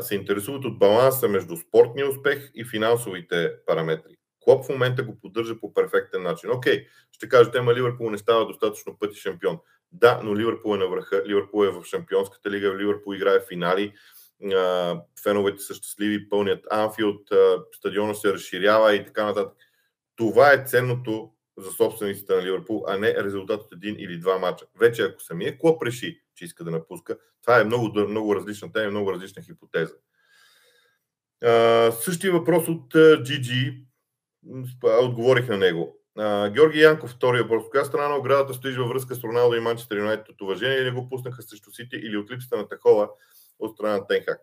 се 0.01 0.15
интересуват 0.15 0.65
от 0.65 0.79
баланса 0.79 1.29
между 1.29 1.57
спортния 1.57 2.09
успех 2.09 2.51
и 2.55 2.65
финансовите 2.65 3.53
параметри. 3.67 4.17
Клоп 4.41 4.65
в 4.65 4.69
момента 4.69 5.03
го 5.03 5.19
поддържа 5.21 5.61
по 5.61 5.75
перфектен 5.75 6.23
начин. 6.23 6.51
Окей, 6.51 6.87
ще 7.13 7.29
кажете, 7.29 7.59
ама 7.59 7.75
Ливърпул 7.75 8.11
не 8.11 8.19
става 8.19 8.47
достатъчно 8.47 8.99
пъти 8.99 9.21
шампион. 9.21 9.59
Да, 9.93 10.21
но 10.25 10.37
Ливърпул 10.37 10.75
е 10.75 10.79
на 10.79 10.87
върха. 10.87 11.23
Ливърпул 11.27 11.65
е 11.65 11.71
в 11.71 11.85
Шампионската 11.85 12.51
лига, 12.51 12.77
Ливърпул 12.77 13.15
играе 13.15 13.41
финали. 13.49 13.93
Феновете 15.23 15.63
са 15.63 15.75
щастливи, 15.75 16.29
пълнят 16.29 16.67
Анфилд, 16.71 17.21
стадиона 17.73 18.15
се 18.15 18.33
разширява 18.33 18.95
и 18.95 19.05
така 19.05 19.25
нататък. 19.25 19.57
Това 20.17 20.53
е 20.53 20.65
ценното 20.67 21.31
за 21.59 21.73
собствениците 21.73 22.35
на 22.35 22.43
Ливърпул, 22.43 22.85
а 22.89 22.99
не 22.99 23.15
резултат 23.15 23.63
от 23.63 23.73
един 23.73 23.97
или 23.99 24.19
два 24.19 24.39
мача. 24.39 24.67
Вече 24.81 25.03
ако 25.03 25.23
самия 25.23 25.59
клуб 25.59 25.83
реши, 25.83 26.21
че 26.35 26.45
иска 26.45 26.65
да 26.65 26.71
напуска, 26.71 27.19
това 27.43 27.61
е 27.61 27.65
много, 27.65 28.01
много 28.09 28.35
различна 28.35 28.73
тема, 28.73 28.91
много 28.91 29.13
различна 29.13 29.43
хипотеза. 29.43 29.95
същия 32.01 32.33
въпрос 32.33 32.69
от 32.69 32.95
GG. 32.95 33.83
Отговорих 34.83 35.49
на 35.49 35.57
него. 35.57 35.97
Uh, 36.19 36.53
Георги 36.53 36.81
Янков, 36.81 37.11
втория 37.11 37.43
въпрос. 37.43 37.65
Коя 37.71 37.85
страна 37.85 38.09
на 38.09 38.17
оградата 38.17 38.55
стоиш 38.55 38.77
във 38.77 38.89
връзка 38.89 39.15
с 39.15 39.25
Роналдо 39.25 39.57
и 39.57 39.61
Манчестър 39.61 39.97
Юнайтед 39.97 40.29
от 40.29 40.41
уважение 40.41 40.79
или 40.79 40.91
го 40.91 41.09
пуснаха 41.09 41.43
срещу 41.43 41.73
Сити 41.73 41.97
или 41.97 42.17
от 42.17 42.31
липсата 42.31 42.57
на 42.57 42.69
такова 42.69 43.09
от 43.59 43.75
страна 43.75 43.93
на 43.93 44.07
Тенхак? 44.07 44.41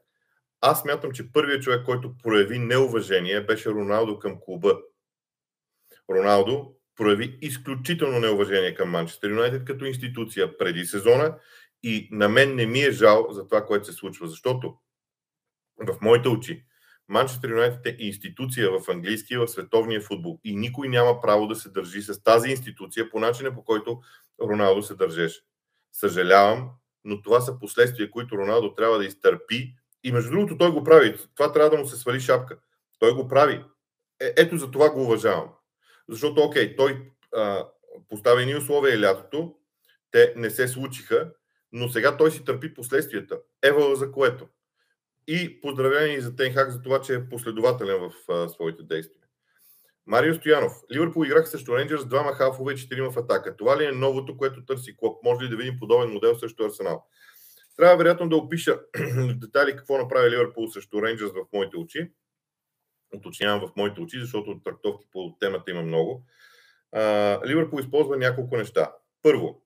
Аз 0.61 0.85
мятам, 0.85 1.11
че 1.11 1.31
първият 1.31 1.63
човек, 1.63 1.85
който 1.85 2.17
прояви 2.23 2.59
неуважение, 2.59 3.41
беше 3.41 3.69
Роналдо 3.69 4.19
към 4.19 4.39
клуба. 4.41 4.79
Роналдо 6.09 6.75
прояви 6.95 7.37
изключително 7.41 8.19
неуважение 8.19 8.75
към 8.75 8.89
Манчестър 8.89 9.29
Юнайтед 9.29 9.65
като 9.65 9.85
институция 9.85 10.57
преди 10.57 10.85
сезона 10.85 11.35
и 11.83 12.09
на 12.11 12.29
мен 12.29 12.55
не 12.55 12.65
ми 12.65 12.81
е 12.81 12.91
жал 12.91 13.27
за 13.31 13.47
това, 13.47 13.65
което 13.65 13.85
се 13.85 13.93
случва, 13.93 14.27
защото 14.27 14.77
в 15.79 15.97
моите 16.01 16.29
очи 16.29 16.65
Манчестър 17.07 17.49
Юнайтед 17.49 17.85
е 17.85 17.95
институция 17.99 18.71
в 18.71 18.89
английския 18.89 19.39
в 19.39 19.47
световния 19.47 20.01
футбол 20.01 20.39
и 20.43 20.55
никой 20.55 20.89
няма 20.89 21.21
право 21.21 21.47
да 21.47 21.55
се 21.55 21.69
държи 21.69 22.01
с 22.01 22.23
тази 22.23 22.49
институция 22.49 23.09
по 23.09 23.19
начина 23.19 23.53
по 23.53 23.63
който 23.63 24.01
Роналдо 24.41 24.83
се 24.83 24.95
държеше. 24.95 25.41
Съжалявам, 25.91 26.69
но 27.03 27.21
това 27.21 27.41
са 27.41 27.59
последствия, 27.59 28.11
които 28.11 28.37
Роналдо 28.37 28.75
трябва 28.75 28.97
да 28.97 29.05
изтърпи 29.05 29.75
и 30.03 30.11
между 30.11 30.31
другото 30.31 30.57
той 30.57 30.71
го 30.71 30.83
прави. 30.83 31.15
Това 31.35 31.51
трябва 31.51 31.69
да 31.69 31.77
му 31.77 31.85
се 31.85 31.95
свали 31.95 32.19
шапка. 32.19 32.57
Той 32.99 33.13
го 33.13 33.27
прави. 33.27 33.65
Е, 34.21 34.33
ето 34.37 34.57
за 34.57 34.71
това 34.71 34.89
го 34.89 35.01
уважавам. 35.01 35.49
Защото, 36.09 36.41
окей, 36.41 36.75
той 36.75 37.11
а, 37.35 37.67
постави 38.09 38.45
ни 38.45 38.55
условия 38.55 39.01
лятото, 39.01 39.55
те 40.11 40.33
не 40.35 40.49
се 40.49 40.67
случиха, 40.67 41.31
но 41.71 41.89
сега 41.89 42.17
той 42.17 42.31
си 42.31 42.45
търпи 42.45 42.73
последствията. 42.73 43.39
Ева 43.63 43.95
за 43.95 44.11
което. 44.11 44.47
И 45.27 45.61
поздравление 45.61 46.21
за 46.21 46.35
Тенхак 46.35 46.71
за 46.71 46.81
това, 46.81 47.01
че 47.01 47.13
е 47.13 47.29
последователен 47.29 47.99
в 47.99 48.31
а, 48.31 48.49
своите 48.49 48.83
действия. 48.83 49.23
Марио 50.05 50.35
Стоянов. 50.35 50.73
Ливърпул 50.93 51.25
играха 51.25 51.47
срещу 51.47 51.77
Рейнджерс, 51.77 52.05
двама 52.05 52.33
халфове 52.33 52.73
и 52.73 52.77
четирима 52.77 53.11
в 53.11 53.17
атака. 53.17 53.55
Това 53.55 53.77
ли 53.77 53.85
е 53.85 53.91
новото, 53.91 54.37
което 54.37 54.65
търси 54.65 54.97
Клоп? 54.97 55.23
Може 55.23 55.45
ли 55.45 55.49
да 55.49 55.55
видим 55.55 55.79
подобен 55.79 56.09
модел 56.09 56.35
срещу 56.35 56.65
Арсенал? 56.65 57.05
Трябва 57.77 57.97
вероятно 57.97 58.29
да 58.29 58.35
опиша 58.35 58.79
в 59.17 59.33
детали 59.33 59.75
какво 59.75 59.97
направи 59.97 60.31
Ливърпул 60.31 60.67
срещу 60.67 61.01
Рейнджерс 61.01 61.31
в 61.31 61.53
моите 61.53 61.77
очи. 61.77 62.11
Уточнявам 63.13 63.67
в 63.67 63.75
моите 63.75 64.01
очи, 64.01 64.19
защото 64.19 64.59
трактовки 64.63 65.05
по 65.11 65.35
темата 65.39 65.71
има 65.71 65.81
много. 65.81 66.25
Ливърпул 67.45 67.79
използва 67.79 68.17
няколко 68.17 68.57
неща. 68.57 68.91
Първо, 69.23 69.61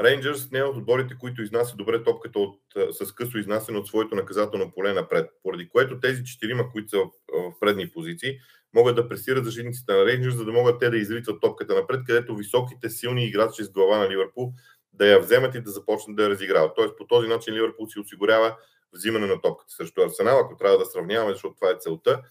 Рейнджърс 0.00 0.50
не 0.50 0.58
е 0.58 0.64
от 0.64 0.76
отборите, 0.76 1.14
които 1.20 1.42
изнася 1.42 1.76
добре 1.76 2.02
топката 2.02 2.38
от, 2.38 2.60
с 2.90 3.12
късо 3.12 3.38
изнасяне 3.38 3.78
от 3.78 3.88
своето 3.88 4.14
наказателно 4.14 4.72
поле 4.72 4.92
напред, 4.92 5.30
поради 5.42 5.68
което 5.68 6.00
тези 6.00 6.24
четирима, 6.24 6.70
които 6.72 6.88
са 6.88 6.98
в, 6.98 7.08
в 7.32 7.60
предни 7.60 7.90
позиции, 7.90 8.38
могат 8.74 8.96
да 8.96 9.08
пресират 9.08 9.44
защитниците 9.44 9.92
на 9.92 10.06
Рейнджърс, 10.06 10.36
за 10.36 10.44
да 10.44 10.52
могат 10.52 10.80
те 10.80 10.90
да 10.90 10.96
изритват 10.96 11.40
топката 11.40 11.74
напред, 11.74 12.00
където 12.06 12.36
високите, 12.36 12.90
силни 12.90 13.24
играчи 13.24 13.64
с 13.64 13.70
глава 13.70 13.98
на 13.98 14.10
Ливърпул 14.10 14.52
да 14.92 15.06
я 15.06 15.20
вземат 15.20 15.54
и 15.54 15.60
да 15.60 15.70
започнат 15.70 16.16
да 16.16 16.22
я 16.22 16.30
разиграват. 16.30 16.72
Тоест 16.76 16.98
по 16.98 17.06
този 17.06 17.28
начин 17.28 17.54
Ливърпул 17.54 17.86
си 17.86 17.98
осигурява 17.98 18.56
взимане 18.92 19.26
на 19.26 19.40
топката 19.40 19.74
срещу 19.74 20.02
Арсенал, 20.02 20.38
ако 20.38 20.56
трябва 20.56 20.78
да 20.78 20.84
сравняваме, 20.84 21.32
защото 21.32 21.54
това 21.54 21.70
е 21.70 21.76
целта 21.80 22.22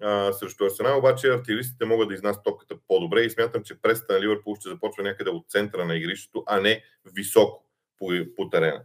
а, 0.00 0.32
срещу 0.32 0.64
Арсенал, 0.64 0.98
обаче 0.98 1.32
артилеристите 1.32 1.84
могат 1.84 2.08
да 2.08 2.14
изнасят 2.14 2.44
топката 2.44 2.74
по-добре 2.88 3.20
и 3.20 3.30
смятам, 3.30 3.62
че 3.62 3.80
преста 3.82 4.12
на 4.12 4.20
Ливърпул 4.20 4.56
ще 4.56 4.68
започва 4.68 5.02
някъде 5.02 5.30
от 5.30 5.46
центъра 5.48 5.84
на 5.84 5.96
игрището, 5.96 6.42
а 6.46 6.60
не 6.60 6.82
високо 7.14 7.64
по, 7.98 8.12
по 8.36 8.48
терена. 8.48 8.82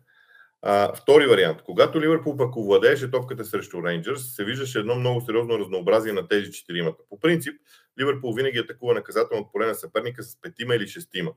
А, 0.61 0.93
втори 0.93 1.27
вариант. 1.27 1.61
Когато 1.61 2.01
Ливърпул 2.01 2.37
пък 2.37 2.55
овладееше 2.55 3.11
топката 3.11 3.45
срещу 3.45 3.83
Рейнджърс, 3.83 4.35
се 4.35 4.45
виждаше 4.45 4.79
едно 4.79 4.95
много 4.95 5.21
сериозно 5.21 5.59
разнообразие 5.59 6.13
на 6.13 6.27
тези 6.27 6.51
четиримата. 6.51 7.03
По 7.09 7.19
принцип, 7.19 7.53
Ливърпул 7.99 8.33
винаги 8.33 8.57
атакува 8.57 8.93
наказателно 8.93 9.49
поле 9.51 9.65
на 9.65 9.75
съперника 9.75 10.23
с 10.23 10.41
петима 10.41 10.75
или 10.75 10.87
шестима. 10.87 11.31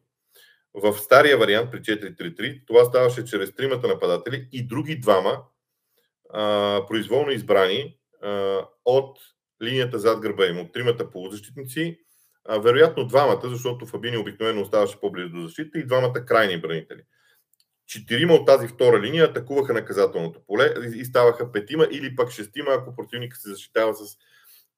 В 0.74 0.98
стария 0.98 1.38
вариант 1.38 1.70
при 1.70 1.78
4-3-3 1.78 2.66
това 2.66 2.84
ставаше 2.84 3.24
чрез 3.24 3.54
тримата 3.54 3.88
нападатели 3.88 4.48
и 4.52 4.66
други 4.66 4.98
двама 4.98 5.42
а, 6.30 6.80
произволно 6.88 7.30
избрани 7.30 7.96
а, 8.22 8.60
от 8.84 9.18
линията 9.64 9.98
зад 9.98 10.20
гърба 10.20 10.46
им 10.46 10.58
от 10.58 10.72
тримата 10.72 11.10
полузащитници, 11.10 11.98
а, 12.48 12.58
вероятно 12.58 13.06
двамата, 13.06 13.40
защото 13.44 13.86
Фабини 13.86 14.16
обикновено 14.16 14.62
оставаше 14.62 15.00
по-близо 15.00 15.28
до 15.28 15.42
защита 15.42 15.78
и 15.78 15.86
двамата 15.86 16.24
крайни 16.26 16.60
бранители. 16.60 17.02
Четирима 17.86 18.34
от 18.34 18.46
тази 18.46 18.68
втора 18.68 19.00
линия 19.00 19.24
атакуваха 19.24 19.72
наказателното 19.72 20.40
поле 20.46 20.74
и 20.94 21.04
ставаха 21.04 21.52
петима 21.52 21.88
или 21.90 22.16
пък 22.16 22.30
шестима, 22.30 22.70
ако 22.72 22.96
противника 22.96 23.36
се 23.36 23.48
защитава 23.48 23.94
с 23.94 24.16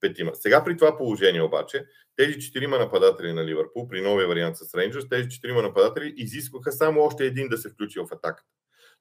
петима. 0.00 0.30
Сега 0.34 0.64
при 0.64 0.76
това 0.76 0.96
положение 0.96 1.42
обаче, 1.42 1.84
тези 2.16 2.40
четирима 2.40 2.78
нападатели 2.78 3.32
на 3.32 3.44
Ливърпул, 3.44 3.88
при 3.88 4.00
новия 4.00 4.28
вариант 4.28 4.56
с 4.56 4.74
Рейнджърс, 4.74 5.08
тези 5.08 5.28
четирима 5.28 5.62
нападатели 5.62 6.14
изискваха 6.16 6.72
само 6.72 7.00
още 7.00 7.24
един 7.24 7.48
да 7.48 7.58
се 7.58 7.70
включи 7.70 7.98
в 7.98 8.06
атаката. 8.12 8.48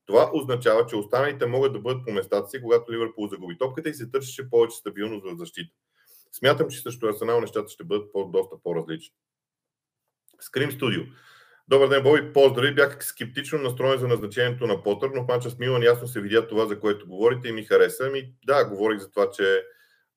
Това 0.05 0.29
означава, 0.33 0.85
че 0.85 0.95
останалите 0.95 1.45
могат 1.45 1.73
да 1.73 1.79
бъдат 1.79 2.05
по 2.05 2.11
местата 2.11 2.49
си, 2.49 2.61
когато 2.61 2.91
Ливърпул 2.91 3.27
загуби 3.27 3.57
топката 3.57 3.89
и 3.89 3.93
се 3.93 4.11
търсеше 4.11 4.49
повече 4.49 4.77
стабилност 4.77 5.25
в 5.25 5.37
защита. 5.37 5.75
Смятам, 6.31 6.69
че 6.69 6.81
също 6.81 7.05
Арсенал 7.05 7.41
нещата 7.41 7.69
ще 7.69 7.83
бъдат 7.83 8.13
по- 8.13 8.25
доста 8.25 8.55
по-различни. 8.63 9.15
Скрим 10.39 10.71
Студио. 10.71 11.03
Добър 11.67 11.87
ден, 11.87 12.03
Боби. 12.03 12.33
Поздрави. 12.33 12.75
Бях 12.75 13.05
скептично 13.05 13.59
настроен 13.59 13.99
за 13.99 14.07
назначението 14.07 14.67
на 14.67 14.83
Потър, 14.83 15.09
но 15.15 15.23
в 15.23 15.27
мача 15.27 15.49
с 15.49 15.57
Милан 15.57 15.83
ясно 15.83 16.07
се 16.07 16.21
видя 16.21 16.47
това, 16.47 16.65
за 16.65 16.79
което 16.79 17.07
говорите 17.07 17.47
и 17.47 17.51
ми 17.51 17.63
хареса. 17.63 18.03
Ами, 18.07 18.33
да, 18.45 18.65
говорих 18.65 18.99
за 18.99 19.11
това, 19.11 19.31
че 19.31 19.63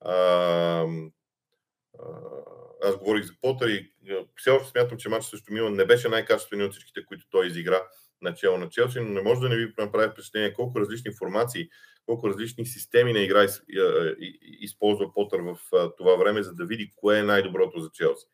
а, 0.01 0.13
а, 0.13 0.85
аз 2.83 2.97
говорих 2.97 3.25
за 3.25 3.33
Потър 3.41 3.67
и 3.67 3.93
все 4.35 4.49
още 4.49 4.69
смятам, 4.69 4.97
че 4.97 5.09
матчът 5.09 5.29
срещу 5.29 5.53
Милан 5.53 5.73
не 5.73 5.85
беше 5.85 6.09
най-качественият 6.09 6.69
от 6.69 6.73
всичките, 6.75 7.05
които 7.05 7.25
той 7.29 7.47
изигра 7.47 7.87
начало 8.21 8.57
на 8.57 8.69
Челси, 8.69 8.99
но 8.99 9.09
не 9.09 9.21
може 9.21 9.41
да 9.41 9.49
не 9.49 9.55
ви 9.55 9.73
направи 9.77 10.11
впечатление 10.11 10.53
колко 10.53 10.79
различни 10.79 11.11
формации, 11.19 11.69
колко 12.05 12.29
различни 12.29 12.65
системи 12.65 13.13
на 13.13 13.19
игра 13.19 13.47
използва 14.61 15.13
Потър 15.13 15.39
в 15.39 15.57
това 15.97 16.15
време, 16.15 16.43
за 16.43 16.53
да 16.53 16.65
види 16.65 16.93
кое 16.95 17.19
е 17.19 17.23
най-доброто 17.23 17.79
за 17.79 17.89
Челси. 17.93 18.25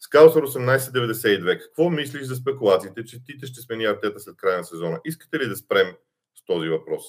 Скаусър 0.00 0.46
1892. 0.46 1.58
Какво 1.58 1.90
мислиш 1.90 2.22
за 2.22 2.36
спекулациите, 2.36 3.04
че 3.04 3.24
Тите 3.24 3.46
ще 3.46 3.60
смени 3.60 3.84
артета 3.84 4.20
след 4.20 4.36
края 4.36 4.58
на 4.58 4.64
сезона? 4.64 5.00
Искате 5.04 5.38
ли 5.38 5.48
да 5.48 5.56
спрем 5.56 5.94
с 6.34 6.44
този 6.44 6.68
въпрос? 6.68 7.02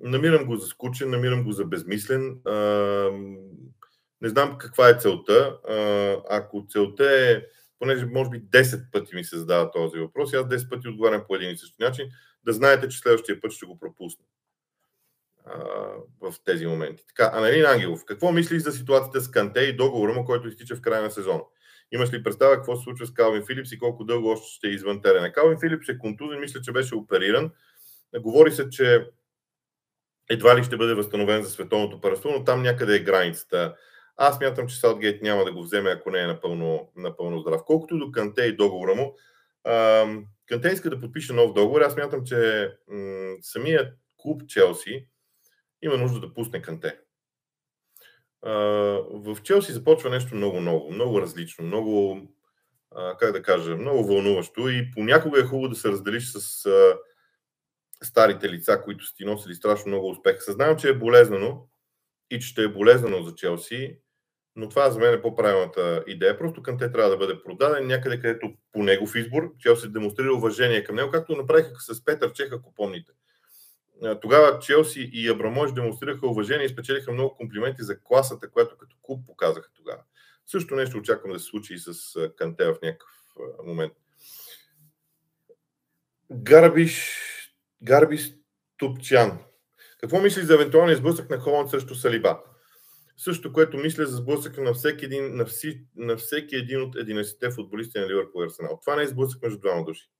Намирам 0.00 0.46
го 0.46 0.56
за 0.56 0.66
скучен, 0.66 1.10
намирам 1.10 1.44
го 1.44 1.52
за 1.52 1.64
безмислен. 1.64 2.40
Не 4.20 4.28
знам 4.28 4.58
каква 4.58 4.88
е 4.88 4.98
целта. 4.98 5.58
Ако 6.30 6.66
целта 6.68 7.12
е, 7.12 7.42
понеже 7.80 8.06
може 8.06 8.30
би 8.30 8.42
10 8.42 8.90
пъти 8.92 9.14
ми 9.14 9.24
се 9.24 9.38
задава 9.38 9.70
този 9.70 9.98
въпрос, 9.98 10.34
аз 10.34 10.46
10 10.46 10.68
пъти 10.68 10.88
отговарям 10.88 11.24
по 11.28 11.36
един 11.36 11.50
и 11.50 11.56
същи 11.56 11.82
начин, 11.82 12.10
да 12.44 12.52
знаете, 12.52 12.88
че 12.88 12.98
следващия 12.98 13.40
път 13.40 13.52
ще 13.52 13.66
го 13.66 13.78
пропусна 13.78 14.24
в 16.20 16.34
тези 16.44 16.66
моменти. 16.66 17.04
Така, 17.08 17.30
Аналин 17.34 17.66
Ангелов, 17.66 18.04
какво 18.04 18.32
мислиш 18.32 18.62
за 18.62 18.72
ситуацията 18.72 19.20
с 19.20 19.30
Канте 19.30 19.60
и 19.60 19.76
договора 19.76 20.12
му, 20.12 20.24
който 20.24 20.48
изтича 20.48 20.76
в 20.76 20.80
края 20.80 21.02
на 21.02 21.10
сезона? 21.10 21.42
Имаш 21.92 22.12
ли 22.12 22.22
представа 22.22 22.54
какво 22.54 22.76
се 22.76 22.82
случва 22.82 23.06
с 23.06 23.12
Калвин 23.12 23.46
Филипс 23.46 23.72
и 23.72 23.78
колко 23.78 24.04
дълго 24.04 24.28
още 24.28 24.46
ще 24.48 24.68
е 24.68 24.70
извън 24.70 25.02
терена? 25.02 25.32
Калвин 25.32 25.60
Филипс 25.60 25.88
е 25.88 25.98
контузен, 25.98 26.40
мисля, 26.40 26.60
че 26.60 26.72
беше 26.72 26.94
опериран. 26.94 27.50
Говори 28.18 28.52
се, 28.52 28.70
че 28.70 29.06
едва 30.30 30.58
ли 30.58 30.64
ще 30.64 30.76
бъде 30.76 30.94
възстановен 30.94 31.42
за 31.42 31.50
световното 31.50 32.00
първенство, 32.00 32.30
но 32.30 32.44
там 32.44 32.62
някъде 32.62 32.96
е 32.96 33.02
границата. 33.02 33.76
Аз 34.22 34.40
мятам, 34.40 34.68
че 34.68 34.76
Саутгейт 34.76 35.22
няма 35.22 35.44
да 35.44 35.52
го 35.52 35.62
вземе, 35.62 35.90
ако 35.90 36.10
не 36.10 36.22
е 36.22 36.26
напълно, 36.26 36.92
напълно 36.96 37.40
здрав. 37.40 37.64
Колкото 37.66 37.98
до 37.98 38.12
Канте 38.12 38.42
и 38.42 38.56
договора 38.56 38.94
му, 38.94 39.16
Канте 40.46 40.68
иска 40.68 40.90
да 40.90 41.00
подпише 41.00 41.32
нов 41.32 41.52
договор. 41.52 41.80
Аз 41.80 41.96
мятам, 41.96 42.24
че 42.24 42.70
самият 43.40 43.98
клуб 44.16 44.42
Челси 44.48 45.06
има 45.82 45.96
нужда 45.96 46.20
да 46.20 46.34
пусне 46.34 46.62
Канте 46.62 46.98
в 48.42 49.36
Челси 49.42 49.72
започва 49.72 50.10
нещо 50.10 50.34
много 50.34 50.60
ново, 50.60 50.92
много 50.92 51.20
различно, 51.20 51.64
много, 51.64 52.20
как 53.18 53.32
да 53.32 53.42
кажа, 53.42 53.76
много 53.76 54.04
вълнуващо 54.04 54.68
и 54.68 54.90
понякога 54.90 55.40
е 55.40 55.44
хубаво 55.44 55.68
да 55.68 55.76
се 55.76 55.88
разделиш 55.88 56.32
с 56.32 56.68
старите 58.02 58.48
лица, 58.48 58.82
които 58.84 59.06
са 59.06 59.14
ти 59.14 59.24
носили 59.24 59.54
страшно 59.54 59.88
много 59.88 60.10
успех. 60.10 60.42
Съзнавам, 60.42 60.78
че 60.78 60.88
е 60.88 60.98
болезнено 60.98 61.66
и 62.30 62.40
че 62.40 62.48
ще 62.48 62.62
е 62.62 62.68
болезнено 62.68 63.22
за 63.22 63.34
Челси, 63.34 63.98
но 64.56 64.68
това 64.68 64.90
за 64.90 64.98
мен 64.98 65.14
е 65.14 65.22
по-правилната 65.22 66.04
идея. 66.06 66.38
Просто 66.38 66.62
към 66.62 66.78
те 66.78 66.92
трябва 66.92 67.10
да 67.10 67.16
бъде 67.16 67.42
продаден 67.42 67.86
някъде, 67.86 68.20
където 68.20 68.52
по 68.72 68.82
негов 68.82 69.14
избор 69.14 69.52
Челси 69.58 69.88
демонстрира 69.88 70.34
уважение 70.34 70.84
към 70.84 70.96
него, 70.96 71.10
както 71.10 71.36
направиха 71.36 71.80
с 71.80 72.04
Петър 72.04 72.32
Чех, 72.32 72.52
ако 72.52 72.74
помните 72.74 73.12
тогава 74.20 74.58
Челси 74.58 75.10
и 75.12 75.28
Абрамович 75.28 75.74
демонстрираха 75.74 76.26
уважение 76.26 76.66
и 76.66 76.68
спечелиха 76.68 77.12
много 77.12 77.36
комплименти 77.36 77.82
за 77.82 78.00
класата, 78.00 78.50
която 78.50 78.76
като 78.76 78.96
клуб 79.02 79.26
показаха 79.26 79.70
тогава. 79.74 80.02
Също 80.46 80.74
нещо 80.74 80.98
очаквам 80.98 81.32
да 81.32 81.38
се 81.38 81.44
случи 81.44 81.74
и 81.74 81.78
с 81.78 81.92
Канте 82.36 82.64
в 82.64 82.76
някакъв 82.82 83.10
момент. 83.64 83.92
Гарбиш, 86.32 87.18
Гарбиш 87.82 88.32
Тупчан. 88.76 89.38
Какво 90.00 90.20
мислиш 90.20 90.44
за 90.44 90.54
евентуалния 90.54 90.96
сблъсък 90.96 91.30
на 91.30 91.40
Холанд 91.40 91.70
срещу 91.70 91.94
Салиба? 91.94 92.40
Също, 93.24 93.52
което 93.52 93.76
мисля 93.76 94.06
за 94.06 94.16
сблъсъка 94.16 94.62
на 94.62 94.74
всеки 94.74 95.04
един, 95.04 95.36
на, 95.36 95.44
вси, 95.44 95.84
на 95.96 96.16
всеки 96.16 96.56
един 96.56 96.82
от 96.82 96.94
11-те 96.96 97.50
футболисти 97.50 97.98
на 97.98 98.08
Ливърпул 98.08 98.42
и 98.42 98.44
Арсенал. 98.44 98.78
Това 98.80 98.96
не 98.96 99.02
е 99.02 99.06
сблъсък 99.06 99.42
между 99.42 99.58
двама 99.58 99.84
души. 99.84 100.10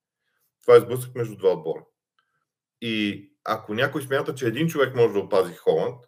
Това 0.61 0.75
е 0.75 0.79
сблъсък 0.79 1.15
между 1.15 1.35
два 1.35 1.49
отбора. 1.49 1.85
И 2.81 3.27
ако 3.43 3.73
някой 3.73 4.01
смята, 4.01 4.35
че 4.35 4.47
един 4.47 4.67
човек 4.67 4.95
може 4.95 5.13
да 5.13 5.19
опази 5.19 5.53
Холанд, 5.53 6.05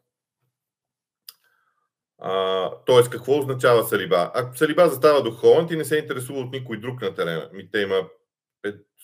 т.е. 2.86 3.10
какво 3.12 3.40
означава 3.40 3.84
Салиба? 3.84 4.32
Ако 4.34 4.58
Салиба 4.58 4.90
застава 4.90 5.24
до 5.24 5.32
Холанд 5.32 5.72
и 5.72 5.76
не 5.76 5.86
се 5.86 5.98
интересува 5.98 6.40
от 6.40 6.52
никой 6.52 6.80
друг 6.80 7.02
на 7.02 7.16
терена, 7.16 7.50
ми 7.54 7.70
те 7.72 7.80
има 7.80 8.10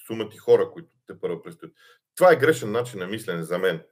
сумати 0.08 0.38
хора, 0.38 0.72
които 0.72 0.90
те 1.08 1.20
първо 1.20 1.42
предстоят. 1.42 1.74
Това 2.16 2.32
е 2.32 2.40
грешен 2.40 2.72
начин 2.72 3.00
на 3.00 3.08
мислене 3.08 3.44
за 3.44 3.58
мен. 3.58 3.84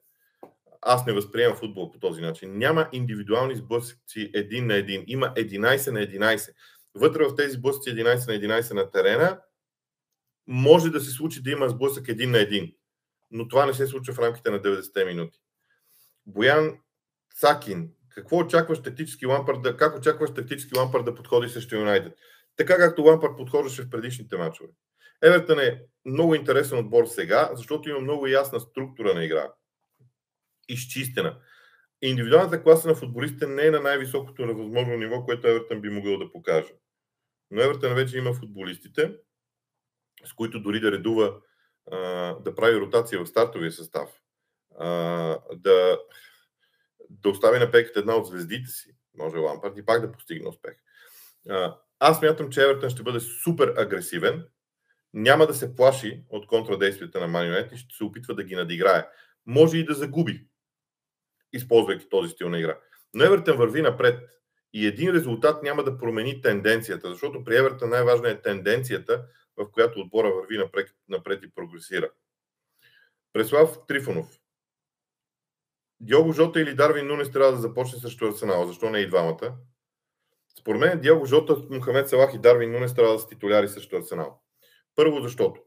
Аз 0.90 1.06
не 1.06 1.14
възприемам 1.14 1.58
футбол 1.58 1.92
по 1.92 2.00
този 2.00 2.22
начин. 2.22 2.58
Няма 2.58 2.90
индивидуални 2.92 3.56
сблъсъци 3.56 4.32
един 4.34 4.68
на 4.68 4.76
един. 4.76 5.04
Има 5.08 5.34
11 5.38 5.92
на 5.92 6.00
11. 6.00 6.50
Вътре 6.96 7.24
в 7.24 7.36
тези 7.36 7.52
сблъсъци 7.52 7.90
11 7.90 8.04
на 8.06 8.62
11 8.62 8.74
на 8.74 8.92
терена 8.92 9.40
може 10.48 10.90
да 10.90 11.00
се 11.00 11.12
случи 11.12 11.44
да 11.44 11.52
има 11.52 11.70
сблъсък 11.70 12.08
един 12.08 12.32
на 12.32 12.40
един 12.40 12.74
но 13.32 13.48
това 13.48 13.66
не 13.66 13.74
се 13.74 13.88
случва 13.88 14.14
в 14.14 14.20
рамките 14.20 14.52
на 14.52 14.62
90 14.62 15.06
минути. 15.06 15.40
Боян 16.26 16.78
Цакин, 17.36 17.92
какво 18.10 18.38
очакваш 18.38 18.82
тактически 18.82 19.26
Лампард 19.26 19.62
да, 19.62 19.78
как 19.78 19.98
очакваш 19.98 20.34
тактически 20.34 20.78
Лампард 20.78 21.06
да 21.06 21.16
подходи 21.16 21.50
срещу 21.50 21.76
Юнайтед? 21.76 22.14
Така 22.56 22.78
както 22.78 23.04
Лампард 23.04 23.38
подхождаше 23.38 23.82
в 23.82 23.90
предишните 23.90 24.38
мачове. 24.38 24.70
Евертън 25.24 25.60
е 25.60 25.82
много 26.06 26.36
интересен 26.36 26.78
отбор 26.78 27.06
сега, 27.06 27.50
защото 27.54 27.90
има 27.90 28.00
много 28.00 28.28
ясна 28.28 28.60
структура 28.60 29.14
на 29.14 29.24
игра. 29.24 29.52
Изчистена. 30.70 31.40
Индивидуалната 32.02 32.64
класа 32.64 32.88
на 32.88 32.96
футболистите 32.96 33.48
не 33.48 33.66
е 33.66 33.72
на 33.72 33.80
най-високото 33.80 34.56
възможно 34.56 34.98
ниво, 34.98 35.26
което 35.26 35.48
Евертън 35.48 35.82
би 35.82 35.90
могъл 35.90 36.18
да 36.18 36.32
покаже. 36.32 36.74
Но 37.52 37.62
Евертън 37.62 37.96
вече 37.96 38.18
има 38.18 38.34
футболистите, 38.34 39.16
с 40.26 40.34
които 40.34 40.62
дори 40.62 40.80
да 40.80 40.92
редува 40.92 41.38
да 42.42 42.54
прави 42.56 42.80
ротация 42.80 43.24
в 43.24 43.28
стартовия 43.28 43.72
състав, 43.72 44.10
да, 45.56 46.00
да 47.10 47.30
остави 47.30 47.60
на 47.60 47.72
пеката 47.72 48.00
една 48.00 48.16
от 48.16 48.28
звездите 48.28 48.70
си, 48.70 48.96
може 49.18 49.38
Лампард, 49.38 49.78
и 49.78 49.86
пак 49.86 50.02
да 50.02 50.12
постигне 50.12 50.50
успех. 50.50 50.76
Аз 52.00 52.22
мятам, 52.22 52.50
че 52.50 52.64
Евертън 52.64 52.90
ще 52.90 53.04
бъде 53.04 53.20
супер 53.20 53.74
агресивен, 53.78 54.48
няма 55.14 55.48
да 55.48 55.54
се 55.54 55.76
плаши 55.76 56.24
от 56.30 56.48
контрадействията 56.48 57.20
на 57.20 57.28
Манионет 57.28 57.72
и 57.72 57.78
ще 57.78 57.96
се 57.96 58.04
опитва 58.04 58.36
да 58.36 58.44
ги 58.44 58.56
надиграе. 58.56 59.08
Може 59.46 59.78
и 59.78 59.86
да 59.86 59.94
загуби, 59.94 60.48
използвайки 61.54 62.10
този 62.10 62.30
стил 62.30 62.50
на 62.50 62.60
игра. 62.60 62.80
Но 63.14 63.24
Евертън 63.24 63.58
върви 63.58 63.82
напред 63.82 64.20
и 64.74 64.88
един 64.88 65.12
резултат 65.12 65.64
няма 65.64 65.84
да 65.84 65.98
промени 65.98 66.42
тенденцията, 66.42 67.10
защото 67.10 67.44
при 67.44 67.58
Евертън 67.58 67.90
най-важна 67.90 68.30
е 68.30 68.42
тенденцията, 68.42 69.26
в 69.58 69.72
която 69.72 70.00
отбора 70.00 70.32
върви 70.32 70.58
напред, 70.58 70.90
напред 71.08 71.44
и 71.44 71.52
прогресира. 71.52 72.10
Преслав 73.34 73.78
Трифонов. 73.88 74.40
Диого 76.00 76.34
Жота 76.34 76.62
или 76.62 76.76
Дарвин 76.76 77.08
Нунес 77.08 77.32
трябва 77.32 77.52
да 77.52 77.58
започне 77.58 78.00
срещу 78.00 78.28
Арсенал. 78.28 78.68
Защо 78.68 78.90
не 78.90 79.00
и 79.00 79.08
двамата? 79.08 79.56
Според 80.60 80.82
мен 80.82 81.02
Диого 81.02 81.26
Жота, 81.26 81.58
Мухамед 81.70 82.10
Салах 82.10 82.34
и 82.34 82.40
Дарвин 82.40 82.72
Нунес 82.72 82.94
трябва 82.94 83.14
да 83.14 83.20
са 83.20 83.28
титуляри 83.28 83.68
срещу 83.68 83.98
Арсенал. 83.98 84.42
Първо 84.96 85.22
защото 85.22 85.62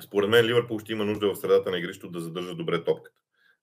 според 0.00 0.30
мен 0.30 0.46
Ливърпул 0.46 0.78
ще 0.78 0.92
има 0.92 1.04
нужда 1.04 1.34
в 1.34 1.36
средата 1.36 1.70
на 1.70 1.78
игрището 1.78 2.10
да 2.10 2.20
задържа 2.20 2.54
добре 2.54 2.84
топката. 2.84 3.16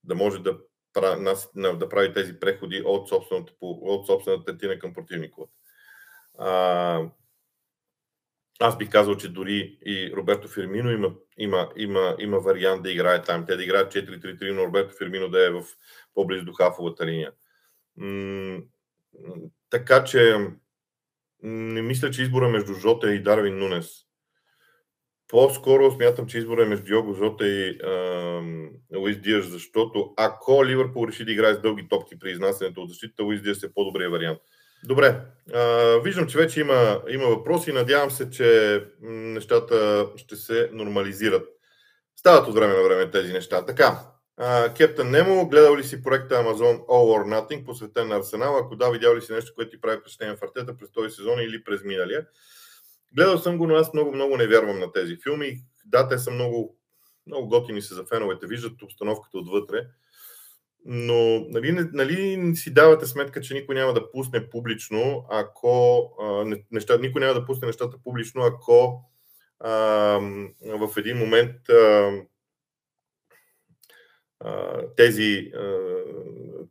Да 0.03 0.15
може 0.15 0.39
да, 0.39 0.59
да 0.93 1.89
прави 1.89 2.13
тези 2.13 2.39
преходи 2.39 2.81
от 2.85 3.09
собствената, 3.09 3.53
от 3.61 4.07
собствената 4.07 4.57
тина 4.57 4.79
към 4.79 4.93
противниковата. 4.93 5.53
Аз 8.59 8.77
бих 8.77 8.89
казал, 8.89 9.17
че 9.17 9.29
дори 9.29 9.77
и 9.85 10.13
Роберто 10.15 10.47
Фермино 10.47 10.91
има, 10.91 11.13
има, 11.37 11.69
има, 11.77 12.15
има 12.19 12.39
вариант 12.39 12.83
да 12.83 12.91
играе 12.91 13.21
там. 13.21 13.45
Те 13.45 13.55
да 13.55 13.63
играят 13.63 13.93
4-3-3, 13.93 14.51
но 14.51 14.65
Роберто 14.65 14.95
Фермино 14.97 15.29
да 15.29 15.45
е 15.47 15.49
в 15.49 15.63
по-близо 16.13 16.45
до 16.45 16.53
хафовата 16.53 17.05
линия. 17.05 17.31
М- 17.97 18.61
така 19.69 20.03
че 20.03 20.37
не 21.43 21.81
мисля, 21.81 22.11
че 22.11 22.21
избора 22.21 22.49
между 22.49 22.73
Жота 22.73 23.13
и 23.13 23.23
Дарвин 23.23 23.57
Нунес. 23.57 24.10
По-скоро 25.31 25.91
смятам, 25.91 26.27
че 26.27 26.37
избора 26.37 26.63
е 26.63 26.65
между 26.65 26.93
Його 26.93 27.13
Жота 27.13 27.47
и 27.47 27.79
Луис 28.95 29.17
Диаш, 29.17 29.45
защото 29.45 30.13
ако 30.17 30.65
Ливърпул 30.65 31.07
реши 31.07 31.25
да 31.25 31.31
играе 31.31 31.53
с 31.53 31.61
дълги 31.61 31.87
топки 31.89 32.19
при 32.19 32.31
изнасянето 32.31 32.81
от 32.81 32.89
защита, 32.89 33.23
Луис 33.23 33.41
Диаш 33.41 33.63
е 33.63 33.73
по-добрия 33.73 34.09
вариант. 34.09 34.39
Добре, 34.83 35.21
а, 35.53 35.97
виждам, 36.03 36.27
че 36.27 36.37
вече 36.37 36.59
има, 36.59 37.01
има 37.09 37.25
въпроси. 37.25 37.71
Надявам 37.71 38.11
се, 38.11 38.29
че 38.29 38.81
нещата 39.01 40.07
ще 40.17 40.35
се 40.35 40.69
нормализират. 40.73 41.47
Стават 42.15 42.47
от 42.47 42.55
време 42.55 42.73
на 42.73 42.83
време 42.83 43.11
тези 43.11 43.33
неща. 43.33 43.65
Така, 43.65 43.99
Кептън 44.77 45.11
Немо, 45.11 45.49
гледал 45.49 45.77
ли 45.77 45.83
си 45.83 46.03
проекта 46.03 46.35
Amazon 46.35 46.85
All 46.85 46.87
or 46.87 47.47
Nothing, 47.47 47.65
посветен 47.65 48.07
на 48.07 48.15
Арсенал? 48.15 48.57
Ако 48.57 48.75
да, 48.75 48.89
видял 48.89 49.15
ли 49.15 49.21
си 49.21 49.33
нещо, 49.33 49.51
което 49.55 49.71
ти 49.71 49.81
прави 49.81 49.97
впечатление 49.97 50.35
в 50.35 50.43
артета 50.43 50.77
през 50.77 50.91
този 50.91 51.15
сезон 51.15 51.39
или 51.39 51.63
през 51.63 51.83
миналия? 51.83 52.25
Гледал 53.15 53.37
съм 53.37 53.57
го, 53.57 53.67
но 53.67 53.75
аз 53.75 53.93
много-много 53.93 54.37
не 54.37 54.47
вярвам 54.47 54.79
на 54.79 54.91
тези 54.91 55.17
филми. 55.23 55.63
Да, 55.85 56.07
те 56.07 56.17
са 56.17 56.31
много, 56.31 56.77
много 57.27 57.47
готини 57.47 57.81
са 57.81 57.95
за 57.95 58.05
феновете, 58.05 58.47
виждат 58.47 58.81
обстановката 58.81 59.37
отвътре. 59.37 59.87
Но 60.85 61.45
нали, 61.49 61.89
нали 61.93 62.55
си 62.55 62.73
давате 62.73 63.05
сметка, 63.05 63.41
че 63.41 63.53
никой 63.53 63.75
няма 63.75 63.93
да 63.93 64.11
пусне 64.11 64.49
публично, 64.49 65.25
ако 65.29 66.01
а, 66.21 66.55
неща, 66.71 66.97
никой 66.97 67.21
няма 67.21 67.33
да 67.33 67.45
пусне 67.45 67.67
нещата 67.67 67.97
публично, 68.03 68.41
ако 68.43 69.03
а, 69.59 69.71
в 70.61 70.97
един 70.97 71.17
момент 71.17 71.69
а, 71.69 72.11
а, 74.39 74.81
тези 74.95 75.51
а, 75.55 75.77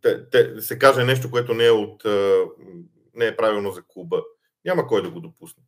те, 0.02 0.30
те, 0.30 0.60
се 0.60 0.78
каже 0.78 1.04
нещо, 1.04 1.30
което 1.30 1.54
не 1.54 1.66
е, 1.66 1.70
от, 1.70 2.04
а, 2.04 2.44
не 3.14 3.26
е 3.26 3.36
правилно 3.36 3.72
за 3.72 3.82
клуба. 3.88 4.22
Няма 4.64 4.86
кой 4.86 5.02
да 5.02 5.10
го 5.10 5.20
допусне. 5.20 5.62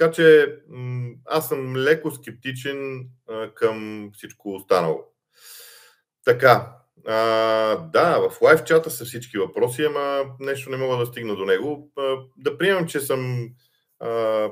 Така 0.00 0.12
че 0.12 0.56
аз 1.24 1.48
съм 1.48 1.76
леко 1.76 2.10
скептичен 2.10 3.08
към 3.54 4.10
всичко 4.14 4.54
останало. 4.54 5.04
Така, 6.24 6.72
а, 7.06 7.14
да, 7.76 8.28
в 8.30 8.42
лайв 8.42 8.64
чата 8.64 8.90
са 8.90 9.04
всички 9.04 9.38
въпроси, 9.38 9.82
ама 9.84 10.24
нещо 10.38 10.70
не 10.70 10.76
мога 10.76 10.96
да 10.96 11.06
стигна 11.06 11.36
до 11.36 11.44
него. 11.44 11.92
А, 11.98 12.16
да 12.36 12.58
приемам, 12.58 12.86
че 12.86 13.00
съм. 13.00 13.48
А, 14.00 14.08
а, 14.08 14.50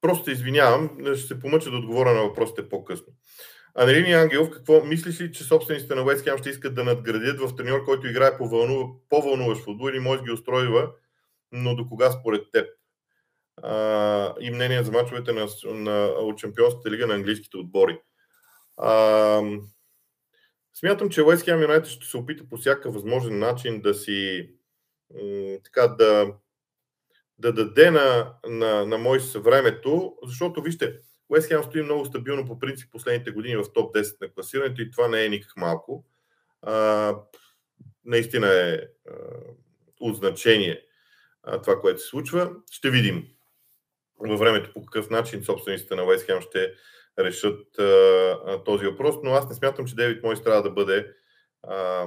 просто 0.00 0.30
извинявам, 0.30 0.90
ще 1.14 1.26
се 1.26 1.40
помъча 1.40 1.70
да 1.70 1.76
отговоря 1.76 2.14
на 2.14 2.22
въпросите 2.22 2.68
по-късно. 2.68 3.12
Анелини 3.74 4.12
Ангелов, 4.12 4.50
какво 4.50 4.84
мислиш 4.84 5.20
ли, 5.20 5.32
че 5.32 5.44
собствениците 5.44 5.94
на 5.94 6.02
Уест 6.02 6.28
ще 6.38 6.50
искат 6.50 6.74
да 6.74 6.84
надградят 6.84 7.40
в 7.40 7.56
треньор, 7.56 7.84
който 7.84 8.06
играе 8.06 8.38
по 8.38 8.50
по-вълнуващ 9.08 9.64
футбол 9.64 9.88
или 9.88 10.00
може 10.00 10.22
ги 10.22 10.30
устройва, 10.30 10.90
но 11.52 11.74
до 11.74 11.88
кога 11.88 12.10
според 12.10 12.42
теб? 12.52 12.77
И 14.40 14.50
мнение 14.50 14.82
за 14.82 14.92
мачовете 14.92 15.32
на, 15.32 15.46
на, 15.64 16.04
от 16.06 16.38
Чемпионската 16.38 16.90
лига 16.90 17.06
на 17.06 17.14
английските 17.14 17.56
отбори. 17.56 18.00
А, 18.76 19.42
Смятам, 20.74 21.08
че 21.08 21.22
Уест 21.22 21.44
Хем 21.44 21.62
Юнайтед 21.62 21.90
ще 21.90 22.06
се 22.06 22.16
опита 22.16 22.48
по 22.48 22.56
всякакъв 22.56 22.94
възможен 22.94 23.38
начин 23.38 23.80
да 23.80 23.94
си 23.94 24.50
така 25.64 25.88
да, 25.88 26.34
да 27.38 27.52
даде 27.52 27.90
на, 27.90 28.34
на, 28.48 28.86
на 28.86 28.98
Мойс 28.98 29.32
времето, 29.32 30.16
защото 30.22 30.62
вижте, 30.62 30.98
Уест 31.28 31.48
Хем 31.48 31.64
стои 31.64 31.82
много 31.82 32.04
стабилно 32.04 32.46
по 32.46 32.58
принцип 32.58 32.92
последните 32.92 33.30
години 33.30 33.56
в 33.56 33.72
топ 33.74 33.94
10 33.94 34.20
на 34.20 34.32
класирането 34.32 34.82
и 34.82 34.90
това 34.90 35.08
не 35.08 35.24
е 35.24 35.28
никак 35.28 35.56
малко. 35.56 36.04
А, 36.62 37.14
наистина 38.04 38.48
е 38.48 38.74
а, 38.74 39.12
от 40.00 40.16
значение 40.16 40.82
а, 41.42 41.62
това, 41.62 41.80
което 41.80 42.00
се 42.00 42.08
случва. 42.08 42.50
Ще 42.70 42.90
видим 42.90 43.28
във 44.20 44.38
времето 44.38 44.72
по 44.74 44.84
какъв 44.84 45.10
начин 45.10 45.44
собствениците 45.44 45.94
на 45.94 46.04
Уест 46.04 46.26
Хем 46.26 46.40
ще 46.40 46.72
решат 47.18 47.78
а, 47.78 48.64
този 48.64 48.86
въпрос, 48.86 49.16
но 49.22 49.30
аз 49.30 49.48
не 49.48 49.54
смятам, 49.54 49.86
че 49.86 49.94
Девид 49.94 50.22
Мойс 50.22 50.42
трябва 50.42 50.62
да 50.62 50.70
бъде 50.70 51.12
а, 51.62 52.06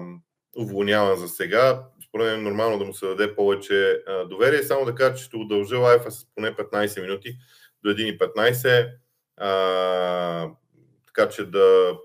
уволняван 0.58 1.17
за 1.17 1.28
сега. 1.28 1.84
Според 2.08 2.26
мен 2.26 2.39
е 2.39 2.50
нормално 2.50 2.80
да 2.80 2.86
му 2.86 2.93
се 2.93 3.08
даде 3.08 3.36
повече 3.36 4.04
а, 4.08 4.26
доверие. 4.26 4.63
Само 4.63 4.86
да 4.86 4.95
кажа, 4.95 5.15
че 5.15 5.24
ще 5.24 5.38
удължа 5.38 5.78
лайфа 5.78 6.12
с 6.12 6.26
поне 6.36 6.56
15 6.56 7.02
минути 7.02 7.38
до 7.84 7.89
1.15, 7.89 8.91
а, 9.38 10.50
така 11.06 11.30
че 11.30 11.45
да, 11.45 11.97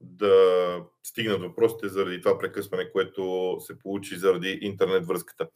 да 0.00 0.82
стигнат 1.02 1.40
въпросите 1.40 1.88
заради 1.88 2.20
това 2.22 2.38
прекъсване, 2.38 2.92
което 2.92 3.56
се 3.60 3.78
получи 3.78 4.16
заради 4.16 4.58
интернет 4.62 5.06
връзката. 5.06 5.48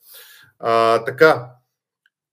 А, 0.59 1.05
така, 1.05 1.51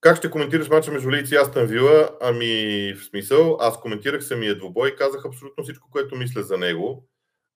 как 0.01 0.17
ще 0.17 0.31
коментираш 0.31 0.69
мача 0.69 0.91
между 0.91 1.11
Лици 1.11 1.33
и 1.33 1.37
Астан 1.37 1.65
Вила? 1.65 2.09
Ами, 2.21 2.93
в 2.93 3.03
смисъл, 3.03 3.57
аз 3.59 3.79
коментирах 3.79 4.23
самия 4.23 4.57
двубой 4.57 4.89
и 4.89 4.95
казах 4.95 5.25
абсолютно 5.25 5.63
всичко, 5.63 5.89
което 5.91 6.15
мисля 6.15 6.43
за 6.43 6.57
него 6.57 7.07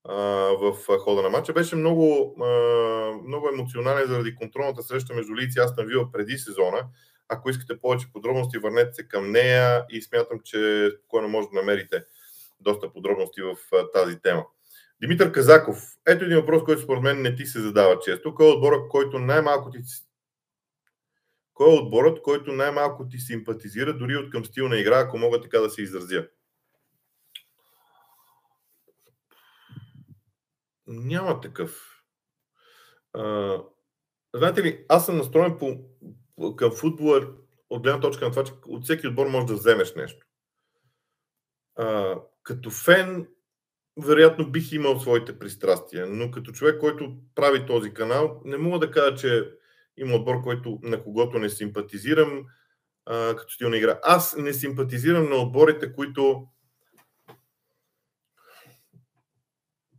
а, 0.03 0.15
в 0.61 0.75
хода 0.99 1.21
на 1.21 1.29
матча. 1.29 1.53
Беше 1.53 1.75
много, 1.75 2.35
а, 2.41 2.47
много 3.27 3.49
емоционален 3.53 4.07
заради 4.07 4.35
контролната 4.35 4.83
среща 4.83 5.13
между 5.13 5.35
Лици 5.35 5.59
и 5.59 5.61
Астан 5.61 5.85
Вила 5.87 6.11
преди 6.11 6.37
сезона. 6.37 6.87
Ако 7.29 7.49
искате 7.49 7.79
повече 7.79 8.11
подробности, 8.13 8.57
върнете 8.57 8.93
се 8.93 9.07
към 9.07 9.31
нея 9.31 9.85
и 9.89 10.01
смятам, 10.01 10.39
че 10.43 10.89
спокойно 10.99 11.29
може 11.29 11.47
да 11.47 11.59
намерите 11.59 12.03
доста 12.59 12.93
подробности 12.93 13.41
в 13.41 13.55
а, 13.75 13.91
тази 13.91 14.21
тема. 14.21 14.45
Димитър 15.01 15.31
Казаков. 15.31 15.77
Ето 16.07 16.25
един 16.25 16.37
въпрос, 16.37 16.63
който 16.63 16.81
според 16.81 17.03
мен 17.03 17.21
не 17.21 17.35
ти 17.35 17.45
се 17.45 17.59
задава 17.59 17.99
често. 17.99 18.35
Кой 18.35 18.47
е 18.47 18.51
отбора, 18.51 18.87
който 18.89 19.19
най-малко 19.19 19.69
ти 19.69 19.79
кой 21.61 21.75
е 21.75 21.79
отборът, 21.79 22.21
който 22.21 22.51
най-малко 22.51 23.07
ти 23.07 23.17
симпатизира, 23.17 23.97
дори 23.97 24.15
от 24.15 24.29
към 24.29 24.45
стил 24.45 24.69
на 24.69 24.77
игра, 24.77 24.99
ако 24.99 25.17
мога 25.17 25.41
така 25.41 25.59
да 25.59 25.69
се 25.69 25.81
изразя? 25.81 26.27
Няма 30.87 31.41
такъв. 31.41 32.03
А, 33.13 33.57
знаете 34.35 34.63
ли, 34.63 34.85
аз 34.89 35.05
съм 35.05 35.17
настроен 35.17 35.57
по, 35.57 35.79
към 36.55 36.71
футбола 36.71 37.27
от 37.69 37.83
гледна 37.83 37.99
точка 37.99 38.25
на 38.25 38.31
това, 38.31 38.43
че 38.43 38.53
от 38.65 38.83
всеки 38.83 39.07
отбор 39.07 39.27
можеш 39.27 39.47
да 39.47 39.53
вземеш 39.53 39.95
нещо. 39.95 40.25
А, 41.75 42.15
като 42.43 42.69
фен, 42.69 43.27
вероятно 43.97 44.51
бих 44.51 44.71
имал 44.71 44.99
своите 44.99 45.39
пристрастия, 45.39 46.07
но 46.07 46.31
като 46.31 46.51
човек, 46.51 46.79
който 46.79 47.17
прави 47.35 47.65
този 47.65 47.93
канал, 47.93 48.41
не 48.45 48.57
мога 48.57 48.79
да 48.79 48.91
кажа, 48.91 49.15
че 49.15 49.60
има 49.97 50.15
отбор, 50.15 50.41
който, 50.41 50.79
на 50.81 51.03
когото 51.03 51.39
не 51.39 51.49
симпатизирам 51.49 52.45
а, 53.05 53.35
като 53.35 53.53
стил 53.53 53.73
игра. 53.73 53.99
Аз 54.03 54.35
не 54.37 54.53
симпатизирам 54.53 55.29
на 55.29 55.35
отборите, 55.35 55.93
които 55.93 56.47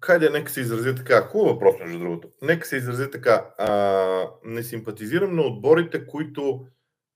Хайде, 0.04 0.30
нека 0.30 0.50
се 0.50 0.60
изрази 0.60 0.94
така. 0.94 1.20
Хубав 1.20 1.52
въпрос, 1.52 1.74
между 1.80 1.98
другото. 1.98 2.28
Нека 2.42 2.66
се 2.66 2.76
изрази 2.76 3.10
така. 3.10 3.54
А, 3.58 4.30
не 4.44 4.62
симпатизирам 4.62 5.36
на 5.36 5.42
отборите, 5.42 6.06
които 6.06 6.66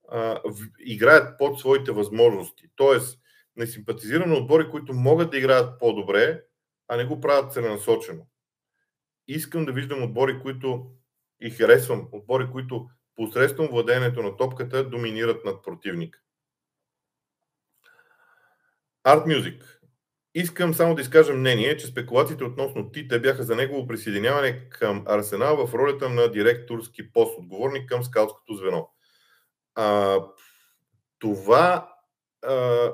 а, 0.09 0.41
в, 0.45 0.67
играят 0.79 1.37
под 1.37 1.59
своите 1.59 1.91
възможности. 1.91 2.67
Тоест, 2.75 3.19
не 3.55 3.67
симпатизирам 3.67 4.29
на 4.29 4.35
отбори, 4.35 4.69
които 4.69 4.93
могат 4.93 5.31
да 5.31 5.37
играят 5.37 5.79
по-добре, 5.79 6.43
а 6.87 6.97
не 6.97 7.05
го 7.05 7.21
правят 7.21 7.53
целенасочено. 7.53 8.27
Искам 9.27 9.65
да 9.65 9.71
виждам 9.71 10.03
отбори, 10.03 10.39
които 10.41 10.91
и 11.41 11.49
харесвам 11.49 12.07
отбори, 12.11 12.47
които 12.51 12.89
посредством 13.15 13.67
владението 13.67 14.23
на 14.23 14.37
топката 14.37 14.89
доминират 14.89 15.45
над 15.45 15.63
противник. 15.63 16.23
Art 19.07 19.25
Music. 19.25 19.63
Искам 20.35 20.73
само 20.73 20.95
да 20.95 21.01
изкажа 21.01 21.33
мнение, 21.33 21.77
че 21.77 21.87
спекулациите 21.87 22.43
относно 22.43 22.91
Тите 22.91 23.19
бяха 23.19 23.43
за 23.43 23.55
негово 23.55 23.87
присъединяване 23.87 24.69
към 24.69 25.03
Арсенал 25.07 25.67
в 25.67 25.73
ролята 25.73 26.09
на 26.09 26.31
директорски 26.31 27.11
пост, 27.11 27.39
отговорник 27.39 27.89
към 27.89 28.03
скаутското 28.03 28.53
звено. 28.53 28.89
А, 29.75 30.17
това 31.19 31.95
а, 32.45 32.91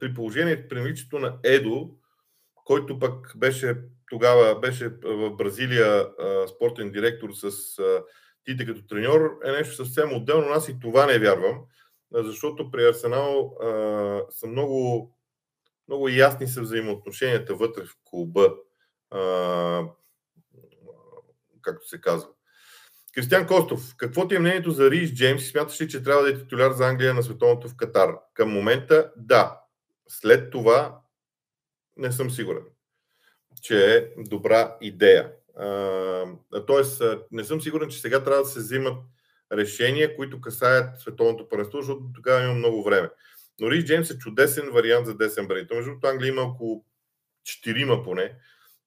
при 0.00 0.14
положение 0.14 0.68
при 0.68 0.80
наличието 0.80 1.18
на 1.18 1.38
Едо, 1.44 1.90
който 2.64 2.98
пък 2.98 3.32
беше 3.36 3.76
тогава 4.12 4.60
беше 4.60 4.88
в 4.88 5.30
Бразилия 5.30 6.08
спортен 6.54 6.90
директор 6.90 7.30
с 7.32 7.52
Тите 8.44 8.66
като 8.66 8.86
треньор, 8.86 9.38
е 9.44 9.50
нещо 9.50 9.74
съвсем 9.74 10.12
отделно. 10.12 10.52
Аз 10.52 10.68
и 10.68 10.80
това 10.80 11.06
не 11.06 11.18
вярвам, 11.18 11.60
защото 12.14 12.70
при 12.70 12.84
Арсенал 12.84 13.56
са 14.30 14.46
много, 14.46 15.10
много 15.88 16.08
ясни 16.08 16.48
са 16.48 16.62
взаимоотношенията 16.62 17.54
вътре 17.54 17.82
в 17.84 17.96
клуба, 18.04 18.54
както 21.62 21.88
се 21.88 22.00
казва. 22.00 22.30
Кристиан 23.14 23.46
Костов, 23.46 23.94
какво 23.96 24.28
ти 24.28 24.34
е 24.34 24.38
мнението 24.38 24.70
за 24.70 24.90
Рис 24.90 25.14
Джеймс? 25.14 25.48
Смяташ 25.48 25.80
ли, 25.80 25.88
че 25.88 26.02
трябва 26.02 26.22
да 26.22 26.30
е 26.30 26.38
титуляр 26.38 26.72
за 26.72 26.88
Англия 26.88 27.14
на 27.14 27.22
световното 27.22 27.68
в 27.68 27.76
Катар? 27.76 28.10
Към 28.34 28.50
момента 28.50 29.12
да. 29.16 29.60
След 30.08 30.50
това 30.50 31.00
не 31.96 32.12
съм 32.12 32.30
сигурен 32.30 32.62
че 33.62 33.96
е 33.96 34.22
добра 34.22 34.76
идея. 34.80 35.32
тоест, 36.66 37.02
не 37.30 37.44
съм 37.44 37.60
сигурен, 37.60 37.90
че 37.90 38.00
сега 38.00 38.24
трябва 38.24 38.42
да 38.42 38.48
се 38.48 38.58
взимат 38.58 38.96
решения, 39.52 40.16
които 40.16 40.40
касаят 40.40 41.00
световното 41.00 41.48
първенство, 41.48 41.78
защото 41.78 42.02
тогава 42.14 42.44
има 42.44 42.54
много 42.54 42.84
време. 42.84 43.10
Но 43.60 43.70
Рис 43.70 43.84
Джеймс 43.84 44.10
е 44.10 44.18
чудесен 44.18 44.70
вариант 44.70 45.06
за 45.06 45.16
десен 45.16 45.46
бранител. 45.46 45.76
Между 45.76 45.90
другото, 45.90 46.06
Англия 46.06 46.28
има 46.28 46.42
около 46.42 46.84
4 47.46 48.04
поне 48.04 48.34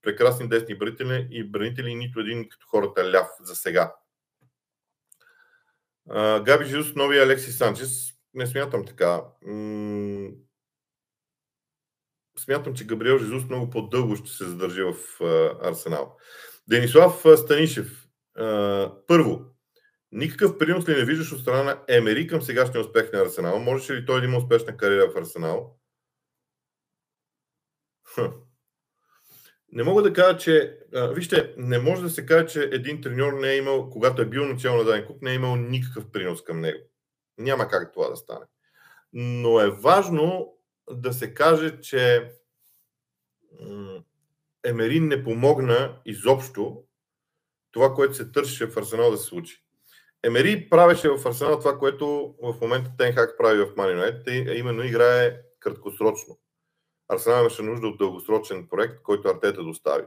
прекрасни 0.02 0.50
десни 0.50 0.78
бранители 0.78 1.28
и 1.32 1.44
бранители, 1.44 1.96
нито 1.96 2.20
един 2.20 2.50
като 2.50 2.68
хората 2.68 3.12
ляв 3.12 3.28
за 3.42 3.56
сега. 3.56 3.96
Габи 6.46 6.66
Жиус, 6.66 6.96
новия 6.96 7.24
Алекси 7.24 7.52
Санчес. 7.52 8.12
Не 8.34 8.48
смятам 8.48 8.86
така 8.86 9.22
смятам, 12.40 12.74
че 12.74 12.86
Габриел 12.86 13.18
Жезус 13.18 13.44
много 13.44 13.70
по-дълго 13.70 14.16
ще 14.16 14.30
се 14.30 14.46
задържи 14.46 14.84
в 14.84 14.96
Арсенал. 15.62 16.18
Денислав 16.68 17.26
Станишев. 17.38 18.08
Първо, 19.08 19.56
Никакъв 20.16 20.58
принос 20.58 20.90
ли 20.90 20.94
не 20.94 21.06
виждаш 21.06 21.32
от 21.32 21.40
страна 21.40 21.64
на 21.64 21.82
Емери 21.88 22.28
към 22.28 22.42
сегашния 22.42 22.82
успех 22.82 23.14
на 23.14 23.20
Арсенал? 23.20 23.60
Можеше 23.60 23.94
ли 23.94 24.06
той 24.06 24.22
да 24.22 24.28
има 24.28 24.38
успешна 24.38 24.78
кариера 24.78 25.12
в 25.12 25.18
Арсенал? 25.18 25.78
Не 29.72 29.84
мога 29.84 30.02
да 30.02 30.14
кажа, 30.14 30.38
че. 30.38 30.80
А, 30.94 31.08
вижте, 31.08 31.54
не 31.58 31.80
може 31.80 32.02
да 32.02 32.10
се 32.10 32.26
каже, 32.26 32.46
че 32.48 32.70
един 32.72 33.02
треньор 33.02 33.34
не 33.34 33.52
е 33.52 33.58
имал, 33.58 33.90
когато 33.90 34.22
е 34.22 34.26
бил 34.26 34.46
начало 34.46 34.78
на 34.78 34.84
даден 34.84 35.06
клуб, 35.06 35.22
не 35.22 35.32
е 35.32 35.36
имал 35.36 35.56
никакъв 35.56 36.12
принос 36.12 36.44
към 36.44 36.62
него. 36.62 36.80
Няма 37.38 37.68
как 37.68 37.94
това 37.94 38.10
да 38.10 38.16
стане. 38.16 38.46
Но 39.14 39.60
е 39.60 39.70
важно 39.70 40.55
да 40.92 41.14
се 41.14 41.34
каже, 41.34 41.82
че 41.82 42.32
Емерин 44.64 45.08
не 45.08 45.24
помогна 45.24 46.02
изобщо 46.06 46.84
това, 47.72 47.94
което 47.94 48.14
се 48.14 48.32
търсеше 48.32 48.68
в 48.68 48.78
Арсенал 48.78 49.12
да 49.12 49.18
се 49.18 49.26
случи. 49.26 49.64
Емери 50.24 50.70
правеше 50.70 51.10
в 51.10 51.28
Арсенал 51.28 51.60
това, 51.60 51.80
което 51.80 52.36
в 52.44 52.56
момента 52.62 52.92
Тенхак 52.98 53.38
прави 53.38 53.64
в 53.64 53.74
Ман 53.78 53.92
Юнайтед, 53.92 54.28
именно 54.58 54.84
играе 54.84 55.42
краткосрочно. 55.60 56.40
Арсенал 57.08 57.40
имаше 57.40 57.62
нужда 57.62 57.88
от 57.88 57.98
дългосрочен 57.98 58.68
проект, 58.70 59.02
който 59.02 59.28
Артета 59.28 59.64
достави. 59.64 60.06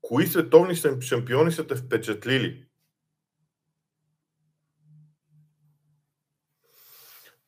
Кои 0.00 0.26
световни 0.26 0.74
шампиони 1.00 1.52
са 1.52 1.66
те 1.66 1.76
впечатлили? 1.76 2.67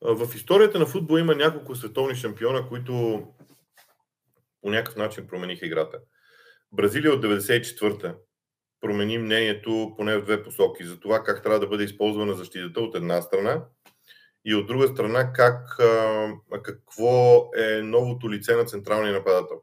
В 0.03 0.35
историята 0.35 0.79
на 0.79 0.87
футбол 0.87 1.19
има 1.19 1.35
няколко 1.35 1.75
световни 1.75 2.15
шампиона, 2.15 2.69
които 2.69 3.23
по 4.63 4.71
някакъв 4.71 4.97
начин 4.97 5.27
промениха 5.27 5.67
играта. 5.67 5.99
Бразилия 6.73 7.13
от 7.13 7.25
94-та 7.25 8.15
промени 8.81 9.19
мнението 9.19 9.95
поне 9.97 10.17
в 10.17 10.25
две 10.25 10.43
посоки 10.43 10.85
за 10.85 11.01
това 11.01 11.25
как 11.25 11.43
трябва 11.43 11.61
да 11.61 11.67
бъде 11.67 11.85
използвана 11.85 12.35
защитата 12.35 12.81
от 12.81 12.95
една 12.95 13.23
страна 13.23 13.65
и 14.45 14.55
от 14.55 14.67
друга 14.67 14.89
страна 14.89 15.33
как, 15.33 15.77
какво 16.63 17.51
е 17.57 17.83
новото 17.83 18.31
лице 18.31 18.57
на 18.57 18.65
централния 18.65 19.13
нападател. 19.13 19.63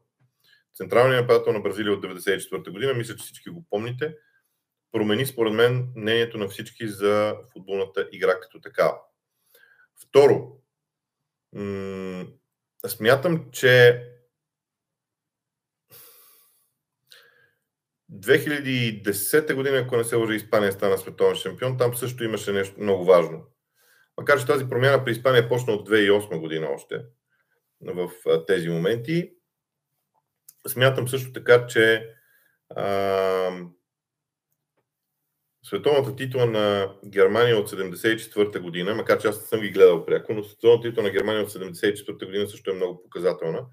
Централният 0.74 1.22
нападател 1.22 1.52
на 1.52 1.60
Бразилия 1.60 1.92
от 1.92 2.04
1994 2.04 2.70
година, 2.70 2.94
мисля, 2.94 3.16
че 3.16 3.24
всички 3.24 3.50
го 3.50 3.66
помните, 3.70 4.14
промени 4.92 5.26
според 5.26 5.52
мен 5.52 5.88
мнението 5.96 6.38
на 6.38 6.48
всички 6.48 6.88
за 6.88 7.36
футболната 7.52 8.08
игра 8.12 8.40
като 8.40 8.60
такава. 8.60 8.94
Второ, 10.02 10.58
смятам, 12.86 13.50
че 13.52 14.04
2010 18.12 19.54
година, 19.54 19.78
ако 19.78 19.96
не 19.96 20.04
се 20.04 20.16
лъжи, 20.16 20.34
Испания 20.34 20.72
стана 20.72 20.98
световен 20.98 21.34
шампион. 21.34 21.78
Там 21.78 21.94
също 21.94 22.24
имаше 22.24 22.52
нещо 22.52 22.80
много 22.80 23.04
важно. 23.04 23.46
Макар 24.16 24.40
че 24.40 24.46
тази 24.46 24.68
промяна 24.68 25.04
при 25.04 25.12
Испания 25.12 25.48
почна 25.48 25.72
от 25.72 25.88
2008 25.88 26.40
година 26.40 26.68
още 26.70 27.04
в 27.80 28.10
тези 28.46 28.68
моменти. 28.68 29.32
Смятам 30.68 31.08
също 31.08 31.32
така, 31.32 31.66
че 31.66 32.10
а, 32.70 33.50
световната 35.68 36.16
титла 36.16 36.46
на 36.46 36.94
Германия 37.06 37.58
от 37.58 37.70
74-та 37.70 38.60
година, 38.60 38.94
макар 38.94 39.18
че 39.18 39.28
аз 39.28 39.40
не 39.40 39.46
съм 39.46 39.60
ги 39.60 39.70
гледал 39.70 40.06
пряко, 40.06 40.34
но 40.34 40.44
световната 40.44 40.88
титла 40.88 41.02
на 41.02 41.10
Германия 41.10 41.42
от 41.42 41.50
74-та 41.50 42.26
година 42.26 42.48
също 42.48 42.70
е 42.70 42.74
много 42.74 43.02
показателна 43.02 43.66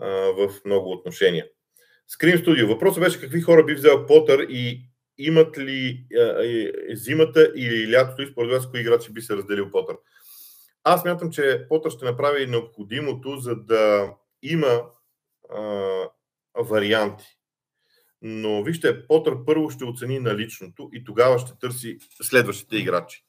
а, 0.00 0.08
в 0.08 0.50
много 0.64 0.90
отношения. 0.90 1.46
Скрим 2.08 2.38
студио. 2.38 2.68
Въпросът 2.68 3.02
беше 3.02 3.20
какви 3.20 3.40
хора 3.40 3.64
би 3.64 3.74
взел 3.74 4.06
Потър 4.06 4.46
и 4.48 4.88
имат 5.18 5.58
ли 5.58 6.06
а, 6.18 6.44
зимата 6.96 7.52
или 7.56 7.92
лятото 7.92 8.22
и 8.22 8.26
според 8.26 8.50
вас 8.50 8.70
кои 8.70 8.80
играчи 8.80 9.12
би 9.12 9.20
се 9.20 9.36
разделил 9.36 9.70
Потър. 9.70 9.96
Аз 10.84 11.04
мятам, 11.04 11.30
че 11.30 11.66
Потър 11.68 11.90
ще 11.90 12.04
направи 12.04 12.46
необходимото, 12.46 13.36
за 13.36 13.56
да 13.56 14.14
има 14.42 14.82
а, 15.50 15.62
варианти. 16.58 17.24
Но 18.22 18.62
вижте, 18.62 19.06
Потър 19.06 19.44
първо 19.46 19.70
ще 19.70 19.84
оцени 19.84 20.18
наличното 20.18 20.90
и 20.92 21.04
тогава 21.04 21.38
ще 21.38 21.58
търси 21.58 21.98
следващите 22.22 22.76
играчи. 22.76 23.24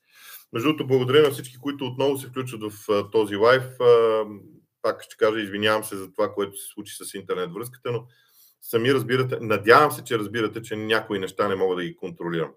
Между 0.53 0.67
другото, 0.67 0.87
благодаря 0.87 1.23
на 1.23 1.31
всички, 1.31 1.57
които 1.57 1.85
отново 1.85 2.17
се 2.17 2.27
включват 2.27 2.73
в 2.73 3.09
този 3.11 3.35
лайф. 3.35 3.63
Пак 4.81 5.03
ще 5.03 5.17
кажа, 5.17 5.39
извинявам 5.39 5.83
се 5.83 5.95
за 5.95 6.13
това, 6.13 6.33
което 6.33 6.57
се 6.57 6.73
случи 6.73 6.95
с 6.95 7.13
интернет 7.13 7.53
връзката, 7.53 7.91
но 7.91 8.05
сами 8.61 8.93
разбирате, 8.93 9.37
надявам 9.41 9.91
се, 9.91 10.03
че 10.03 10.19
разбирате, 10.19 10.61
че 10.61 10.75
някои 10.75 11.19
неща 11.19 11.47
не 11.47 11.55
мога 11.55 11.75
да 11.75 11.83
ги 11.83 11.95
контролирам. 11.95 12.51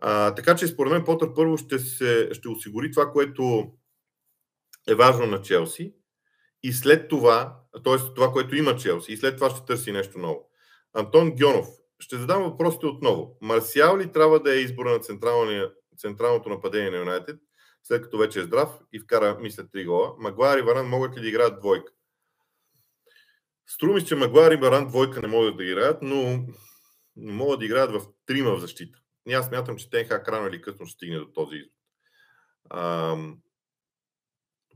А, 0.00 0.34
така 0.34 0.56
че, 0.56 0.66
според 0.66 0.92
мен, 0.92 1.04
Потър 1.04 1.34
първо 1.34 1.56
ще, 1.56 1.78
се, 1.78 2.28
ще 2.32 2.48
осигури 2.48 2.90
това, 2.90 3.12
което 3.12 3.72
е 4.88 4.94
важно 4.94 5.26
на 5.26 5.42
Челси 5.42 5.94
и 6.62 6.72
след 6.72 7.08
това, 7.08 7.60
т.е. 7.84 8.14
това, 8.14 8.32
което 8.32 8.56
има 8.56 8.76
Челси, 8.76 9.12
и 9.12 9.16
след 9.16 9.36
това 9.36 9.50
ще 9.50 9.64
търси 9.64 9.92
нещо 9.92 10.18
ново. 10.18 10.50
Антон 10.94 11.36
Гьонов, 11.36 11.68
ще 11.98 12.16
задам 12.16 12.42
въпросите 12.42 12.86
отново. 12.86 13.38
Марсиал 13.40 13.98
ли 13.98 14.12
трябва 14.12 14.40
да 14.40 14.54
е 14.54 14.60
избора 14.60 14.90
на 14.90 15.00
централното 15.96 16.48
нападение 16.48 16.90
на 16.90 16.96
Юнайтед, 16.96 17.40
след 17.82 18.02
като 18.02 18.18
вече 18.18 18.40
е 18.40 18.42
здрав 18.42 18.78
и 18.92 19.00
вкара, 19.00 19.38
мисля, 19.40 19.68
три 19.68 19.84
гола? 19.84 20.14
Магуайр 20.18 20.58
и 20.58 20.62
Варан 20.62 20.88
могат 20.88 21.16
ли 21.16 21.20
да 21.20 21.28
играят 21.28 21.60
двойка? 21.60 21.92
Струва 23.66 23.94
ми 23.94 24.04
че 24.04 24.16
Магуайр 24.16 24.52
и 24.52 24.56
Варан 24.56 24.88
двойка 24.88 25.20
не 25.20 25.28
могат 25.28 25.56
да 25.56 25.64
играят, 25.64 26.02
но 26.02 26.46
могат 27.16 27.58
да 27.58 27.64
играят 27.64 27.90
в 27.90 28.06
трима 28.26 28.56
в 28.56 28.60
защита. 28.60 28.98
И 29.28 29.32
аз 29.32 29.50
мятам, 29.50 29.76
че 29.76 29.90
Тенхак 29.90 30.28
рано 30.28 30.48
или 30.48 30.62
късно 30.62 30.86
ще 30.86 30.94
стигне 30.94 31.18
до 31.18 31.26
този 31.26 31.56
извод. 31.56 31.72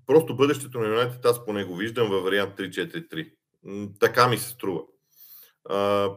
Просто 0.07 0.37
бъдещето 0.37 0.79
на 0.81 0.89
Юнайтед 0.89 1.25
аз 1.25 1.45
поне 1.45 1.65
го 1.65 1.77
виждам 1.77 2.09
във 2.09 2.25
вариант 2.25 2.59
3-4-3. 2.59 3.35
Така 4.01 4.29
ми 4.29 4.39
се 4.39 4.49
струва. 4.49 4.83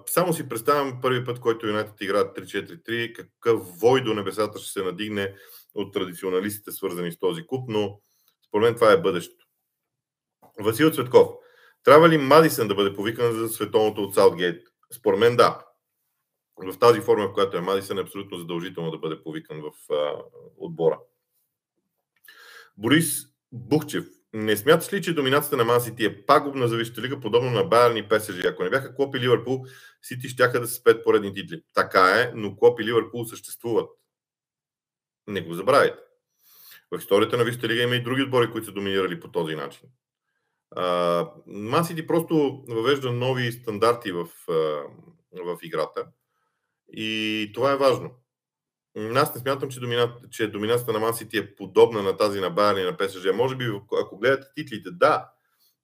Само 0.06 0.34
си 0.34 0.50
представям 0.50 1.02
първи 1.02 1.26
път, 1.26 1.40
който 1.40 1.68
Юнайтед 1.68 2.02
играят 2.02 2.38
3-4-3, 2.38 3.14
какъв 3.14 3.80
вой 3.80 4.04
до 4.04 4.14
небесата 4.14 4.60
ще 4.60 4.72
се 4.72 4.84
надигне 4.84 5.36
от 5.76 5.94
традиционалистите, 5.94 6.72
свързани 6.72 7.12
с 7.12 7.20
този 7.20 7.46
куп, 7.48 7.70
но 7.70 8.00
според 8.48 8.64
мен 8.64 8.76
това 8.76 8.92
е 8.92 9.02
бъдещето. 9.02 9.46
Васил 10.60 10.92
Цветков. 10.92 11.28
Трябва 11.84 12.10
ли 12.10 12.18
Мадисън 12.18 12.68
да 12.68 12.76
бъде 12.76 12.96
повикан 12.96 13.34
за 13.34 13.50
световното 13.50 14.04
от 14.04 14.16
Саутгейт? 14.16 14.62
Според 14.94 15.20
мен 15.20 15.36
да. 15.36 15.66
В 16.58 16.80
тази 16.80 17.02
форма, 17.02 17.28
в 17.28 17.34
която 17.34 17.58
е 17.58 17.62
Мадисън, 17.62 17.98
е 17.98 18.02
абсолютно 18.02 18.38
задължително 18.38 18.92
да 18.92 18.98
бъде 18.98 19.24
повикан 19.24 19.62
в 19.62 19.94
а, 19.94 20.24
отбора. 20.58 21.00
Борис 22.78 23.24
Бухчев. 23.52 24.06
Не 24.34 24.58
смяташ 24.58 24.94
ли, 24.94 25.02
че 25.02 25.14
доминацията 25.14 25.58
на 25.58 25.66
Ман 25.66 25.82
е 26.00 26.26
пагубна 26.26 26.68
за 26.68 26.78
Висшата 26.78 27.02
лига, 27.02 27.20
подобно 27.20 27.52
на 27.52 27.64
Байерн 27.64 27.98
и 27.98 28.08
ПСЖ? 28.08 28.46
Ако 28.46 28.64
не 28.64 28.70
бяха 28.70 28.96
Клоп 28.96 29.16
и 29.16 29.20
Ливърпул, 29.20 29.66
Сити 30.02 30.30
щяха 30.30 30.60
да 30.60 30.68
се 30.68 30.74
спет 30.74 31.04
поредни 31.04 31.34
титли. 31.34 31.64
Така 31.74 32.20
е, 32.20 32.32
но 32.36 32.56
Клоп 32.56 32.80
и 32.80 32.84
Ливърпул 32.84 33.26
съществуват. 33.26 33.90
Не 35.28 35.42
го 35.42 35.54
забравяйте. 35.54 35.98
В 36.92 37.00
историята 37.00 37.38
на 37.38 37.44
Висшата 37.44 37.68
лига 37.68 37.84
има 37.84 37.96
и 37.96 38.04
други 38.04 38.22
отбори, 38.22 38.52
които 38.52 38.66
са 38.66 38.72
доминирали 38.72 39.20
по 39.20 39.32
този 39.32 39.56
начин. 39.56 39.90
Ман 41.48 41.86
Сити 41.86 42.08
просто 42.08 42.64
въвежда 42.68 43.12
нови 43.12 43.52
стандарти 43.52 44.12
в, 44.12 44.28
в 45.34 45.58
играта 45.62 46.08
и 46.94 47.52
това 47.54 47.72
е 47.72 47.78
важно. 47.78 48.21
Аз 49.16 49.36
не 49.36 49.42
смятам, 49.42 49.70
че, 49.70 49.80
домина... 49.80 50.16
че 50.32 50.48
доминацията 50.48 50.94
на 50.94 51.00
Ман 51.00 51.14
Сити 51.14 51.38
е 51.38 51.56
подобна 51.56 52.04
на 52.04 52.18
тази 52.18 52.40
на 52.40 52.50
Байерн 52.50 52.80
и 52.80 52.84
на 52.84 52.98
ПСЖ. 52.98 53.26
Може 53.34 53.56
би, 53.56 53.66
ако 54.02 54.18
гледате 54.18 54.48
титлите, 54.56 54.92
да, 54.92 55.30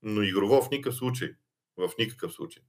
но 0.03 0.21
игрово 0.21 0.61
в 0.61 0.69
никакъв 0.71 0.95
случай. 0.95 1.29
В 1.77 1.91
никакъв 1.99 2.33
случай. 2.33 2.63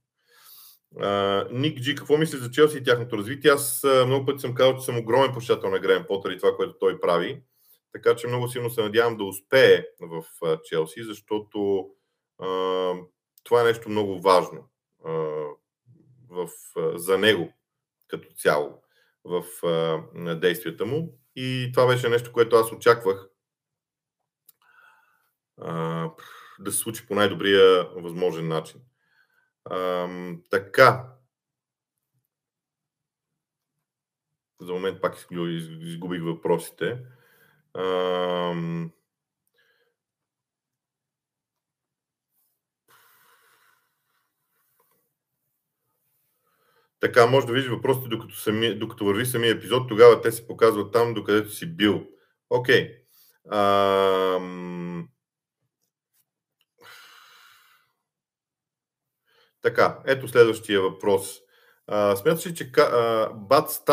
Ник 1.51 1.79
Джи, 1.79 1.95
какво 1.95 2.17
мисли 2.17 2.37
за 2.37 2.51
Челси 2.51 2.77
и 2.77 2.83
тяхното 2.83 3.17
развитие? 3.17 3.51
Аз 3.51 3.83
много 4.05 4.25
пъти 4.25 4.39
съм 4.39 4.55
казал, 4.55 4.77
че 4.77 4.85
съм 4.85 4.97
огромен 4.97 5.33
почитател 5.33 5.69
на 5.69 5.79
Грен 5.79 6.05
Потър 6.07 6.31
и 6.31 6.37
това, 6.37 6.55
което 6.55 6.77
той 6.79 6.99
прави. 6.99 7.43
Така 7.91 8.15
че 8.15 8.27
много 8.27 8.47
силно 8.47 8.69
се 8.69 8.81
надявам 8.81 9.17
да 9.17 9.23
успее 9.23 9.85
в 10.01 10.23
Челси, 10.63 11.03
защото 11.03 11.89
а, 12.39 12.47
това 13.43 13.61
е 13.61 13.63
нещо 13.63 13.89
много 13.89 14.21
важно 14.21 14.69
а, 15.05 15.11
в, 16.29 16.49
за 16.95 17.17
него 17.17 17.53
като 18.07 18.29
цяло 18.35 18.81
в 19.23 19.43
а, 19.63 20.35
действията 20.35 20.85
му. 20.85 21.19
И 21.35 21.71
това 21.73 21.87
беше 21.87 22.09
нещо, 22.09 22.33
което 22.33 22.55
аз 22.55 22.71
очаквах 22.71 23.29
а, 25.61 26.09
да 26.59 26.71
се 26.71 26.77
случи 26.77 27.07
по 27.07 27.15
най-добрия 27.15 27.83
възможен 27.95 28.47
начин. 28.47 28.81
А, 29.65 30.07
така. 30.49 31.13
За 34.61 34.73
момент 34.73 35.01
пак 35.01 35.27
изгубих 35.81 36.23
въпросите. 36.23 37.05
А, 37.73 37.83
Така, 46.99 47.25
може 47.25 47.47
да 47.47 47.53
видиш 47.53 47.69
въпросите 47.69 48.07
докато, 48.07 48.35
сами, 48.35 48.75
докато 48.75 49.05
върви 49.05 49.25
самия 49.25 49.51
епизод, 49.51 49.89
тогава 49.89 50.21
те 50.21 50.31
се 50.31 50.47
показват 50.47 50.93
там, 50.93 51.13
докъдето 51.13 51.51
си 51.51 51.75
бил. 51.75 52.05
Окей. 52.49 52.87
Okay. 52.87 52.99
Така, 59.61 59.99
ето 60.05 60.27
следващия 60.27 60.81
въпрос. 60.81 61.39
смяташ 62.15 62.47
ли, 62.47 62.55
че 62.55 62.71
а, 62.77 63.29
Бат 63.33 63.89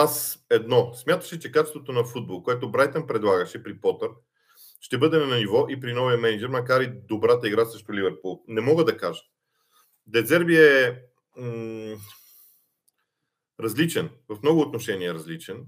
едно, 0.50 0.94
смяташ 0.94 1.32
ли, 1.32 1.40
че 1.40 1.52
качеството 1.52 1.92
на 1.92 2.04
футбол, 2.04 2.42
което 2.42 2.70
Брайтън 2.70 3.06
предлагаше 3.06 3.62
при 3.62 3.80
Потър, 3.80 4.10
ще 4.80 4.98
бъде 4.98 5.18
на 5.18 5.36
ниво 5.36 5.66
и 5.68 5.80
при 5.80 5.92
новия 5.92 6.18
менеджер, 6.18 6.48
макар 6.48 6.80
и 6.80 6.92
добрата 7.08 7.48
игра 7.48 7.64
срещу 7.64 7.92
Ливърпул? 7.92 8.44
Не 8.48 8.60
мога 8.60 8.84
да 8.84 8.96
кажа. 8.96 9.22
Дезерби 10.06 10.56
е 10.56 11.02
м- 11.36 11.96
различен, 13.60 14.10
в 14.28 14.38
много 14.42 14.60
отношения 14.60 15.10
е 15.10 15.14
различен, 15.14 15.66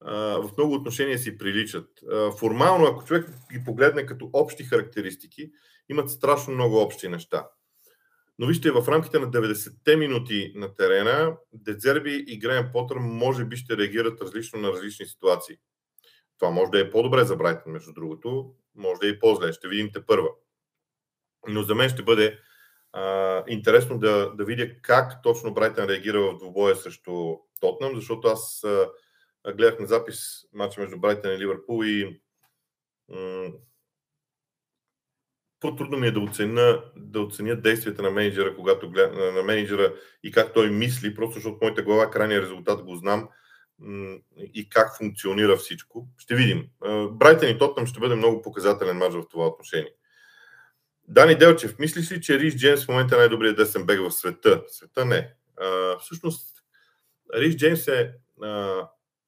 в 0.00 0.50
много 0.56 0.74
отношения 0.74 1.18
си 1.18 1.38
приличат. 1.38 1.88
Формално, 2.38 2.86
ако 2.86 3.04
човек 3.04 3.30
ги 3.52 3.64
погледне 3.64 4.06
като 4.06 4.30
общи 4.32 4.64
характеристики, 4.64 5.50
имат 5.88 6.10
страшно 6.10 6.54
много 6.54 6.76
общи 6.76 7.08
неща. 7.08 7.48
Но 8.38 8.46
вижте, 8.46 8.70
в 8.70 8.88
рамките 8.88 9.18
на 9.18 9.30
90-те 9.30 9.96
минути 9.96 10.52
на 10.54 10.74
терена, 10.74 11.36
Дезерби 11.52 12.24
и 12.26 12.38
Грен 12.38 12.70
Потър 12.72 12.96
може 12.96 13.44
би 13.44 13.56
ще 13.56 13.76
реагират 13.76 14.20
различно 14.20 14.60
на 14.60 14.68
различни 14.68 15.06
ситуации. 15.06 15.56
Това 16.38 16.50
може 16.50 16.70
да 16.70 16.80
е 16.80 16.90
по-добре 16.90 17.24
за 17.24 17.36
Брайтън, 17.36 17.72
между 17.72 17.92
другото, 17.92 18.54
може 18.74 19.00
да 19.00 19.06
е 19.06 19.10
и 19.10 19.18
по-зле. 19.18 19.52
Ще 19.52 19.68
видим 19.68 19.90
те 19.92 20.06
първа. 20.06 20.28
Но 21.48 21.62
за 21.62 21.74
мен 21.74 21.88
ще 21.88 22.02
бъде 22.02 22.38
интересно 23.48 23.98
да, 23.98 24.32
да 24.34 24.44
видя 24.44 24.80
как 24.82 25.22
точно 25.22 25.54
Брайтън 25.54 25.88
реагира 25.88 26.20
в 26.20 26.38
двубоя 26.38 26.76
срещу 26.76 27.36
Тотнам, 27.60 27.96
защото 27.96 28.28
аз 28.28 28.64
а, 28.64 28.88
гледах 29.52 29.80
на 29.80 29.86
запис 29.86 30.18
матча 30.52 30.80
между 30.80 30.98
Брайтън 30.98 31.32
и 31.32 31.38
Ливърпул 31.38 31.84
и 31.84 32.20
м- 33.08 33.52
по-трудно 35.60 35.98
ми 35.98 36.06
е 36.06 36.10
да 36.10 36.20
оценя, 36.20 36.82
да 36.96 37.20
оценя 37.20 37.56
действията 37.56 38.02
на 38.02 38.10
менеджера, 38.10 38.56
когато 38.56 38.90
гледа, 38.90 39.32
на 39.32 39.42
менеджера 39.42 39.94
и 40.22 40.32
как 40.32 40.54
той 40.54 40.70
мисли, 40.70 41.14
просто 41.14 41.34
защото 41.34 41.56
в 41.56 41.60
моята 41.60 41.82
глава 41.82 42.10
крайния 42.10 42.42
резултат 42.42 42.82
го 42.82 42.96
знам 42.96 43.28
и 44.54 44.68
как 44.68 44.96
функционира 44.98 45.56
всичко. 45.56 46.08
Ще 46.18 46.34
видим. 46.34 46.68
Брайтън 47.10 47.48
и 47.48 47.58
Тотнам 47.58 47.86
ще 47.86 48.00
бъде 48.00 48.14
много 48.14 48.42
показателен 48.42 48.96
матч 48.96 49.14
в 49.14 49.28
това 49.30 49.46
отношение. 49.46 49.92
Дани 51.08 51.34
Делчев, 51.34 51.78
мислиш 51.78 52.12
ли, 52.12 52.20
че 52.20 52.38
Рис 52.38 52.56
Джеймс 52.56 52.84
в 52.84 52.88
момента 52.88 53.14
е 53.14 53.18
най-добрият 53.18 53.56
десен 53.56 53.86
бег 53.86 54.00
в 54.00 54.10
света? 54.10 54.62
Света 54.68 55.04
не. 55.04 55.34
А, 55.56 55.98
всъщност, 55.98 56.62
Рис 57.34 57.56
Джеймс 57.56 57.88
е 57.88 58.14
а, 58.42 58.82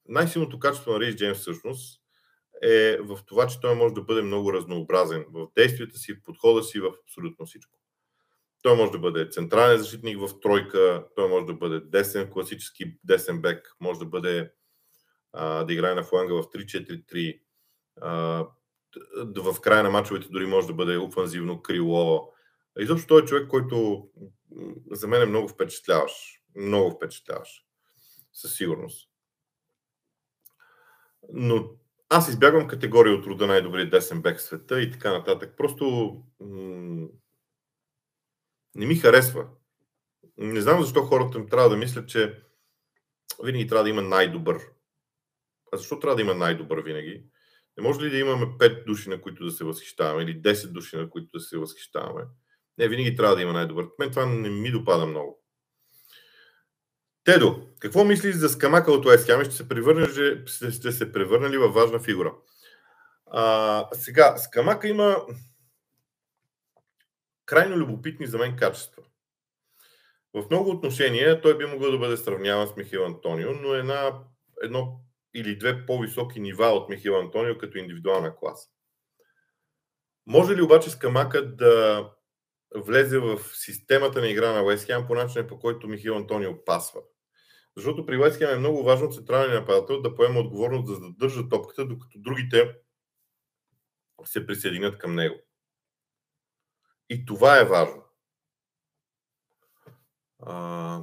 най-силното 0.08 0.58
качество 0.58 0.92
на 0.92 1.00
Рис 1.00 1.16
Джеймс 1.16 1.38
всъщност 1.38 2.02
е 2.62 2.98
в 3.00 3.18
това, 3.26 3.46
че 3.46 3.60
той 3.60 3.74
може 3.74 3.94
да 3.94 4.02
бъде 4.02 4.22
много 4.22 4.52
разнообразен 4.52 5.24
в 5.32 5.46
действията 5.54 5.98
си, 5.98 6.12
в 6.14 6.22
подхода 6.22 6.62
си, 6.62 6.80
в 6.80 6.92
абсолютно 7.04 7.46
всичко. 7.46 7.78
Той 8.62 8.76
може 8.76 8.92
да 8.92 8.98
бъде 8.98 9.28
централен 9.28 9.78
защитник 9.78 10.18
в 10.18 10.40
тройка, 10.40 11.04
той 11.16 11.28
може 11.28 11.46
да 11.46 11.54
бъде 11.54 11.80
десен, 11.80 12.30
класически 12.30 12.96
десен 13.04 13.40
бек, 13.40 13.76
може 13.80 13.98
да 13.98 14.06
бъде 14.06 14.52
а, 15.32 15.64
да 15.64 15.72
играе 15.72 15.94
на 15.94 16.02
фланга 16.02 16.34
в 16.34 16.42
3-4-3, 16.42 17.40
а, 18.00 18.44
в 19.36 19.60
края 19.60 19.82
на 19.82 19.90
мачовете 19.90 20.28
дори 20.28 20.46
може 20.46 20.66
да 20.66 20.74
бъде 20.74 20.96
офанзивно 20.96 21.62
крило. 21.62 22.32
Изобщо 22.78 23.06
той 23.06 23.22
е 23.22 23.24
човек, 23.24 23.48
който 23.48 24.08
за 24.90 25.08
мен 25.08 25.22
е 25.22 25.26
много 25.26 25.48
впечатляваш. 25.48 26.12
Много 26.56 26.90
впечатляваш. 26.90 27.64
Със 28.32 28.56
сигурност. 28.56 29.10
Но 31.32 31.70
аз 32.08 32.28
избягвам 32.28 32.68
категория 32.68 33.14
от 33.14 33.26
рода 33.26 33.46
най-добрият 33.46 33.90
десен 33.90 34.22
бек 34.22 34.40
света 34.40 34.82
и 34.82 34.92
така 34.92 35.12
нататък. 35.12 35.54
Просто 35.56 36.16
м- 36.40 37.08
не 38.74 38.86
ми 38.86 38.94
харесва. 38.94 39.48
Не 40.36 40.60
знам 40.60 40.82
защо 40.82 41.02
хората 41.02 41.38
ми 41.38 41.48
трябва 41.48 41.68
да 41.68 41.76
мислят, 41.76 42.08
че 42.08 42.42
винаги 43.44 43.66
трябва 43.66 43.84
да 43.84 43.90
има 43.90 44.02
най-добър. 44.02 44.60
А 45.72 45.76
защо 45.76 46.00
трябва 46.00 46.16
да 46.16 46.22
има 46.22 46.34
най-добър 46.34 46.78
винаги? 46.78 47.24
Не 47.76 47.82
може 47.82 48.00
ли 48.00 48.10
да 48.10 48.18
имаме 48.18 48.46
5 48.46 48.86
души, 48.86 49.08
на 49.08 49.20
които 49.20 49.44
да 49.44 49.50
се 49.50 49.64
възхищаваме, 49.64 50.22
или 50.22 50.42
10 50.42 50.66
души, 50.66 50.96
на 50.96 51.10
които 51.10 51.28
да 51.34 51.40
се 51.40 51.58
възхищаваме? 51.58 52.22
Не, 52.78 52.88
винаги 52.88 53.16
трябва 53.16 53.36
да 53.36 53.42
има 53.42 53.52
най-добър. 53.52 53.86
Мен 53.98 54.10
това 54.10 54.26
не 54.26 54.50
ми 54.50 54.70
допада 54.70 55.06
много. 55.06 55.42
Тедо, 57.24 57.68
какво 57.78 58.04
мислиш 58.04 58.34
за 58.34 58.48
скамака 58.48 58.92
от 58.92 59.06
Уест 59.06 59.26
Хем? 59.26 59.44
Ще 59.44 59.54
се 59.54 59.68
превърне, 59.68 60.06
ще 60.46 60.92
се 60.92 61.12
превърнали 61.12 61.58
във 61.58 61.74
важна 61.74 61.98
фигура. 61.98 62.34
А, 63.26 63.88
сега, 63.92 64.36
скамака 64.36 64.88
има 64.88 65.16
крайно 67.46 67.76
любопитни 67.76 68.26
за 68.26 68.38
мен 68.38 68.56
качества. 68.56 69.02
В 70.34 70.44
много 70.50 70.70
отношения 70.70 71.40
той 71.40 71.58
би 71.58 71.66
могъл 71.66 71.90
да 71.90 71.98
бъде 71.98 72.16
сравняван 72.16 72.68
с 72.68 72.76
Михаил 72.76 73.04
Антонио, 73.04 73.52
но 73.52 73.74
една, 73.74 74.18
едно 74.62 75.00
или 75.36 75.58
две 75.58 75.86
по-високи 75.86 76.40
нива 76.40 76.66
от 76.66 76.88
Михаил 76.88 77.18
Антонио 77.18 77.58
като 77.58 77.78
индивидуална 77.78 78.36
класа. 78.36 78.68
Може 80.26 80.56
ли 80.56 80.62
обаче 80.62 80.90
Скамака 80.90 81.56
да 81.56 82.04
влезе 82.74 83.18
в 83.18 83.40
системата 83.54 84.20
на 84.20 84.28
игра 84.28 84.52
на 84.52 84.62
Уест 84.62 84.90
по 85.06 85.14
начина 85.14 85.46
по 85.46 85.58
който 85.58 85.88
Михаил 85.88 86.16
Антонио 86.16 86.64
пасва? 86.64 87.00
Защото 87.76 88.06
при 88.06 88.18
Уест 88.18 88.40
е 88.40 88.56
много 88.56 88.82
важно 88.84 89.12
централния 89.12 89.60
нападател 89.60 90.02
да 90.02 90.14
поема 90.14 90.40
отговорност 90.40 90.86
да 90.86 90.94
задържа 90.94 91.48
топката, 91.48 91.86
докато 91.86 92.18
другите 92.18 92.76
се 94.24 94.46
присъединят 94.46 94.98
към 94.98 95.14
него. 95.14 95.36
И 97.08 97.24
това 97.24 97.60
е 97.60 97.64
важно. 97.64 98.02
А... 100.42 101.02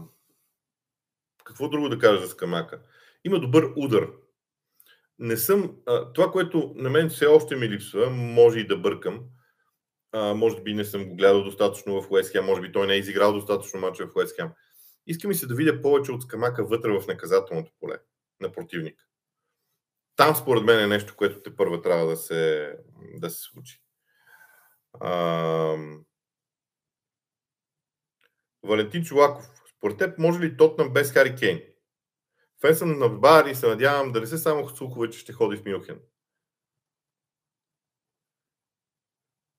Какво 1.44 1.70
друго 1.70 1.90
да 1.90 2.00
кажа 2.00 2.22
за 2.22 2.28
Скамака? 2.28 2.82
Има 3.24 3.40
добър 3.40 3.74
удар 3.76 4.23
не 5.20 5.38
съм. 5.38 5.78
Това, 6.14 6.32
което 6.32 6.74
на 6.76 6.90
мен 6.90 7.10
все 7.10 7.26
още 7.26 7.56
ми 7.56 7.70
липсва, 7.70 8.10
може 8.10 8.60
и 8.60 8.68
да 8.68 8.78
бъркам. 8.78 9.24
Може 10.14 10.62
би 10.62 10.74
не 10.74 10.86
съм 10.86 11.10
го 11.10 11.16
гледал 11.16 11.44
достатъчно 11.44 12.02
в 12.02 12.12
Уест 12.12 12.36
може 12.44 12.62
би 12.62 12.72
той 12.72 12.88
не 12.88 12.94
е 12.94 12.98
изиграл 12.98 13.34
достатъчно 13.34 13.80
мача 13.80 14.08
в 14.08 14.16
Уест 14.16 14.40
Иска 15.08 15.28
ми 15.28 15.36
се 15.36 15.48
да 15.48 15.56
видя 15.56 15.82
повече 15.82 16.12
от 16.12 16.24
скамака 16.24 16.66
вътре 16.66 17.00
в 17.00 17.08
наказателното 17.08 17.72
поле 17.80 18.00
на 18.40 18.52
противник. 18.52 19.08
Там, 20.16 20.36
според 20.36 20.64
мен, 20.64 20.80
е 20.80 20.88
нещо, 20.88 21.16
което 21.16 21.42
те 21.42 21.56
първа 21.56 21.82
трябва 21.82 22.06
да 22.06 22.18
се, 22.18 22.74
да 23.16 23.30
се 23.30 23.42
случи. 23.42 23.82
А... 25.00 25.78
Валентин 28.64 29.04
Чулаков. 29.04 29.46
Според 29.78 29.98
теб, 29.98 30.20
може 30.20 30.40
ли 30.40 30.58
Тотнам 30.58 30.94
без 30.94 31.12
Хари 31.12 31.36
Кейн? 31.36 31.62
Фен 32.66 32.98
на 32.98 33.10
Бар 33.10 33.46
и 33.46 33.56
се 33.56 33.68
надявам 33.68 34.12
да 34.12 34.20
не 34.22 34.28
се 34.28 34.38
само 34.38 34.70
слухове, 34.70 35.10
че 35.10 35.20
ще 35.20 35.34
ходи 35.34 35.58
в 35.58 35.66
Мюнхен. 35.66 36.00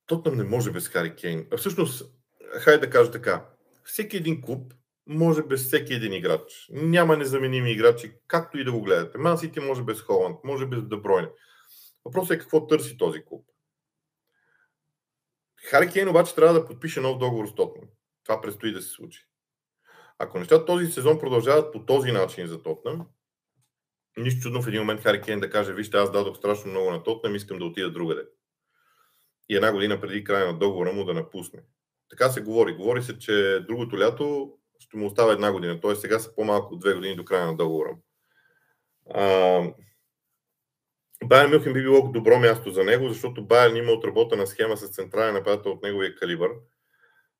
Тотнам 0.05 0.35
не 0.35 0.43
може 0.43 0.71
без 0.71 0.87
Хари 0.87 1.15
Кейн. 1.15 1.47
А 1.51 1.57
всъщност, 1.57 2.15
хайде 2.59 2.85
да 2.85 2.89
кажа 2.89 3.11
така. 3.11 3.49
Всеки 3.83 4.17
един 4.17 4.41
клуб 4.41 4.73
може 5.07 5.43
без 5.43 5.67
всеки 5.67 5.93
един 5.93 6.13
играч. 6.13 6.67
Няма 6.71 7.17
незаменими 7.17 7.71
играчи, 7.71 8.13
както 8.27 8.57
и 8.57 8.63
да 8.63 8.71
го 8.71 8.81
гледате. 8.81 9.17
Ман 9.17 9.37
Сити 9.37 9.59
може 9.59 9.83
без 9.83 10.01
Холанд, 10.01 10.39
може 10.43 10.65
без 10.65 10.83
Дебройне. 10.83 11.29
Въпросът 12.05 12.35
е 12.35 12.39
какво 12.39 12.67
търси 12.67 12.97
този 12.97 13.25
клуб. 13.25 13.49
Хари 15.57 15.91
Кейн 15.91 16.09
обаче 16.09 16.35
трябва 16.35 16.53
да 16.53 16.65
подпише 16.65 17.01
нов 17.01 17.17
договор 17.17 17.47
с 17.47 17.55
Тотнам. 17.55 17.89
Това 18.23 18.41
предстои 18.41 18.73
да 18.73 18.81
се 18.81 18.89
случи. 18.89 19.27
Ако 20.19 20.39
нещата 20.39 20.65
този 20.65 20.85
сезон 20.85 21.19
продължават 21.19 21.73
по 21.73 21.85
този 21.85 22.11
начин 22.11 22.47
за 22.47 22.63
Тотнам, 22.63 23.07
нищо 24.17 24.41
чудно 24.41 24.61
в 24.61 24.67
един 24.67 24.81
момент 24.81 25.01
Хари 25.01 25.21
Кейн 25.21 25.39
да 25.39 25.49
каже, 25.49 25.73
вижте, 25.73 25.97
аз 25.97 26.11
дадох 26.11 26.37
страшно 26.37 26.71
много 26.71 26.91
на 26.91 27.03
Тотнам, 27.03 27.35
искам 27.35 27.59
да 27.59 27.65
отида 27.65 27.91
другаде. 27.91 28.21
И 29.49 29.55
една 29.55 29.71
година 29.71 30.01
преди 30.01 30.23
края 30.23 30.45
на 30.45 30.59
договора 30.59 30.93
му 30.93 31.05
да 31.05 31.13
напусне. 31.13 31.59
Така 32.09 32.29
се 32.29 32.41
говори. 32.41 32.73
Говори 32.73 33.03
се, 33.03 33.19
че 33.19 33.65
другото 33.67 33.99
лято 33.99 34.53
ще 34.79 34.97
му 34.97 35.07
остава 35.07 35.33
една 35.33 35.51
година. 35.51 35.81
Т.е. 35.81 35.95
сега 35.95 36.19
са 36.19 36.35
по-малко 36.35 36.73
от 36.73 36.79
две 36.79 36.93
години 36.93 37.15
до 37.15 37.25
края 37.25 37.45
на 37.45 37.55
договора 37.55 37.89
му. 37.91 38.01
Байер 41.23 41.47
Мюхен 41.47 41.73
би 41.73 41.81
било 41.81 42.11
добро 42.11 42.39
място 42.39 42.71
за 42.71 42.83
него, 42.83 43.09
защото 43.09 43.45
Байер 43.45 43.75
има 43.75 43.91
отработена 43.91 44.47
схема 44.47 44.77
с 44.77 44.89
централен 44.89 45.33
нападател 45.33 45.71
от 45.71 45.83
неговия 45.83 46.15
калибър. 46.15 46.51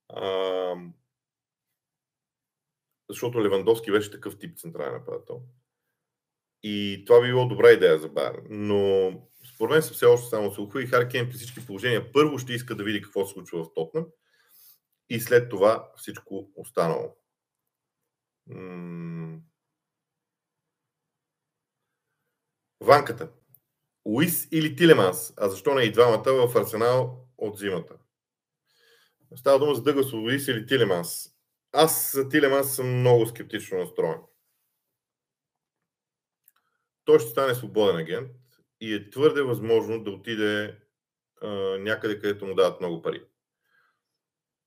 А, 0.10 0.76
защото 3.10 3.44
Левандовски 3.44 3.92
беше 3.92 4.12
такъв 4.12 4.38
тип 4.38 4.58
централен 4.58 4.94
нападател. 4.94 5.42
И 6.64 7.04
това 7.08 7.22
би 7.22 7.28
било 7.28 7.48
добра 7.48 7.72
идея 7.72 8.00
за 8.00 8.10
Байер. 8.10 8.42
Но 8.50 9.12
според 9.56 9.72
мен 9.72 9.82
са 9.82 9.94
все 9.94 10.06
още 10.06 10.30
само 10.30 10.52
слухове 10.52 10.84
и 10.84 10.88
Харкен 10.88 11.30
при 11.30 11.36
всички 11.36 11.66
положения 11.66 12.12
първо 12.12 12.38
ще 12.38 12.54
иска 12.54 12.76
да 12.76 12.84
види 12.84 13.02
какво 13.02 13.26
се 13.26 13.34
случва 13.34 13.64
в 13.64 13.74
Тотнам 13.74 14.06
и 15.10 15.20
след 15.20 15.50
това 15.50 15.92
всичко 15.98 16.52
останало. 16.56 17.16
Ванката. 22.82 23.32
Уис 24.06 24.48
или 24.52 24.76
Тилеманс? 24.76 25.34
А 25.38 25.50
защо 25.50 25.74
не 25.74 25.84
и 25.84 25.92
двамата 25.92 26.48
в 26.48 26.56
Арсенал 26.56 27.28
от 27.38 27.60
зимата? 27.60 27.96
Става 29.36 29.60
дума 29.60 29.76
за 29.76 29.84
Дъглас 29.84 30.14
Уис 30.14 30.48
или 30.48 30.66
Тилеманс. 30.66 31.35
Аз 31.78 32.12
за 32.14 32.30
Тилеманс 32.30 32.76
съм 32.76 33.00
много 33.00 33.26
скептично 33.26 33.78
настроен. 33.78 34.20
Той 37.06 37.20
ще 37.20 37.30
стане 37.30 37.56
свободен 37.56 37.96
агент 37.96 38.32
и 38.82 38.94
е 38.94 39.10
твърде 39.10 39.42
възможно 39.42 40.04
да 40.04 40.12
отиде 40.12 40.80
а, 41.42 41.48
някъде, 41.80 42.20
където 42.20 42.46
му 42.46 42.56
дават 42.56 42.80
много 42.80 43.02
пари. 43.02 43.24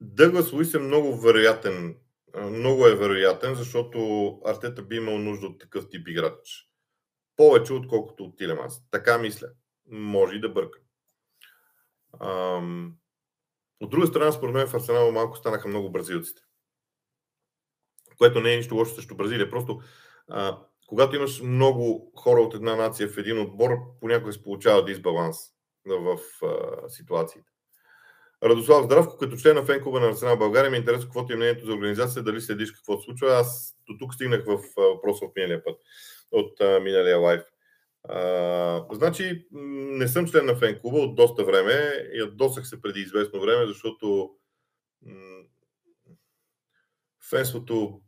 Дъглас 0.00 0.52
Луис 0.52 0.74
е 0.74 0.78
много 0.78 1.20
вероятен, 1.20 1.96
много 2.36 2.86
е 2.86 2.96
вероятен, 2.96 3.54
защото 3.54 4.28
Артета 4.44 4.82
би 4.82 4.96
имал 4.96 5.18
нужда 5.18 5.46
от 5.46 5.61
такъв 5.61 5.88
тип 5.88 6.09
играч. 6.09 6.68
Повече, 7.36 7.72
отколкото 7.72 8.24
от 8.24 8.36
Тилеманс. 8.36 8.90
Така 8.90 9.18
мисля. 9.18 9.48
Може 9.86 10.36
и 10.36 10.40
да 10.40 10.48
бъркам. 10.48 10.82
Ам... 12.20 12.96
От 13.80 13.90
друга 13.90 14.06
страна, 14.06 14.32
според 14.32 14.54
мен 14.54 14.66
в 14.66 14.74
Арсенал 14.74 15.12
малко 15.12 15.36
станаха 15.36 15.68
много 15.68 15.90
бразилците. 15.90 16.42
Което 18.19 18.41
не 18.41 18.55
е 18.55 18.57
нищо 18.57 18.75
лошо 18.75 18.95
срещу 18.95 19.16
Бразилия. 19.16 19.51
Просто 19.51 19.81
а, 20.29 20.59
когато 20.87 21.16
имаш 21.16 21.41
много 21.41 22.12
хора 22.16 22.41
от 22.41 22.55
една 22.55 22.77
нация 22.77 23.09
в 23.09 23.19
един 23.19 23.41
отбор, 23.41 23.71
понякога 24.01 24.33
се 24.33 24.43
получава 24.43 24.85
дисбаланс 24.85 25.37
в 25.87 26.19
а, 26.43 26.89
ситуациите. 26.89 27.49
Радослав 28.43 28.85
Здравко, 28.85 29.16
като 29.16 29.37
член 29.37 29.57
на 29.57 29.64
фенкуба 29.64 30.01
на 30.01 30.09
Арсенал 30.09 30.37
България, 30.37 30.71
ми 30.71 30.77
е 30.77 30.81
интересно 30.81 31.07
какво 31.07 31.27
ти 31.27 31.33
е 31.33 31.37
мнението 31.37 31.66
за 31.66 31.73
организация, 31.73 32.23
дали 32.23 32.41
следиш 32.41 32.73
какво 32.73 32.99
се 32.99 33.05
случва. 33.05 33.29
Аз 33.29 33.77
до 33.89 33.99
тук 33.99 34.14
стигнах 34.14 34.45
в 34.47 34.59
въпроса 34.77 35.25
от 35.25 35.37
миналия 35.37 35.64
път, 35.64 35.81
от 36.33 36.61
а, 36.61 36.81
миналия 36.81 37.19
лайф. 37.19 37.43
А, 38.09 38.87
значи, 38.93 39.47
не 39.53 40.09
съм 40.09 40.27
член 40.27 40.47
на 40.47 40.57
фенкуба 40.57 40.99
от 40.99 41.14
доста 41.14 41.45
време. 41.45 41.93
Ядосах 42.14 42.69
се 42.69 42.83
преди 42.83 43.01
известно 43.01 43.41
време, 43.41 43.66
защото 43.66 44.31
м- 45.03 45.43
фенството 47.31 48.01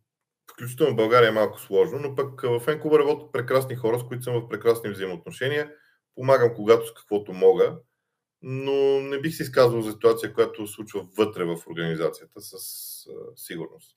включително 0.53 0.93
в 0.93 0.97
България 0.97 1.29
е 1.29 1.33
малко 1.33 1.61
сложно, 1.61 1.99
но 1.99 2.15
пък 2.15 2.43
в 2.43 2.61
фенкуба 2.61 2.99
работят 2.99 3.33
прекрасни 3.33 3.77
хора, 3.77 3.99
с 3.99 4.05
които 4.05 4.23
съм 4.23 4.35
в 4.35 4.49
прекрасни 4.49 4.91
взаимоотношения. 4.91 5.73
Помагам 6.15 6.55
когато 6.55 6.87
с 6.87 6.95
каквото 6.95 7.33
мога, 7.33 7.77
но 8.43 9.01
не 9.01 9.21
бих 9.21 9.35
се 9.35 9.43
изказвал 9.43 9.83
за 9.83 9.93
ситуация, 9.93 10.35
която 10.35 10.67
случва 10.67 11.07
вътре 11.19 11.45
в 11.45 11.59
организацията 11.67 12.41
с 12.41 12.57
сигурност. 13.37 13.97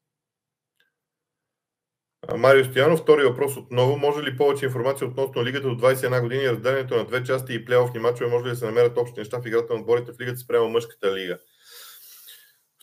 Марио 2.38 2.66
Стоянов, 2.66 3.00
втори 3.00 3.24
въпрос 3.24 3.58
отново. 3.58 3.98
Може 3.98 4.24
ли 4.24 4.38
повече 4.38 4.66
информация 4.66 5.08
относно 5.08 5.46
лигата 5.46 5.68
до 5.68 5.76
21 5.76 6.22
години, 6.22 6.50
разделението 6.50 6.96
на 6.96 7.06
две 7.06 7.24
части 7.24 7.54
и 7.54 7.66
плейофни 7.66 8.00
мачове? 8.00 8.30
Може 8.30 8.46
ли 8.46 8.50
да 8.50 8.56
се 8.56 8.66
намерят 8.66 8.98
общи 8.98 9.20
неща 9.20 9.42
в 9.42 9.48
играта 9.48 9.74
на 9.74 9.80
отборите 9.80 10.12
в 10.12 10.20
лигата 10.20 10.38
спрямо 10.38 10.70
мъжката 10.70 11.16
лига? 11.16 11.40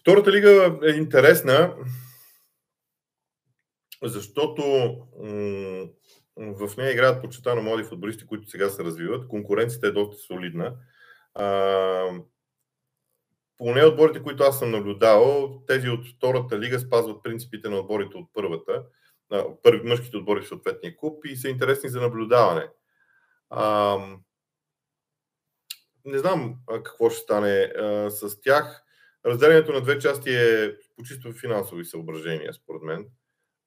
Втората 0.01 0.33
лига 0.33 0.79
е 0.85 0.91
интересна 0.91 1.75
защото 4.03 4.63
в 6.37 6.77
нея 6.77 6.93
играят 6.93 7.23
почетано 7.23 7.63
млади 7.63 7.85
футболисти, 7.85 8.27
които 8.27 8.51
сега 8.51 8.69
се 8.69 8.85
развиват. 8.85 9.29
Конкуренцията 9.29 9.87
е 9.87 9.91
доста 9.91 10.17
солидна. 10.17 10.77
поне 13.59 13.85
отборите, 13.85 14.23
които 14.23 14.43
аз 14.43 14.59
съм 14.59 14.71
наблюдавал, 14.71 15.63
тези 15.67 15.89
от 15.89 16.07
втората 16.17 16.59
лига 16.59 16.79
спазват 16.79 17.23
принципите 17.23 17.69
на 17.69 17.79
отборите 17.79 18.17
от 18.17 18.31
първата, 18.35 18.83
първи, 19.63 19.89
мъжките 19.89 20.17
отбори 20.17 20.41
в 20.41 20.49
съответния 20.49 20.97
клуб 20.97 21.25
и 21.25 21.37
са 21.37 21.49
интересни 21.49 21.89
за 21.89 22.01
наблюдаване. 22.01 22.69
А, 23.51 23.99
не 26.05 26.19
знам 26.19 26.57
какво 26.67 27.11
ще 27.11 27.23
стане 27.23 27.73
а, 27.79 28.11
с 28.11 28.41
тях. 28.41 28.85
Разделението 29.27 29.73
на 29.73 29.81
две 29.81 29.99
части 29.99 30.31
е 30.35 30.77
по 30.97 31.03
чисто 31.03 31.33
финансови 31.33 31.85
съображения, 31.85 32.53
според 32.55 32.83
мен 32.83 33.07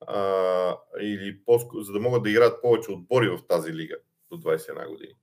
а, 0.00 0.76
или 1.00 1.44
по 1.44 1.60
за 1.74 1.92
да 1.92 2.00
могат 2.00 2.22
да 2.22 2.30
играят 2.30 2.62
повече 2.62 2.90
отбори 2.90 3.28
в 3.28 3.38
тази 3.48 3.72
лига 3.72 3.96
до 4.30 4.36
21 4.36 4.88
години. 4.88 5.14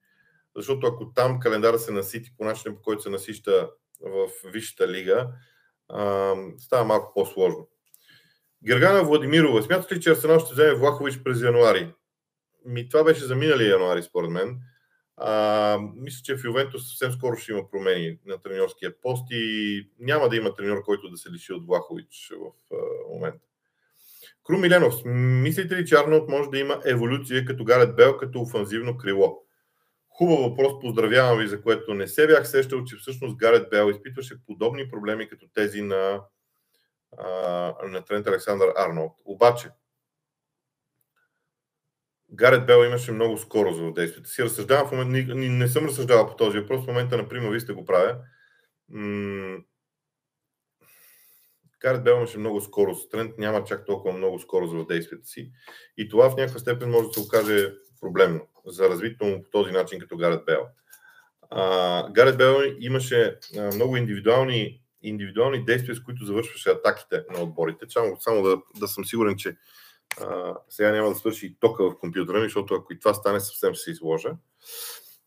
Защото 0.55 0.88
ако 0.88 1.13
там 1.13 1.39
календара 1.39 1.80
се 1.80 1.91
насити 1.91 2.34
по 2.38 2.45
начин, 2.45 2.76
по 2.76 2.82
който 2.82 3.01
се 3.03 3.09
насища 3.09 3.69
в 4.01 4.30
Висшата 4.45 4.88
лига, 4.88 5.28
а, 5.89 6.36
става 6.57 6.86
малко 6.86 7.13
по-сложно. 7.13 7.67
Гергана 8.63 9.03
Владимирова, 9.03 9.63
смятате 9.63 9.95
ли, 9.95 10.01
че 10.01 10.11
Арсенал 10.11 10.39
ще 10.39 10.53
вземе 10.53 10.74
Влахович 10.76 11.24
през 11.24 11.41
януари? 11.41 11.93
Ми, 12.65 12.89
това 12.89 13.03
беше 13.03 13.26
за 13.26 13.36
миналия 13.36 13.69
януари, 13.69 14.03
според 14.03 14.30
мен. 14.30 14.59
А, 15.17 15.80
мисля, 15.95 16.22
че 16.24 16.38
в 16.38 16.43
Ювентус 16.43 16.89
съвсем 16.89 17.11
скоро 17.11 17.36
ще 17.36 17.51
има 17.51 17.69
промени 17.69 18.17
на 18.26 18.41
треньорския 18.41 19.01
пост 19.01 19.26
и 19.32 19.89
няма 19.99 20.30
да 20.30 20.36
има 20.36 20.55
треньор, 20.55 20.84
който 20.84 21.09
да 21.09 21.17
се 21.17 21.30
лиши 21.30 21.53
от 21.53 21.65
Влахович 21.67 22.32
в 22.39 22.76
а, 22.76 23.13
момента. 23.13 23.51
Кру 24.44 24.58
Миленов, 24.58 24.94
мислите 25.06 25.76
ли, 25.76 25.86
че 25.86 25.96
Арнолд 25.96 26.30
може 26.30 26.50
да 26.50 26.58
има 26.58 26.82
еволюция 26.86 27.46
като 27.46 27.64
Гарет 27.64 27.96
Бел, 27.96 28.18
като 28.18 28.42
офанзивно 28.42 28.98
крило? 28.98 29.38
Хубав 30.10 30.39
въпрос, 30.39 30.74
поздравявам 30.82 31.39
ви, 31.39 31.48
за 31.48 31.62
което 31.62 31.94
не 31.94 32.08
се 32.08 32.28
бях 32.28 32.48
сещал, 32.48 32.84
че 32.84 32.96
всъщност 32.96 33.38
Гарет 33.38 33.70
Бел 33.70 33.89
изпитваше 33.89 34.46
подобни 34.46 34.89
проблеми 34.89 35.30
като 35.30 35.48
тези 35.54 35.82
на, 35.82 36.24
а, 37.18 37.28
на 37.88 38.06
Трент 38.06 38.28
Александър 38.28 38.74
Арнолд. 38.78 39.14
Обаче, 39.26 39.70
Гарет 42.34 42.66
Бел 42.66 42.86
имаше 42.86 43.12
много 43.12 43.38
скорост 43.38 43.80
в 43.80 43.94
действията 43.94 44.30
си. 44.30 44.44
Разсъждавам 44.44 44.88
в 44.88 44.92
момента, 44.92 45.36
не, 45.36 45.50
не 45.50 45.68
съм 45.68 45.86
разсъждавал 45.86 46.28
по 46.28 46.36
този 46.36 46.60
въпрос, 46.60 46.84
в 46.84 46.88
момента, 46.88 47.18
например, 47.18 47.50
ви 47.50 47.60
сте 47.60 47.74
го 47.74 47.86
правя. 47.86 48.18
Карет 51.82 52.03
Бел 52.03 52.15
имаше 52.15 52.38
много 52.38 52.61
скорост. 52.61 53.11
Трент 53.11 53.38
няма 53.38 53.63
чак 53.63 53.86
толкова 53.86 54.17
много 54.17 54.39
скорост 54.39 54.73
в 54.73 54.86
действията 54.88 55.27
си. 55.27 55.51
И 55.97 56.09
това 56.09 56.29
в 56.29 56.36
някаква 56.36 56.59
степен 56.59 56.89
може 56.89 57.07
да 57.07 57.13
се 57.13 57.19
окаже 57.19 57.73
проблемно 58.01 58.47
за 58.65 58.89
развитието 58.89 59.25
му 59.25 59.43
по 59.43 59.49
този 59.49 59.71
начин, 59.71 59.99
като 59.99 60.17
Гарет 60.17 60.45
Бел. 60.45 60.67
А, 61.49 62.09
Гарет 62.11 62.38
Бел 62.38 62.61
имаше 62.79 63.39
а, 63.57 63.75
много 63.75 63.97
индивидуални, 63.97 64.82
индивидуални 65.01 65.65
действия, 65.65 65.95
с 65.95 66.03
които 66.03 66.25
завършваше 66.25 66.69
атаките 66.69 67.23
на 67.29 67.43
отборите. 67.43 67.86
Само, 67.89 68.17
само 68.19 68.43
да, 68.43 68.57
да 68.79 68.88
съм 68.88 69.05
сигурен, 69.05 69.38
че 69.38 69.57
а, 70.21 70.55
сега 70.69 70.91
няма 70.91 71.09
да 71.09 71.15
свърши 71.15 71.45
и 71.45 71.55
тока 71.59 71.84
в 71.84 71.99
компютъра 71.99 72.39
ми, 72.39 72.45
защото 72.45 72.73
ако 72.73 72.93
и 72.93 72.99
това 72.99 73.13
стане, 73.13 73.39
съвсем 73.39 73.73
ще 73.73 73.84
се 73.84 73.91
изложа. 73.91 74.29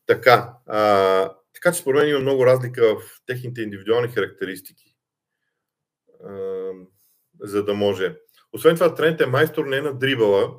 Така, 0.07 0.53
а, 0.67 1.31
така 1.55 1.73
че 1.73 1.81
според 1.81 2.01
мен 2.01 2.11
има 2.11 2.19
много 2.19 2.47
разлика 2.47 2.97
в 2.97 3.21
техните 3.27 3.63
индивидуални 3.63 4.09
характеристики 4.09 4.94
за 7.41 7.65
да 7.65 7.75
може. 7.75 8.17
Освен 8.53 8.75
това, 8.75 8.95
Трент 8.95 9.21
е 9.21 9.27
майстор 9.27 9.65
не 9.65 9.81
на 9.81 9.99
дрибала, 9.99 10.55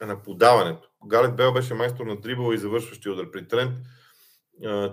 а 0.00 0.06
на 0.06 0.22
подаването. 0.22 0.88
Галет 1.06 1.36
Бел 1.36 1.52
беше 1.52 1.74
майстор 1.74 2.06
на 2.06 2.20
дрибала 2.20 2.54
и 2.54 2.58
завършващи 2.58 3.08
удар. 3.08 3.30
При 3.30 3.48
Трент 3.48 3.72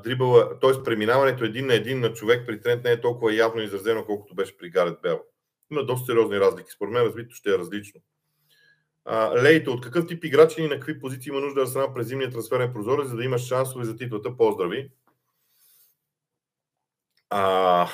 дрибала, 0.04 0.60
т.е. 0.60 0.84
преминаването 0.84 1.44
един 1.44 1.68
на 1.68 1.74
един 1.74 2.00
на 2.00 2.14
човек 2.14 2.48
при 2.48 2.62
Трент 2.62 2.84
не 2.84 2.92
е 2.92 3.02
толкова 3.02 3.36
явно 3.36 3.62
изразено, 3.62 4.06
колкото 4.06 4.36
беше 4.36 4.58
при 4.58 4.70
Галет 4.70 5.02
Бел. 5.02 5.22
Има 5.72 5.86
доста 5.86 6.06
сериозни 6.06 6.40
разлики. 6.40 6.72
Според 6.72 6.94
мен 6.94 7.04
развитието 7.04 7.36
ще 7.36 7.50
е 7.50 7.58
различно. 7.58 8.02
Лейто, 9.44 9.72
от 9.72 9.82
какъв 9.82 10.08
тип 10.08 10.24
играчи 10.24 10.62
и 10.62 10.68
на 10.68 10.76
какви 10.76 11.00
позиции 11.00 11.30
има 11.30 11.40
нужда 11.40 11.62
Арсенал 11.62 11.94
през 11.94 12.08
зимния 12.08 12.32
трансферен 12.32 12.74
прозорец, 12.74 13.08
за 13.08 13.16
да 13.16 13.24
имаш 13.24 13.42
шансове 13.42 13.86
за 13.86 13.96
титлата? 13.96 14.38
Поздрави! 14.38 14.92
А, 17.30 17.88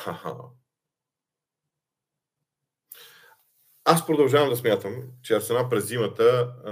Аз 3.93 4.05
продължавам 4.05 4.49
да 4.49 4.55
смятам, 4.55 5.03
че 5.23 5.35
Арсенал 5.35 5.69
през 5.69 5.87
зимата 5.87 6.53
а, 6.65 6.71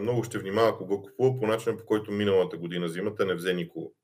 много 0.00 0.24
ще 0.24 0.38
внимава 0.38 0.78
кого 0.78 1.02
купува 1.02 1.40
по 1.40 1.46
начина, 1.46 1.76
по 1.76 1.84
който 1.84 2.12
миналата 2.12 2.56
година 2.56 2.88
зимата 2.88 3.26
не 3.26 3.34
взе 3.34 3.54
никого. 3.54 3.94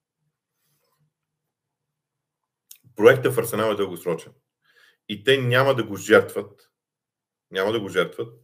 Проектът 2.96 3.34
в 3.34 3.38
Арсенал 3.38 3.70
е 3.70 3.74
дългосрочен. 3.74 4.32
И 5.08 5.24
те 5.24 5.38
няма 5.38 5.74
да 5.74 5.84
го 5.84 5.96
жертват, 5.96 6.70
няма 7.50 7.72
да 7.72 7.80
го 7.80 7.88
жертват 7.88 8.34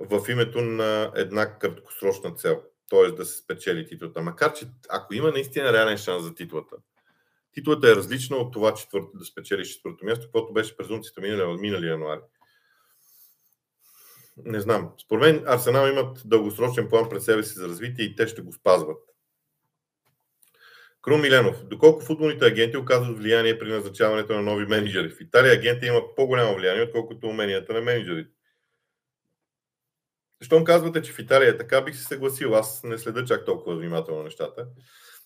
в 0.00 0.28
името 0.28 0.60
на 0.60 1.12
една 1.14 1.58
краткосрочна 1.58 2.34
цел, 2.34 2.62
т.е. 2.90 3.10
да 3.10 3.24
се 3.24 3.38
спечели 3.38 3.86
титлата. 3.86 4.22
Макар, 4.22 4.52
че 4.52 4.66
ако 4.88 5.14
има 5.14 5.30
наистина 5.30 5.72
реален 5.72 5.98
шанс 5.98 6.24
за 6.24 6.34
титлата, 6.34 6.76
титлата 7.52 7.90
е 7.90 7.96
различна 7.96 8.36
от 8.36 8.52
това 8.52 8.74
четвърто, 8.74 9.10
да 9.14 9.24
спечелиш 9.24 9.68
четвърто 9.68 10.04
място, 10.04 10.28
което 10.32 10.52
беше 10.52 10.76
презумцията 10.76 11.20
минали, 11.20 11.60
минали 11.60 11.86
януари 11.86 12.20
не 14.44 14.60
знам. 14.60 14.92
Според 14.98 15.20
мен 15.22 15.44
Арсенал 15.46 15.88
имат 15.88 16.22
дългосрочен 16.24 16.88
план 16.88 17.08
пред 17.08 17.22
себе 17.22 17.42
си 17.42 17.54
за 17.54 17.68
развитие 17.68 18.04
и 18.04 18.16
те 18.16 18.26
ще 18.26 18.42
го 18.42 18.52
спазват. 18.52 18.98
Крум 21.02 21.20
Миленов. 21.20 21.64
Доколко 21.64 22.00
футболните 22.00 22.46
агенти 22.46 22.76
оказват 22.76 23.18
влияние 23.18 23.58
при 23.58 23.72
назначаването 23.72 24.32
на 24.32 24.42
нови 24.42 24.66
менеджери? 24.66 25.10
В 25.10 25.20
Италия 25.20 25.52
агенти 25.52 25.86
имат 25.86 26.04
по-голямо 26.16 26.56
влияние, 26.56 26.82
отколкото 26.82 27.26
уменията 27.26 27.72
на 27.72 27.80
менеджерите. 27.80 28.30
Щом 30.40 30.64
казвате, 30.64 31.02
че 31.02 31.12
в 31.12 31.18
Италия 31.18 31.48
е 31.48 31.56
така, 31.56 31.80
бих 31.80 31.96
се 31.96 32.04
съгласил. 32.04 32.54
Аз 32.54 32.84
не 32.84 32.98
следа 32.98 33.24
чак 33.24 33.44
толкова 33.44 33.76
внимателно 33.76 34.22
нещата. 34.22 34.66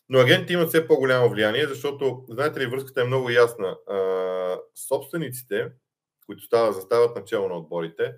Но 0.09 0.19
агентите 0.19 0.53
имат 0.53 0.69
все 0.69 0.87
по-голямо 0.87 1.31
влияние, 1.31 1.67
защото, 1.67 2.25
знаете 2.29 2.61
ли, 2.61 2.67
връзката 2.67 3.01
е 3.01 3.05
много 3.05 3.31
ясна. 3.31 3.77
Собствениците, 4.89 5.73
които 6.27 6.43
става, 6.43 6.73
застават 6.73 7.17
начало 7.17 7.49
на 7.49 7.55
отборите, 7.55 8.15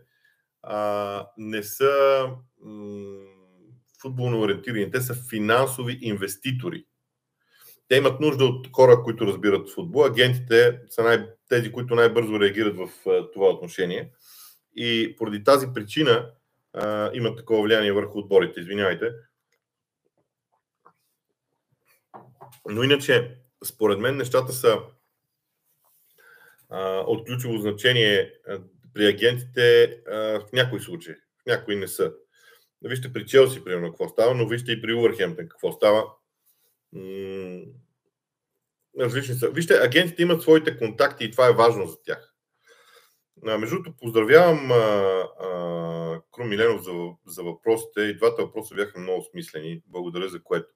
а, 0.63 1.27
не 1.37 1.63
са 1.63 2.27
м- 2.61 3.19
футболно 4.03 4.41
ориентирани, 4.41 4.91
те 4.91 5.01
са 5.01 5.15
финансови 5.31 5.99
инвеститори. 6.01 6.85
Те 7.89 7.97
имат 7.97 8.21
нужда 8.21 8.45
от 8.45 8.69
хора, 8.73 9.03
които 9.03 9.27
разбират 9.27 9.71
футбол. 9.71 10.05
Агентите 10.05 10.81
са 10.89 11.03
най- 11.03 11.29
тези, 11.49 11.73
които 11.73 11.95
най-бързо 11.95 12.41
реагират 12.41 12.77
в 12.77 12.89
това 13.33 13.49
отношение. 13.49 14.13
И 14.77 15.15
поради 15.19 15.45
тази 15.45 15.67
причина 15.75 16.31
а, 16.73 17.11
имат 17.15 17.37
такова 17.39 17.63
влияние 17.63 17.93
върху 17.93 18.19
отборите. 18.19 18.61
Извинявайте. 18.61 19.13
Но 22.69 22.83
иначе, 22.83 23.39
според 23.65 23.99
мен, 23.99 24.17
нещата 24.17 24.53
са 24.53 24.79
а, 26.69 26.99
от 26.99 27.27
ключово 27.27 27.59
значение 27.59 28.33
а, 28.49 28.59
при 28.95 29.07
агентите 29.07 29.99
а, 30.11 30.17
в 30.17 30.53
някои 30.53 30.81
случаи, 30.81 31.15
в 31.15 31.47
някои 31.47 31.77
не 31.77 31.89
са. 31.89 32.13
Вижте 32.85 33.13
при 33.13 33.27
Челси, 33.27 33.65
примерно, 33.65 33.89
какво 33.89 34.09
става, 34.09 34.35
но 34.35 34.49
вижте 34.49 34.73
и 34.73 34.83
при 34.83 34.95
Уърхемптън 34.95 35.49
какво 35.49 35.73
става. 35.73 36.05
М- 36.93 37.63
различни 39.01 39.35
са. 39.35 39.51
Вижте, 39.51 39.75
агентите 39.75 40.23
имат 40.23 40.43
своите 40.43 40.79
контакти 40.79 41.25
и 41.25 41.31
това 41.31 41.49
е 41.49 41.53
важно 41.53 41.87
за 41.87 42.03
тях. 42.03 42.35
А, 43.47 43.59
между 43.59 43.75
другото, 43.75 43.97
поздравявам 43.97 44.73
а, 44.73 44.77
а, 44.77 46.21
Крум 46.33 46.49
Миленов 46.49 46.83
за, 46.83 46.93
за 47.27 47.43
въпросите. 47.43 48.01
И 48.01 48.17
двата 48.17 48.43
въпроса 48.43 48.75
бяха 48.75 49.01
много 49.01 49.27
смислени. 49.31 49.83
Благодаря 49.87 50.29
за 50.29 50.43
което. 50.43 50.75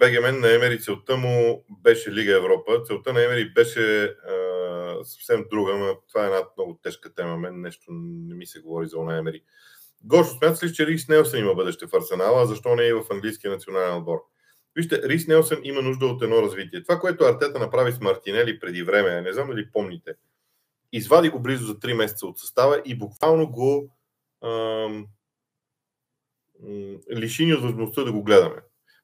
БГМН 0.00 0.40
на 0.40 0.54
Емери 0.54 0.80
целта 0.80 1.16
му 1.16 1.64
беше 1.70 2.12
Лига 2.12 2.36
Европа. 2.36 2.82
Целта 2.84 3.12
на 3.12 3.24
Емери 3.24 3.52
беше 3.52 4.04
а, 4.04 4.43
съвсем 5.04 5.44
друга, 5.50 5.76
но 5.76 6.00
това 6.08 6.24
е 6.24 6.26
една 6.26 6.42
много 6.56 6.78
тежка 6.82 7.14
тема. 7.14 7.36
Мен 7.36 7.60
нещо 7.60 7.84
не 7.90 8.34
ми 8.34 8.46
се 8.46 8.60
говори 8.60 8.86
за 8.88 8.98
она 8.98 9.16
Емери. 9.16 9.42
Гошо, 10.04 10.30
смятате 10.38 10.66
ли, 10.66 10.72
че 10.72 10.86
Рис 10.86 11.08
Нелсън 11.08 11.40
има 11.40 11.54
бъдеще 11.54 11.86
в 11.86 11.94
Арсенала, 11.94 12.46
защо 12.46 12.76
не 12.76 12.82
е 12.82 12.88
и 12.88 12.92
в 12.92 13.04
английския 13.10 13.50
национален 13.50 13.96
отбор? 13.96 14.18
Вижте, 14.76 15.02
Рис 15.02 15.26
Нелсън 15.28 15.60
има 15.62 15.82
нужда 15.82 16.06
от 16.06 16.22
едно 16.22 16.42
развитие. 16.42 16.82
Това, 16.82 16.98
което 16.98 17.24
Артета 17.24 17.58
направи 17.58 17.92
с 17.92 18.00
Мартинели 18.00 18.60
преди 18.60 18.82
време, 18.82 19.20
не 19.20 19.32
знам 19.32 19.48
дали 19.48 19.70
помните, 19.72 20.14
извади 20.92 21.28
го 21.28 21.40
близо 21.40 21.66
за 21.66 21.74
3 21.74 21.92
месеца 21.92 22.26
от 22.26 22.38
състава 22.38 22.82
и 22.84 22.98
буквално 22.98 23.50
го 23.50 23.96
ам, 24.44 25.06
лиши 27.12 27.46
ни 27.46 27.54
от 27.54 27.62
възможността 27.62 28.04
да 28.04 28.12
го 28.12 28.22
гледаме. 28.22 28.56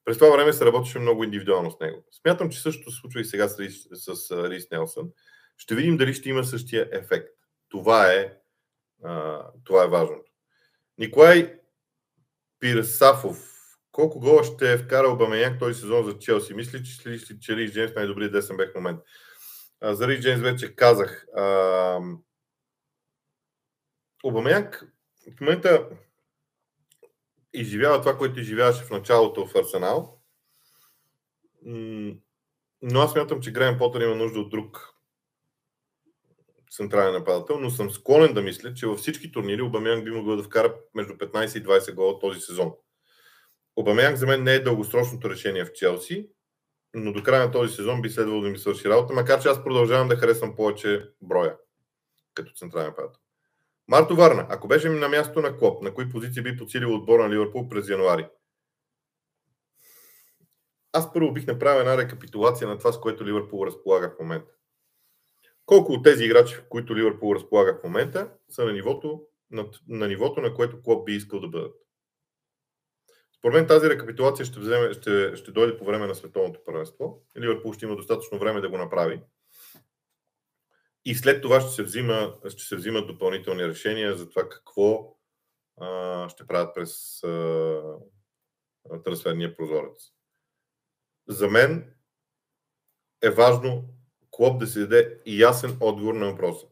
През 0.05 0.19
това 0.19 0.31
време 0.31 0.53
се 0.53 0.65
работеше 0.67 0.99
много 0.99 1.25
индивидуално 1.25 1.71
с 1.71 1.81
него. 1.81 2.05
Смятам, 2.11 2.51
че 2.51 2.61
също 2.61 2.91
се 2.91 3.01
случва 3.01 3.21
и 3.21 3.25
сега 3.25 3.49
с 3.49 3.59
Рис, 3.59 3.89
с 3.93 4.31
Рис 4.51 4.71
Нелсън. 4.71 5.09
Ще 5.61 5.75
видим 5.75 5.97
дали 5.97 6.15
ще 6.15 6.29
има 6.29 6.45
същия 6.45 6.89
ефект. 6.93 7.29
Това 7.69 8.13
е, 8.13 8.33
а, 9.05 9.45
това 9.65 9.85
е 9.85 9.89
важното. 9.89 10.33
Николай 10.99 11.59
Пирсафов. 12.61 13.47
Колко 13.93 14.21
гола 14.21 14.45
ще 14.45 14.73
е 14.73 14.79
вкарал 14.79 15.17
Бамеяк 15.17 15.59
този 15.59 15.81
сезон 15.81 16.05
за 16.05 16.19
Челси? 16.19 16.55
Мисли, 16.55 16.85
че, 16.85 17.19
че, 17.27 17.39
че 17.41 17.57
Рис 17.57 17.73
Джеймс 17.73 17.95
най-добрият 17.95 18.33
десен 18.33 18.57
бек 18.57 18.73
в 18.73 18.75
момента? 18.75 19.03
А, 19.81 19.95
за 19.95 20.09
Рис 20.09 20.21
Джеймс 20.21 20.43
вече 20.43 20.77
казах. 20.77 21.27
А, 21.37 22.01
Обамяк 24.25 24.87
в 25.37 25.41
момента 25.41 25.89
изживява 27.53 28.01
това, 28.01 28.19
което 28.19 28.41
изживяваше 28.41 28.85
в 28.85 28.91
началото 28.91 29.47
в 29.47 29.55
Арсенал. 29.55 30.21
Но 32.83 33.01
аз 33.01 33.13
смятам, 33.13 33.41
че 33.41 33.53
Грайм 33.53 33.79
Потър 33.79 34.01
има 34.01 34.15
нужда 34.15 34.41
от 34.41 34.51
друг 34.51 34.89
централен 36.71 37.12
нападател, 37.12 37.59
но 37.61 37.71
съм 37.71 37.91
склонен 37.91 38.35
да 38.35 38.43
мисля, 38.43 38.75
че 38.75 38.87
във 38.87 38.99
всички 38.99 39.33
турнири 39.33 39.62
Обамян 39.62 40.05
би 40.05 40.11
могъл 40.11 40.37
да 40.37 40.43
вкара 40.43 40.75
между 40.95 41.12
15 41.12 41.59
и 41.59 41.64
20 41.64 41.95
гола 41.95 42.18
този 42.18 42.41
сезон. 42.41 42.73
Обамян 43.77 44.16
за 44.16 44.27
мен 44.27 44.43
не 44.43 44.55
е 44.55 44.62
дългосрочното 44.62 45.31
решение 45.31 45.64
в 45.64 45.73
Челси, 45.73 46.29
но 46.95 47.12
до 47.12 47.23
края 47.23 47.47
на 47.47 47.53
този 47.53 47.75
сезон 47.75 48.03
би 48.03 48.11
следвало 48.11 48.41
да 48.41 48.49
ми 48.49 48.59
свърши 48.59 48.89
работа, 48.89 49.14
макар 49.14 49.43
че 49.43 49.49
аз 49.49 49.64
продължавам 49.64 50.09
да 50.09 50.16
харесвам 50.16 50.57
повече 50.57 51.09
броя 51.23 51.57
като 52.35 52.53
централен 52.53 52.87
нападател. 52.87 53.21
Марто 53.89 54.16
Варна, 54.16 54.47
ако 54.49 54.68
беше 54.68 54.89
на 54.89 55.09
място 55.09 55.41
на 55.41 55.57
Клоп, 55.59 55.83
на 55.83 55.95
кои 55.95 56.11
позиции 56.11 56.43
би 56.43 56.57
подсилил 56.57 56.95
отбора 56.95 57.23
на 57.23 57.31
Ливърпул 57.31 57.68
през 57.68 57.89
януари? 57.89 58.27
Аз 60.93 61.12
първо 61.12 61.33
бих 61.33 61.47
направил 61.47 61.81
една 61.81 61.97
рекапитулация 61.97 62.68
на 62.68 62.79
това, 62.79 62.93
с 62.93 63.01
което 63.01 63.27
Ливърпул 63.27 63.66
разполага 63.66 64.11
в 64.11 64.21
момента. 64.21 64.53
Колко 65.71 65.93
от 65.93 66.05
тези 66.05 66.25
играчи, 66.25 66.57
които 66.68 66.97
Ливърпул 66.97 67.35
разполага 67.35 67.75
в 67.75 67.85
момента, 67.85 68.33
са 68.49 68.64
на 68.64 68.73
нивото, 68.73 69.27
на, 69.51 69.71
на 69.89 70.09
нивото, 70.09 70.41
на 70.41 70.55
което 70.55 70.83
Клоп 70.83 71.07
би 71.07 71.12
искал 71.12 71.41
да 71.41 71.49
бъдат? 71.49 71.75
Според 73.39 73.55
мен 73.55 73.66
тази 73.66 73.91
рекапитулация 73.91 74.47
ще, 74.47 74.61
вземе, 74.61 74.93
ще, 74.93 75.37
ще 75.37 75.53
дойде 75.53 75.79
по 75.79 75.85
време 75.85 76.07
на 76.07 76.14
световното 76.14 76.61
първенство. 76.64 77.23
Ливърпул 77.39 77.73
ще 77.73 77.85
има 77.85 77.97
достатъчно 77.97 78.39
време 78.39 78.61
да 78.61 78.68
го 78.68 78.79
направи. 78.79 79.23
И 81.05 81.14
след 81.14 81.43
това 81.43 81.61
ще 81.61 81.71
се, 81.71 81.83
взима, 81.83 82.35
ще 82.49 82.62
се 82.62 82.77
взимат 82.77 83.07
допълнителни 83.07 83.68
решения 83.68 84.16
за 84.16 84.29
това 84.29 84.49
какво 84.49 85.16
а, 85.81 86.29
ще 86.29 86.47
правят 86.47 86.75
през 86.75 87.23
а, 87.25 87.83
трансферния 89.05 89.57
прозорец. 89.57 90.12
За 91.29 91.49
мен 91.49 91.95
е 93.23 93.31
важно 93.31 94.00
клуб 94.41 94.59
да 94.61 94.66
се 94.66 94.80
даде 94.80 95.18
ясен 95.26 95.76
отговор 95.80 96.14
на 96.14 96.26
въпроса. 96.26 96.66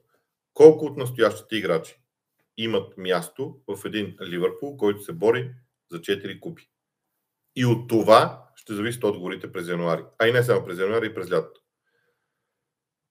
Колко 0.55 0.85
от 0.85 0.97
настоящите 0.97 1.57
играчи 1.57 2.01
имат 2.57 2.99
място 2.99 3.57
в 3.69 3.85
един 3.85 4.17
Ливърпул, 4.23 4.77
който 4.77 5.03
се 5.03 5.13
бори 5.13 5.51
за 5.91 6.01
4 6.01 6.41
купи? 6.41 6.71
И 7.57 7.67
от 7.67 7.89
това 7.89 8.45
ще 8.57 8.75
зависят 8.75 9.05
отговорите 9.05 9.53
през 9.53 9.69
януари. 9.69 10.03
А 10.19 10.29
и 10.29 10.33
не 10.33 10.43
само 10.43 10.65
през 10.65 10.79
януари, 10.79 11.07
и 11.07 11.15
през 11.15 11.33
лятото. 11.33 11.61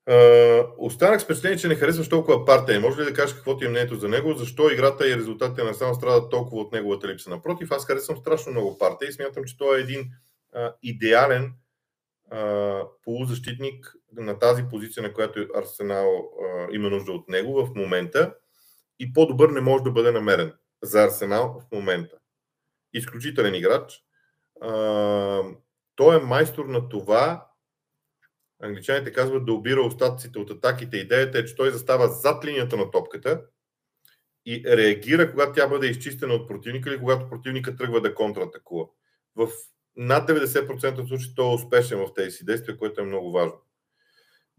Uh, 0.09 0.73
останах 0.77 1.21
с 1.21 1.23
впечатление, 1.23 1.57
че 1.57 1.67
не 1.67 1.75
харесваш 1.75 2.09
толкова 2.09 2.45
партия. 2.45 2.79
Може 2.79 3.01
ли 3.01 3.05
да 3.05 3.13
кажеш 3.13 3.35
какво 3.35 3.57
ти 3.57 3.65
е 3.65 3.69
мнението 3.69 3.95
за 3.95 4.09
него? 4.09 4.33
Защо 4.33 4.71
играта 4.71 5.09
и 5.09 5.17
резултатите 5.17 5.63
на 5.63 5.73
само 5.73 5.95
страдат 5.95 6.31
толкова 6.31 6.61
от 6.61 6.71
неговата 6.71 7.07
липса? 7.07 7.29
Напротив, 7.29 7.71
аз 7.71 7.85
харесвам 7.85 8.17
страшно 8.17 8.51
много 8.51 8.77
партия 8.77 9.09
и 9.09 9.13
смятам, 9.13 9.43
че 9.43 9.57
той 9.57 9.77
е 9.77 9.81
един 9.81 10.05
uh, 10.55 10.73
идеален 10.83 11.53
полузащитник 13.03 13.93
на 14.13 14.39
тази 14.39 14.63
позиция, 14.69 15.03
на 15.03 15.13
която 15.13 15.47
Арсенал 15.55 16.29
има 16.71 16.89
нужда 16.89 17.11
от 17.11 17.29
него 17.29 17.65
в 17.65 17.75
момента. 17.75 18.35
И 18.99 19.13
по-добър 19.13 19.49
не 19.49 19.61
може 19.61 19.83
да 19.83 19.91
бъде 19.91 20.11
намерен 20.11 20.53
за 20.83 21.03
Арсенал 21.03 21.59
в 21.61 21.75
момента. 21.75 22.17
Изключителен 22.93 23.55
играч. 23.55 24.03
Той 25.95 26.15
е 26.15 26.25
майстор 26.25 26.65
на 26.65 26.89
това 26.89 27.47
англичаните 28.59 29.13
казват 29.13 29.45
да 29.45 29.53
обира 29.53 29.81
остатъците 29.81 30.39
от 30.39 30.51
атаките. 30.51 30.97
Идеята 30.97 31.39
е, 31.39 31.45
че 31.45 31.55
той 31.55 31.71
застава 31.71 32.07
зад 32.07 32.45
линията 32.45 32.77
на 32.77 32.91
топката 32.91 33.41
и 34.45 34.63
реагира, 34.67 35.31
когато 35.31 35.51
тя 35.51 35.67
бъде 35.67 35.87
изчистена 35.87 36.33
от 36.33 36.47
противника 36.47 36.89
или 36.89 36.99
когато 36.99 37.29
противника 37.29 37.75
тръгва 37.75 38.01
да 38.01 38.15
контратакува. 38.15 38.87
В 39.35 39.49
над 39.97 40.29
90% 40.29 40.99
от 40.99 41.07
случаите 41.07 41.35
той 41.35 41.51
е 41.51 41.55
успешен 41.55 41.99
в 41.99 42.13
тези 42.15 42.31
си 42.31 42.45
действия, 42.45 42.77
което 42.77 43.01
е 43.01 43.05
много 43.05 43.31
важно. 43.31 43.61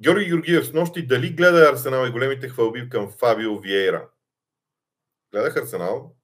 Георги 0.00 0.26
Георгиев 0.26 0.66
с 0.66 0.72
нощи 0.72 1.06
дали 1.06 1.30
гледа 1.30 1.70
Арсенал 1.72 2.06
и 2.06 2.10
големите 2.10 2.48
хвалби 2.48 2.88
към 2.88 3.10
Фабио 3.10 3.58
Виейра? 3.58 4.08
Гледах 5.32 5.56
Арсенал. 5.56 6.16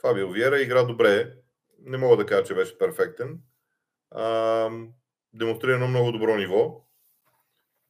Фабио 0.00 0.30
Виейра 0.30 0.60
игра 0.60 0.82
добре. 0.82 1.34
Не 1.78 1.96
мога 1.96 2.16
да 2.16 2.26
кажа, 2.26 2.44
че 2.44 2.54
беше 2.54 2.78
перфектен. 2.78 3.38
А, 4.10 4.70
демонстрира 5.32 5.74
едно 5.74 5.88
много 5.88 6.12
добро 6.12 6.36
ниво 6.36 6.84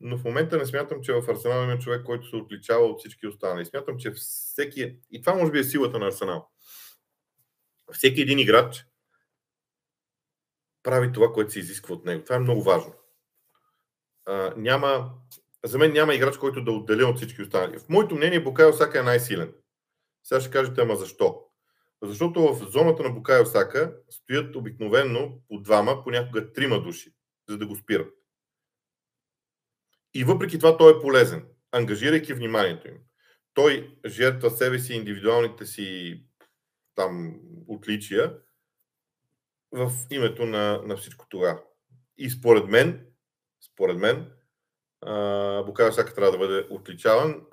но 0.00 0.18
в 0.18 0.24
момента 0.24 0.58
не 0.58 0.66
смятам, 0.66 1.02
че 1.02 1.12
в 1.12 1.28
Арсенал 1.28 1.64
има 1.64 1.78
човек, 1.78 2.04
който 2.04 2.28
се 2.28 2.36
отличава 2.36 2.84
от 2.84 2.98
всички 2.98 3.26
останали. 3.26 3.66
Смятам, 3.66 3.98
че 3.98 4.10
всеки. 4.10 4.96
И 5.10 5.20
това 5.22 5.34
може 5.34 5.52
би 5.52 5.58
е 5.58 5.64
силата 5.64 5.98
на 5.98 6.06
Арсенал. 6.06 6.48
Всеки 7.92 8.20
един 8.20 8.38
играч 8.38 8.86
прави 10.82 11.12
това, 11.12 11.32
което 11.32 11.52
се 11.52 11.58
изисква 11.58 11.94
от 11.94 12.04
него. 12.04 12.24
Това 12.24 12.36
е 12.36 12.40
много 12.40 12.62
важно. 12.62 12.94
А, 14.26 14.54
няма, 14.56 15.10
за 15.64 15.78
мен 15.78 15.92
няма 15.92 16.14
играч, 16.14 16.38
който 16.38 16.64
да 16.64 16.72
отделя 16.72 17.06
от 17.06 17.16
всички 17.16 17.42
останали. 17.42 17.78
В 17.78 17.88
моето 17.88 18.14
мнение 18.14 18.42
Букайо 18.42 18.72
Сака 18.72 18.98
е 18.98 19.02
най-силен. 19.02 19.52
Сега 20.24 20.40
ще 20.40 20.50
кажете, 20.50 20.80
ама 20.80 20.96
защо? 20.96 21.46
Защото 22.02 22.54
в 22.54 22.70
зоната 22.70 23.02
на 23.02 23.10
Букайо 23.10 23.46
Сака 23.46 23.96
стоят 24.10 24.56
обикновенно 24.56 25.42
по 25.48 25.60
двама, 25.60 26.04
понякога 26.04 26.52
трима 26.52 26.82
души, 26.82 27.14
за 27.48 27.58
да 27.58 27.66
го 27.66 27.76
спират. 27.76 28.14
И 30.14 30.24
въпреки 30.24 30.58
това 30.58 30.76
той 30.76 30.92
е 30.92 31.00
полезен, 31.00 31.46
ангажирайки 31.72 32.34
вниманието 32.34 32.88
им. 32.88 32.98
той 33.54 33.98
жертва 34.06 34.50
себе 34.50 34.78
си, 34.78 34.94
индивидуалните 34.94 35.66
си 35.66 36.20
там 36.94 37.40
отличия 37.68 38.38
в 39.72 39.90
името 40.10 40.46
на, 40.46 40.82
на 40.82 40.96
всичко 40.96 41.26
това. 41.28 41.62
И 42.18 42.30
според 42.30 42.68
мен, 42.68 43.06
според 43.72 43.96
мен, 43.96 44.30
Букайо 45.66 45.92
Сака 45.92 46.14
трябва 46.14 46.32
да 46.32 46.38
бъде 46.38 46.66
отличаван. 46.70 47.46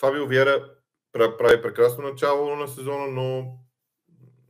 Фабио 0.00 0.26
Виера 0.26 0.70
прави 1.12 1.62
прекрасно 1.62 2.04
начало 2.04 2.56
на 2.56 2.68
сезона, 2.68 3.06
но 3.06 3.58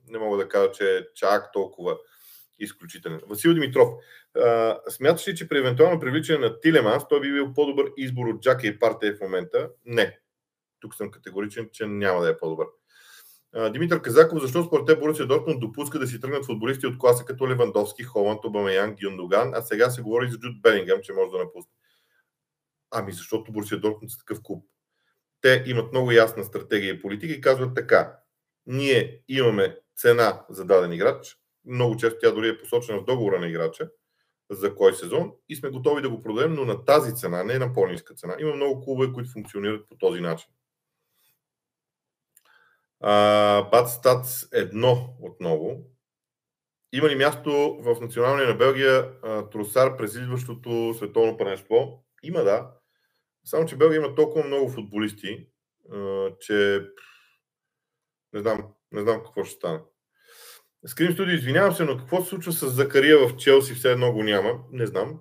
не 0.08 0.18
мога 0.18 0.36
да 0.36 0.48
кажа, 0.48 0.72
че 0.72 0.96
е 0.96 1.06
чак 1.14 1.52
толкова 1.52 1.98
изключителен. 2.58 3.20
Васил 3.28 3.54
Димитров, 3.54 3.88
смяташ 4.88 5.28
ли, 5.28 5.36
че 5.36 5.48
при 5.48 5.58
евентуално 5.58 6.00
привличане 6.00 6.38
на 6.38 6.60
Тилеманс 6.60 7.08
той 7.08 7.20
би 7.20 7.32
бил 7.32 7.52
по-добър 7.54 7.92
избор 7.96 8.26
от 8.26 8.42
Джака 8.42 8.66
и 8.66 8.78
Партия 8.78 9.14
в 9.14 9.20
момента? 9.20 9.70
Не. 9.84 10.18
Тук 10.80 10.94
съм 10.94 11.10
категоричен, 11.10 11.68
че 11.72 11.86
няма 11.86 12.22
да 12.22 12.30
е 12.30 12.38
по-добър. 12.38 12.66
Димитър 13.72 14.02
Казаков, 14.02 14.42
защо 14.42 14.64
според 14.64 14.86
те 14.86 14.96
Борусия 14.96 15.26
Дортмунд 15.26 15.60
допуска 15.60 15.98
да 15.98 16.06
си 16.06 16.20
тръгнат 16.20 16.46
футболисти 16.46 16.86
от 16.86 16.98
класа 16.98 17.24
като 17.24 17.48
Левандовски, 17.48 18.02
Холанд, 18.02 18.44
Обамеян, 18.44 18.96
Гюндоган, 19.02 19.54
а 19.54 19.62
сега 19.62 19.90
се 19.90 20.02
говори 20.02 20.30
за 20.30 20.38
Джуд 20.38 20.62
Белингам, 20.62 20.98
че 21.02 21.12
може 21.12 21.30
да 21.30 21.38
напусне? 21.38 21.72
Ами 22.90 23.12
защото 23.12 23.52
Борусия 23.52 23.80
Дортмунд 23.80 24.12
е 24.12 24.18
такъв 24.18 24.42
клуб. 24.42 24.64
Те 25.40 25.64
имат 25.66 25.92
много 25.92 26.12
ясна 26.12 26.44
стратегия 26.44 26.94
и 26.94 27.00
политика 27.00 27.32
и 27.32 27.40
казват 27.40 27.74
така. 27.74 28.16
Ние 28.66 29.22
имаме 29.28 29.76
цена 29.96 30.44
за 30.50 30.64
даден 30.64 30.92
играч, 30.92 31.38
много 31.64 31.96
често 31.96 32.18
тя 32.20 32.30
дори 32.30 32.48
е 32.48 32.58
посочена 32.58 32.98
в 32.98 33.04
договора 33.04 33.40
на 33.40 33.48
играча, 33.48 33.90
за 34.50 34.74
кой 34.74 34.94
сезон 34.94 35.32
и 35.48 35.56
сме 35.56 35.70
готови 35.70 36.02
да 36.02 36.10
го 36.10 36.22
продадем, 36.22 36.54
но 36.54 36.64
на 36.64 36.84
тази 36.84 37.14
цена, 37.14 37.44
не 37.44 37.58
на 37.58 37.72
по-ниска 37.72 38.14
цена. 38.14 38.36
Има 38.38 38.54
много 38.54 38.84
клубове, 38.84 39.12
които 39.12 39.30
функционират 39.30 39.88
по 39.88 39.96
този 39.96 40.20
начин. 40.20 40.48
Бат 43.70 43.88
Стац 43.88 44.46
едно 44.52 45.16
отново. 45.20 45.86
Има 46.92 47.08
ли 47.08 47.16
място 47.16 47.78
в 47.80 48.00
националния 48.00 48.48
на 48.48 48.54
Белгия 48.54 49.20
Тросар 49.50 49.96
през 49.96 50.14
идващото 50.14 50.94
световно 50.96 51.36
първенство? 51.36 52.04
Има, 52.22 52.42
да. 52.42 52.70
Само, 53.44 53.66
че 53.66 53.76
Белгия 53.76 53.98
има 53.98 54.14
толкова 54.14 54.44
много 54.44 54.68
футболисти, 54.68 55.46
че 56.40 56.86
не 58.32 58.40
знам, 58.40 58.66
не 58.92 59.00
знам 59.02 59.22
какво 59.24 59.44
ще 59.44 59.54
стане. 59.54 59.80
Скрим 60.86 61.12
студио, 61.12 61.34
извинявам 61.34 61.74
се, 61.74 61.84
но 61.84 61.98
какво 61.98 62.22
се 62.22 62.28
случва 62.28 62.52
с 62.52 62.68
Закария 62.68 63.28
в 63.28 63.36
Челси, 63.36 63.74
все 63.74 63.92
едно 63.92 64.12
го 64.12 64.22
няма? 64.22 64.60
Не 64.72 64.86
знам. 64.86 65.20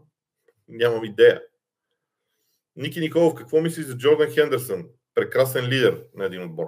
Нямам 0.67 1.03
идея. 1.03 1.41
Ники 2.75 2.99
Николов, 2.99 3.35
какво 3.35 3.61
мисли 3.61 3.83
за 3.83 3.97
Джордан 3.97 4.31
Хендерсън? 4.31 4.89
Прекрасен 5.15 5.65
лидер 5.65 6.05
на 6.15 6.25
един 6.25 6.43
отбор. 6.43 6.67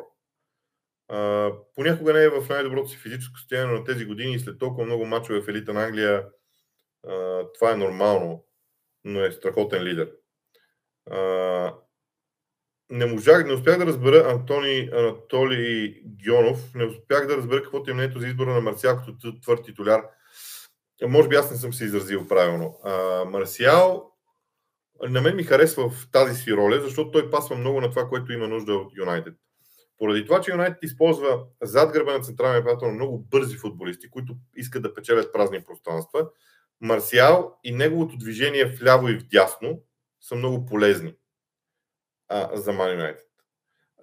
Понякога 1.76 2.14
не 2.14 2.24
е 2.24 2.30
в 2.30 2.50
най-доброто 2.50 2.90
си 2.90 2.98
физическо 2.98 3.38
състояние 3.40 3.80
на 3.80 3.84
тези 3.84 4.06
години 4.06 4.34
и 4.34 4.40
след 4.40 4.60
толкова 4.60 4.86
много 4.86 5.06
мачове 5.06 5.42
в 5.42 5.48
елита 5.48 5.74
на 5.74 5.84
Англия 5.84 6.26
а, 7.08 7.46
това 7.54 7.72
е 7.72 7.76
нормално, 7.76 8.46
но 9.04 9.24
е 9.24 9.32
страхотен 9.32 9.84
лидер. 9.84 10.12
А, 11.12 11.76
не 12.90 13.06
можах, 13.06 13.46
не 13.46 13.54
успях 13.54 13.78
да 13.78 13.86
разбера 13.86 14.32
Антони 14.32 14.90
Анатолий 14.94 16.02
Гионов, 16.06 16.76
не 16.76 16.86
успях 16.86 17.28
да 17.28 17.38
разбера 17.38 17.64
каквото 17.64 17.92
е 17.92 17.94
мнението 17.94 18.20
за 18.20 18.28
избора 18.28 18.54
на 18.54 18.62
Марсиал 18.62 19.02
като 19.06 19.40
твърд 19.40 19.64
титуляр. 19.64 20.04
Може 21.08 21.30
би 21.30 21.36
аз 21.36 21.52
не 21.52 21.58
съм 21.58 21.74
се 21.74 21.86
изразил 21.86 22.28
правилно. 22.28 22.80
А, 22.84 23.26
Марсиал 23.26 24.12
на 25.10 25.22
мен 25.22 25.36
ми 25.36 25.44
харесва 25.44 25.90
в 25.90 26.08
тази 26.12 26.36
си 26.36 26.54
роля, 26.54 26.82
защото 26.82 27.12
той 27.12 27.30
пасва 27.30 27.56
много 27.56 27.82
на 27.82 27.90
това, 27.90 28.10
което 28.10 28.34
има 28.34 28.48
нужда 28.48 28.74
от 28.74 28.98
Юнайтед. 28.98 29.34
Поради 30.02 30.26
това, 30.26 30.42
че 30.42 30.52
Юнайтед 30.52 30.84
използва 30.84 31.44
зад 31.62 31.92
гърба 31.92 32.14
на 32.14 32.24
централния 32.24 32.64
приятел 32.64 32.92
много 32.92 33.20
бързи 33.20 33.58
футболисти, 33.58 34.10
които 34.10 34.36
искат 34.56 34.84
да 34.84 34.94
печелят 34.94 35.34
празни 35.34 35.64
пространства, 35.64 36.30
Марсиал 36.82 37.60
и 37.64 37.72
неговото 37.72 38.18
движение 38.18 38.66
вляво 38.66 39.10
и 39.10 39.18
вдясно 39.18 39.84
са 40.22 40.36
много 40.36 40.66
полезни 40.66 41.16
а, 42.28 42.58
за 42.58 42.72
United. 42.72 43.26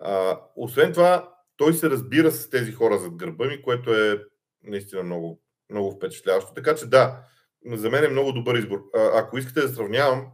А, 0.01 0.41
освен 0.57 0.93
това, 0.93 1.35
той 1.57 1.75
се 1.75 1.91
разбира 1.91 2.31
с 2.31 2.51
тези 2.51 2.73
хора 2.73 2.99
зад 2.99 3.17
гърба 3.17 3.47
ми, 3.47 3.63
което 3.63 3.95
е 3.95 4.25
наистина 4.63 5.03
много, 5.03 5.43
много 5.71 5.91
впечатляващо. 5.91 6.55
Така 6.55 6.75
че 6.75 6.87
да, 6.87 7.25
за 7.67 7.91
мен 7.91 8.05
е 8.05 8.09
много 8.09 8.33
добър 8.33 8.55
избор. 8.55 8.85
А, 8.95 9.19
ако 9.19 9.39
искате 9.39 9.61
да 9.61 9.69
сравнявам, 9.69 10.27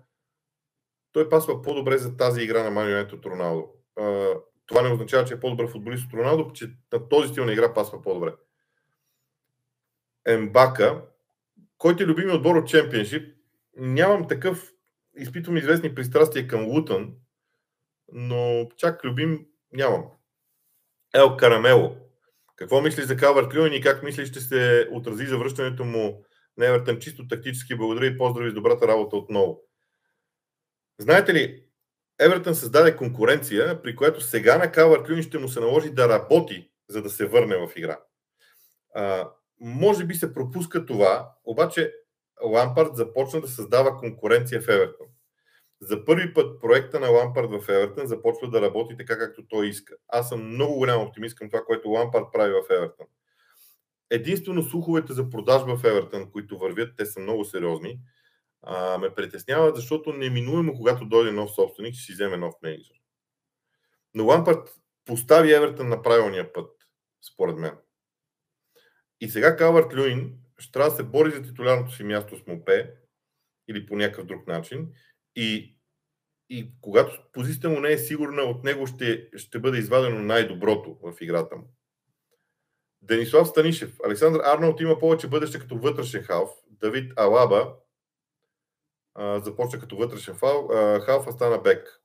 той 1.12 1.28
пасва 1.28 1.62
по-добре 1.62 1.98
за 1.98 2.16
тази 2.16 2.42
игра 2.42 2.70
на 2.70 2.80
Man 2.80 3.04
United 3.04 3.12
от 3.12 3.26
Роналдо. 3.26 3.68
Това 4.66 4.82
не 4.82 4.92
означава, 4.92 5.24
че 5.24 5.34
е 5.34 5.40
по-добър 5.40 5.70
футболист 5.70 6.06
от 6.06 6.12
Роналдо, 6.12 6.52
че 6.52 6.70
на 6.92 7.08
този 7.08 7.28
стил 7.28 7.44
на 7.44 7.52
игра 7.52 7.74
пасва 7.74 8.02
по-добре. 8.02 8.34
Ембака, 10.26 11.02
който 11.78 12.02
е 12.02 12.06
любими 12.06 12.32
отбор 12.32 12.56
от 12.56 12.68
Чемпионшип, 12.68 13.36
нямам 13.76 14.28
такъв, 14.28 14.72
изпитвам 15.16 15.56
известни 15.56 15.94
пристрастия 15.94 16.48
към 16.48 16.64
Лутън, 16.64 17.14
но 18.12 18.68
чак 18.76 19.04
любим 19.04 19.46
нямам. 19.72 20.04
Ел 21.14 21.36
Карамело. 21.36 21.96
Какво 22.56 22.80
мислиш 22.80 23.04
за 23.04 23.16
Калвард 23.16 23.54
Люин 23.54 23.72
и 23.72 23.80
как 23.80 24.02
мислиш 24.02 24.28
ще 24.28 24.40
се 24.40 24.88
отрази 24.92 25.26
за 25.26 25.38
връщането 25.38 25.84
му 25.84 26.24
на 26.56 26.66
Евертън 26.66 26.98
чисто 26.98 27.28
тактически? 27.28 27.76
Благодаря 27.76 28.06
и 28.06 28.18
поздрави 28.18 28.50
с 28.50 28.54
добрата 28.54 28.88
работа 28.88 29.16
отново. 29.16 29.60
Знаете 30.98 31.34
ли, 31.34 31.64
Евертън 32.20 32.54
създаде 32.54 32.96
конкуренция, 32.96 33.82
при 33.82 33.96
която 33.96 34.20
сега 34.20 34.58
на 34.58 34.72
Калвард 34.72 35.10
Люин 35.10 35.22
ще 35.22 35.38
му 35.38 35.48
се 35.48 35.60
наложи 35.60 35.90
да 35.90 36.08
работи, 36.08 36.70
за 36.88 37.02
да 37.02 37.10
се 37.10 37.26
върне 37.26 37.56
в 37.56 37.70
игра. 37.76 37.98
А, 38.94 39.30
може 39.60 40.04
би 40.04 40.14
се 40.14 40.34
пропуска 40.34 40.86
това, 40.86 41.32
обаче 41.44 41.92
Лампард 42.44 42.96
започна 42.96 43.40
да 43.40 43.48
създава 43.48 43.98
конкуренция 43.98 44.60
в 44.60 44.68
Евертън. 44.68 45.06
За 45.80 46.04
първи 46.04 46.34
път 46.34 46.60
проекта 46.60 47.00
на 47.00 47.08
Лампард 47.08 47.50
в 47.50 47.68
Евертън 47.68 48.06
започва 48.06 48.50
да 48.50 48.62
работи 48.62 48.96
така, 48.96 49.18
както 49.18 49.46
той 49.48 49.68
иска. 49.68 49.94
Аз 50.08 50.28
съм 50.28 50.48
много 50.48 50.74
голям 50.74 51.02
оптимист 51.02 51.36
към 51.36 51.50
това, 51.50 51.64
което 51.64 51.90
Лампард 51.90 52.24
прави 52.32 52.52
в 52.52 52.70
Евертън. 52.70 53.06
Единствено 54.10 54.62
слуховете 54.62 55.12
за 55.12 55.30
продажба 55.30 55.76
в 55.76 55.84
Евертън, 55.84 56.30
които 56.30 56.58
вървят, 56.58 56.96
те 56.96 57.06
са 57.06 57.20
много 57.20 57.44
сериозни, 57.44 57.98
а, 58.66 58.98
ме 58.98 59.14
притесняват, 59.14 59.76
защото 59.76 60.12
неминуемо, 60.12 60.74
когато 60.74 61.04
дойде 61.04 61.32
нов 61.32 61.54
собственик, 61.54 61.94
ще 61.94 62.04
си 62.04 62.12
вземе 62.12 62.36
нов 62.36 62.54
менеджер. 62.62 62.96
Но 64.14 64.26
Лампард 64.26 64.68
постави 65.04 65.52
Евертън 65.52 65.88
на 65.88 66.02
правилния 66.02 66.52
път, 66.52 66.70
според 67.32 67.56
мен. 67.56 67.74
И 69.20 69.28
сега 69.28 69.56
Калвард 69.56 69.94
Люин 69.94 70.38
ще 70.58 70.72
трябва 70.72 70.90
да 70.90 70.96
се 70.96 71.02
бори 71.02 71.30
за 71.30 71.42
титулярното 71.42 71.94
си 71.94 72.04
място 72.04 72.38
с 72.38 72.46
Мопе 72.46 72.94
или 73.68 73.86
по 73.86 73.96
някакъв 73.96 74.26
друг 74.26 74.46
начин 74.46 74.88
и, 75.36 75.76
и 76.50 76.70
когато 76.80 77.22
позицията 77.32 77.68
му 77.68 77.80
не 77.80 77.92
е 77.92 77.98
сигурна, 77.98 78.42
от 78.42 78.64
него 78.64 78.86
ще, 78.86 79.28
ще 79.36 79.58
бъде 79.58 79.78
извадено 79.78 80.18
най-доброто 80.18 80.98
в 81.02 81.14
играта 81.20 81.56
му. 81.56 81.74
Денислав 83.02 83.48
Станишев. 83.48 83.96
Александър 84.06 84.40
Арнолд 84.44 84.80
има 84.80 84.98
повече 84.98 85.28
бъдеще 85.28 85.58
като 85.58 85.78
вътрешен 85.78 86.22
халф. 86.22 86.50
Давид 86.70 87.12
Алаба 87.16 87.74
а, 89.14 89.40
започна 89.40 89.80
като 89.80 89.96
вътрешен 89.96 90.34
фал, 90.34 90.68
а, 90.72 91.00
халф, 91.00 91.26
а 91.26 91.32
стана 91.32 91.58
бек. 91.58 92.00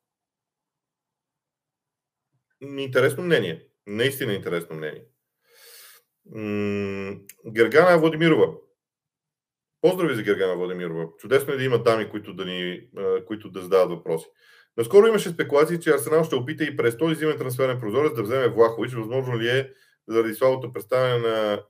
Интересно 2.62 3.24
мнение. 3.24 3.68
Наистина 3.88 4.34
интересно 4.34 4.76
мнение. 4.76 5.06
Гергана 7.52 7.98
Владимирова. 8.00 8.54
Поздрави 9.82 10.16
за 10.16 10.24
Гергана 10.24 10.56
Владимирова. 10.56 11.08
Чудесно 11.18 11.54
е 11.54 11.58
да 11.58 11.64
има 11.64 11.84
дами, 11.84 12.10
които 12.10 12.34
да, 12.34 12.46
ни, 12.46 12.90
които 13.28 13.50
да 13.50 13.62
задават 13.62 13.90
въпроси. 13.90 14.26
Наскоро 14.78 15.08
имаше 15.08 15.30
спекулации, 15.30 15.80
че 15.80 15.90
Арсенал 15.90 16.24
ще 16.24 16.36
опита 16.36 16.64
и 16.64 16.78
през 16.78 16.98
този 16.98 17.16
зимен 17.16 17.38
трансферен 17.38 17.80
прозорец 17.80 18.14
да 18.16 18.24
вземе 18.24 18.48
Влахович. 18.48 18.94
Възможно 18.94 19.40
ли 19.40 19.50
е 19.50 19.74
заради 20.08 20.36
слабото 20.36 20.74
представяне 20.74 21.28
на 21.28 21.64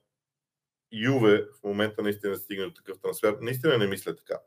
Юве 0.92 1.46
в 1.60 1.64
момента 1.64 2.02
наистина 2.02 2.34
да 2.34 2.40
стигне 2.40 2.66
до 2.66 2.74
такъв 2.74 2.98
трансфер? 3.02 3.38
Наистина 3.42 3.78
не 3.78 3.88
мисля 3.88 4.16
така. 4.16 4.40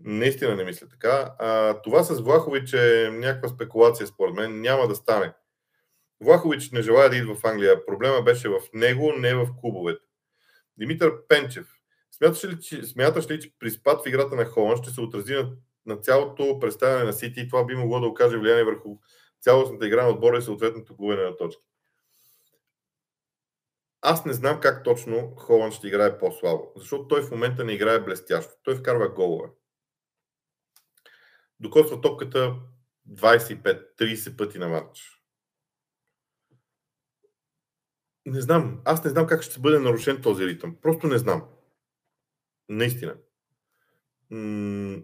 Наистина 0.00 0.56
не 0.56 0.64
мисля 0.64 0.88
така. 0.88 1.34
А, 1.38 1.80
това 1.82 2.02
с 2.02 2.20
Влахович 2.20 2.72
е 2.72 3.10
някаква 3.12 3.48
спекулация, 3.48 4.06
според 4.06 4.34
мен. 4.34 4.60
Няма 4.60 4.88
да 4.88 4.94
стане. 4.94 5.32
Влахович 6.20 6.70
не 6.70 6.82
желая 6.82 7.10
да 7.10 7.16
идва 7.16 7.34
в 7.34 7.44
Англия. 7.44 7.86
Проблема 7.86 8.22
беше 8.22 8.48
в 8.48 8.60
него, 8.74 9.12
не 9.12 9.34
в 9.34 9.48
клубовете. 9.60 10.04
Димитър 10.78 11.26
Пенчев. 11.28 11.66
Смяташ 12.10 12.44
ли, 12.44 12.60
че, 12.60 12.82
смяташ 12.82 13.30
ли, 13.30 13.40
че 13.40 13.52
при 13.58 13.70
спад 13.70 14.04
в 14.04 14.08
играта 14.08 14.36
на 14.36 14.44
Холанд 14.44 14.82
ще 14.82 14.90
се 14.90 15.00
отрази 15.00 15.34
на, 15.34 15.52
на 15.86 15.96
цялото 15.96 16.58
представяне 16.60 17.04
на 17.04 17.12
Сити 17.12 17.40
и 17.40 17.48
това 17.48 17.64
би 17.64 17.74
могло 17.74 18.00
да 18.00 18.06
окаже 18.06 18.36
влияние 18.36 18.64
върху 18.64 18.96
цялостната 19.40 19.86
игра 19.86 20.02
на 20.02 20.08
отбора 20.08 20.38
и 20.38 20.42
съответното 20.42 20.96
губене 20.96 21.22
на 21.22 21.36
точки? 21.36 21.62
Аз 24.00 24.24
не 24.24 24.32
знам 24.32 24.60
как 24.60 24.84
точно 24.84 25.34
Холанд 25.36 25.74
ще 25.74 25.86
играе 25.86 26.18
по-слабо, 26.18 26.72
защото 26.76 27.08
той 27.08 27.22
в 27.22 27.30
момента 27.30 27.64
не 27.64 27.72
играе 27.72 28.00
блестящо. 28.00 28.52
Той 28.62 28.74
вкарва 28.74 29.08
голове. 29.08 29.48
Докосва 31.60 32.00
топката 32.00 32.54
25-30 33.10 34.36
пъти 34.36 34.58
на 34.58 34.68
матч. 34.68 35.22
Не 38.26 38.40
знам. 38.40 38.80
Аз 38.84 39.04
не 39.04 39.10
знам 39.10 39.26
как 39.26 39.42
ще 39.42 39.60
бъде 39.60 39.78
нарушен 39.78 40.22
този 40.22 40.46
ритъм. 40.46 40.76
Просто 40.82 41.06
не 41.06 41.18
знам. 41.18 41.48
Наистина. 42.68 43.16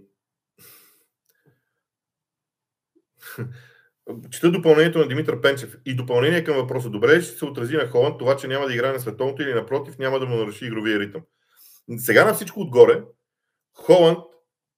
Чета 4.30 4.50
допълнението 4.50 4.98
на 4.98 5.08
Димитър 5.08 5.40
Пенчев. 5.40 5.76
И 5.84 5.96
допълнение 5.96 6.44
към 6.44 6.56
въпроса. 6.56 6.90
Добре 6.90 7.20
ще 7.20 7.38
се 7.38 7.44
отрази 7.44 7.76
на 7.76 7.88
Холанд 7.88 8.18
това, 8.18 8.36
че 8.36 8.48
няма 8.48 8.66
да 8.66 8.74
играе 8.74 8.92
на 8.92 9.00
световното 9.00 9.42
или 9.42 9.54
напротив 9.54 9.98
няма 9.98 10.18
да 10.18 10.26
му 10.26 10.36
наруши 10.36 10.66
игровия 10.66 10.98
ритъм? 10.98 11.22
Сега 11.96 12.24
на 12.24 12.34
всичко 12.34 12.60
отгоре, 12.60 13.04
Холанд 13.74 14.18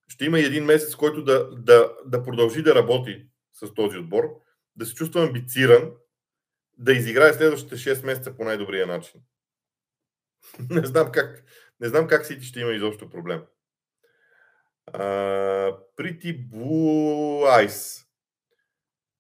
ще 0.09 0.25
има 0.25 0.41
един 0.41 0.65
месец, 0.65 0.95
който 0.95 1.25
да, 1.25 1.51
да, 1.51 1.93
да 2.07 2.23
продължи 2.23 2.63
да 2.63 2.75
работи 2.75 3.27
с 3.53 3.75
този 3.75 3.99
отбор, 3.99 4.25
да 4.77 4.87
се 4.87 4.95
чувства 4.95 5.23
амбициран, 5.23 5.93
да 6.79 6.93
изиграе 6.93 7.33
следващите 7.33 7.77
6 7.77 8.07
месеца 8.07 8.37
по 8.37 8.45
най-добрия 8.45 8.87
начин. 8.87 9.21
не 10.71 10.87
знам 10.87 11.13
как, 11.13 11.45
не 11.81 11.89
знам 11.89 12.07
как 12.07 12.27
Сити 12.27 12.47
ще 12.47 12.61
има 12.61 12.73
изобщо 12.73 13.11
проблем. 13.11 13.43
Прити 15.97 16.49
Eyes. 16.51 18.05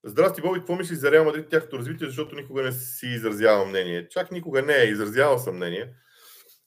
Здрасти, 0.04 0.40
Боби, 0.40 0.58
какво 0.58 0.76
мислиш 0.76 0.98
за 0.98 1.10
Реал 1.10 1.24
Мадрид, 1.24 1.48
тяхното 1.48 1.78
развитие, 1.78 2.06
защото 2.06 2.36
никога 2.36 2.62
не 2.62 2.72
си 2.72 3.06
изразявал 3.06 3.66
мнение. 3.66 4.08
Чак 4.08 4.30
никога 4.30 4.62
не 4.62 4.76
е 4.76 4.88
изразявал 4.88 5.38
съм 5.38 5.56
мнение. 5.56 5.94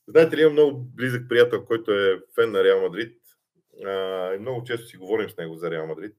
Знаете 0.07 0.37
ли, 0.37 0.41
имам 0.41 0.53
много 0.53 0.79
близък 0.95 1.29
приятел, 1.29 1.65
който 1.65 1.91
е 1.91 2.19
фен 2.35 2.51
на 2.51 2.63
Реал 2.63 2.81
Мадрид. 2.81 3.16
А, 3.85 4.33
и 4.33 4.39
много 4.39 4.63
често 4.63 4.87
си 4.87 4.97
говорим 4.97 5.29
с 5.29 5.37
него 5.37 5.55
за 5.55 5.71
Реал 5.71 5.87
Мадрид. 5.87 6.15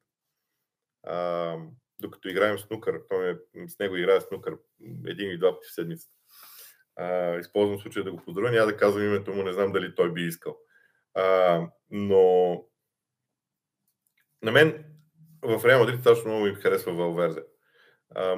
А, 1.02 1.56
докато 2.00 2.28
играем 2.28 2.58
снукър, 2.58 3.00
той 3.08 3.30
е, 3.30 3.68
с 3.68 3.78
него 3.78 3.96
играе 3.96 4.20
снукър 4.20 4.56
един 5.06 5.30
или 5.30 5.38
два 5.38 5.52
пъти 5.52 5.68
в 5.68 5.74
седмицата. 5.74 6.14
А, 6.96 7.38
използвам 7.38 7.78
случая 7.78 8.04
да 8.04 8.12
го 8.12 8.22
поздравя, 8.24 8.50
няма 8.50 8.66
да 8.66 8.76
казвам 8.76 9.04
името 9.04 9.34
му, 9.34 9.42
не 9.42 9.52
знам 9.52 9.72
дали 9.72 9.94
той 9.94 10.12
би 10.12 10.22
искал. 10.22 10.58
А, 11.14 11.62
но 11.90 12.64
на 14.42 14.52
мен 14.52 14.84
в 15.42 15.64
Реал 15.64 15.80
Мадрид 15.80 16.00
страшно 16.00 16.30
много 16.30 16.46
им 16.46 16.54
харесва 16.54 16.92
Валверде. 16.92 17.44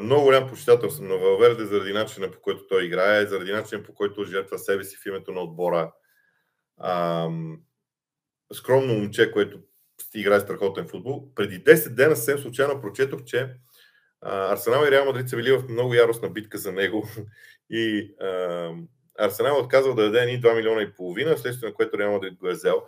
много 0.00 0.24
голям 0.24 0.48
почитател 0.48 0.90
съм 0.90 1.08
на 1.08 1.16
Валверде 1.16 1.64
заради 1.64 1.92
начина 1.92 2.30
по 2.30 2.40
който 2.40 2.66
той 2.66 2.84
играе, 2.84 3.26
заради 3.26 3.52
начина 3.52 3.82
по 3.82 3.94
който 3.94 4.24
жертва 4.24 4.58
себе 4.58 4.84
си 4.84 4.96
в 4.96 5.06
името 5.06 5.32
на 5.32 5.40
отбора. 5.40 5.92
А, 6.76 7.28
скромно 8.52 8.94
момче, 8.94 9.32
което 9.32 9.58
играе 10.14 10.40
страхотен 10.40 10.88
футбол. 10.88 11.34
Преди 11.34 11.64
10 11.64 11.88
дена 11.88 12.16
съвсем 12.16 12.38
случайно 12.38 12.80
прочетох, 12.80 13.24
че 13.24 13.54
Арсенал 14.20 14.84
и 14.86 14.90
Реал 14.90 15.04
Мадрид 15.04 15.28
са 15.28 15.36
били 15.36 15.52
в 15.52 15.68
много 15.68 15.94
яростна 15.94 16.30
битка 16.30 16.58
за 16.58 16.72
него 16.72 17.08
и 17.70 18.14
а, 18.20 18.70
Арсенал 19.18 19.58
отказал 19.58 19.94
да 19.94 20.02
даде 20.02 20.26
ни 20.26 20.42
2 20.42 20.56
милиона 20.56 20.82
и 20.82 20.94
половина, 20.94 21.38
следствие 21.38 21.68
на 21.68 21.74
което 21.74 21.98
Реал 21.98 22.12
Мадрид 22.12 22.38
го 22.38 22.48
е 22.48 22.52
взел. 22.52 22.82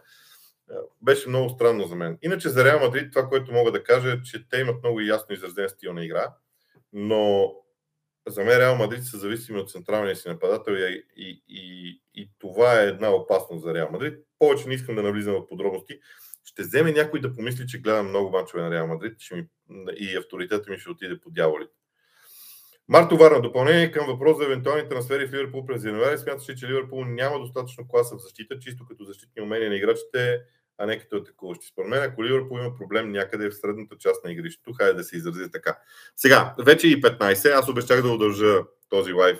Беше 1.02 1.28
много 1.28 1.48
странно 1.48 1.86
за 1.86 1.94
мен. 1.94 2.18
Иначе 2.22 2.48
за 2.48 2.64
Реал 2.64 2.80
Мадрид 2.80 3.12
това, 3.12 3.28
което 3.28 3.52
мога 3.52 3.72
да 3.72 3.84
кажа 3.84 4.12
е, 4.12 4.22
че 4.22 4.48
те 4.48 4.60
имат 4.60 4.82
много 4.82 5.00
ясно 5.00 5.34
изразен 5.34 5.68
стил 5.68 5.92
на 5.92 6.04
игра, 6.04 6.34
но 6.92 7.54
за 8.28 8.44
мен 8.44 8.58
Реал 8.58 8.76
Мадрид 8.76 9.04
са 9.04 9.18
зависими 9.18 9.58
от 9.58 9.70
централния 9.70 10.16
си 10.16 10.28
нападател 10.28 10.72
и, 10.72 11.04
и, 11.16 11.42
и, 11.48 12.00
и 12.14 12.30
това 12.38 12.80
е 12.80 12.86
една 12.86 13.10
опасност 13.10 13.64
за 13.64 13.74
Реал 13.74 13.88
Мадрид. 13.92 14.18
Повече 14.42 14.68
не 14.68 14.74
искам 14.74 14.94
да 14.94 15.02
навлизам 15.02 15.34
в 15.34 15.48
подробности. 15.48 15.98
Ще 16.44 16.62
вземе 16.62 16.92
някой 16.92 17.20
да 17.20 17.34
помисли, 17.34 17.66
че 17.66 17.80
гледам 17.80 18.08
много 18.08 18.30
мачове 18.30 18.62
на 18.62 18.70
Реал 18.70 18.86
Мадрид 18.86 19.20
ще 19.20 19.34
ми, 19.34 19.46
и 19.96 20.16
авторитета 20.16 20.70
ми 20.70 20.78
ще 20.78 20.90
отиде 20.90 21.20
по 21.20 21.30
дяволите. 21.30 21.72
Марто 22.88 23.16
Варна, 23.16 23.40
допълнение 23.40 23.92
към 23.92 24.06
въпрос 24.06 24.36
за 24.36 24.44
евентуални 24.44 24.88
трансфери 24.88 25.26
в 25.26 25.32
Ливърпул 25.32 25.66
през 25.66 25.84
януари. 25.84 26.18
Смяташ, 26.18 26.58
че 26.58 26.66
Ливърпул 26.66 27.04
няма 27.04 27.38
достатъчно 27.38 27.88
класа 27.88 28.16
в 28.16 28.22
защита, 28.22 28.58
чисто 28.58 28.86
като 28.86 29.04
защитни 29.04 29.42
умения 29.42 29.70
на 29.70 29.76
играчите, 29.76 30.40
а 30.78 30.86
не 30.86 30.98
като 30.98 31.16
атакуващи. 31.16 31.66
Според 31.66 31.90
мен, 31.90 32.02
ако 32.02 32.24
Ливърпул 32.24 32.58
има 32.58 32.76
проблем 32.76 33.12
някъде 33.12 33.50
в 33.50 33.54
средната 33.54 33.96
част 33.98 34.24
на 34.24 34.32
игрището, 34.32 34.72
хайде 34.72 34.94
да 34.94 35.04
се 35.04 35.16
изрази 35.16 35.50
така. 35.50 35.78
Сега, 36.16 36.54
вече 36.58 36.88
и 36.88 37.02
15, 37.02 37.58
аз 37.58 37.68
обещах 37.68 38.02
да 38.02 38.08
удължа 38.08 38.62
този 38.88 39.12
лайф 39.12 39.38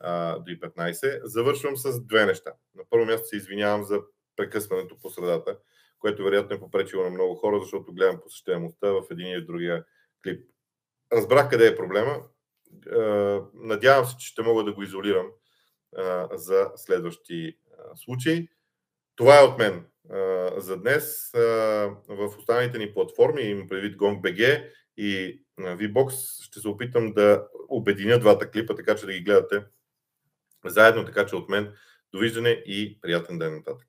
а, 0.00 0.38
до 0.38 0.50
и 0.50 0.60
15. 0.60 1.20
Завършвам 1.24 1.76
с 1.76 2.06
две 2.06 2.26
неща. 2.26 2.50
На 2.74 2.82
първо 2.90 3.06
място 3.06 3.28
се 3.28 3.36
извинявам 3.36 3.84
за 3.84 4.00
прекъсването 4.38 4.98
по 4.98 5.10
средата, 5.10 5.58
което 5.98 6.24
вероятно 6.24 6.56
е 6.56 6.60
попречило 6.60 7.04
на 7.04 7.10
много 7.10 7.34
хора, 7.34 7.60
защото 7.60 7.92
гледам 7.92 8.20
посещаемостта 8.20 8.92
в 8.92 9.02
един 9.10 9.26
или 9.26 9.44
другия 9.44 9.84
клип. 10.22 10.50
Разбрах 11.12 11.50
къде 11.50 11.66
е 11.66 11.76
проблема. 11.76 12.22
Надявам 13.54 14.04
се, 14.04 14.16
че 14.16 14.26
ще 14.26 14.42
мога 14.42 14.64
да 14.64 14.72
го 14.72 14.82
изолирам 14.82 15.26
за 16.32 16.70
следващи 16.76 17.58
случаи. 17.96 18.48
Това 19.16 19.40
е 19.40 19.44
от 19.44 19.58
мен 19.58 19.86
за 20.56 20.76
днес. 20.76 21.30
В 22.08 22.34
останалите 22.38 22.78
ни 22.78 22.94
платформи, 22.94 23.42
им 23.42 23.68
предвид 23.68 23.96
GongBG 23.96 24.70
и 24.96 25.42
VBOX, 25.60 26.10
ще 26.44 26.60
се 26.60 26.68
опитам 26.68 27.12
да 27.12 27.48
обединя 27.68 28.18
двата 28.18 28.50
клипа, 28.50 28.74
така 28.74 28.96
че 28.96 29.06
да 29.06 29.12
ги 29.12 29.20
гледате 29.20 29.64
заедно, 30.64 31.04
така 31.04 31.26
че 31.26 31.36
от 31.36 31.48
мен 31.48 31.74
довиждане 32.12 32.50
и 32.50 33.00
приятен 33.00 33.38
ден 33.38 33.54
нататък. 33.54 33.88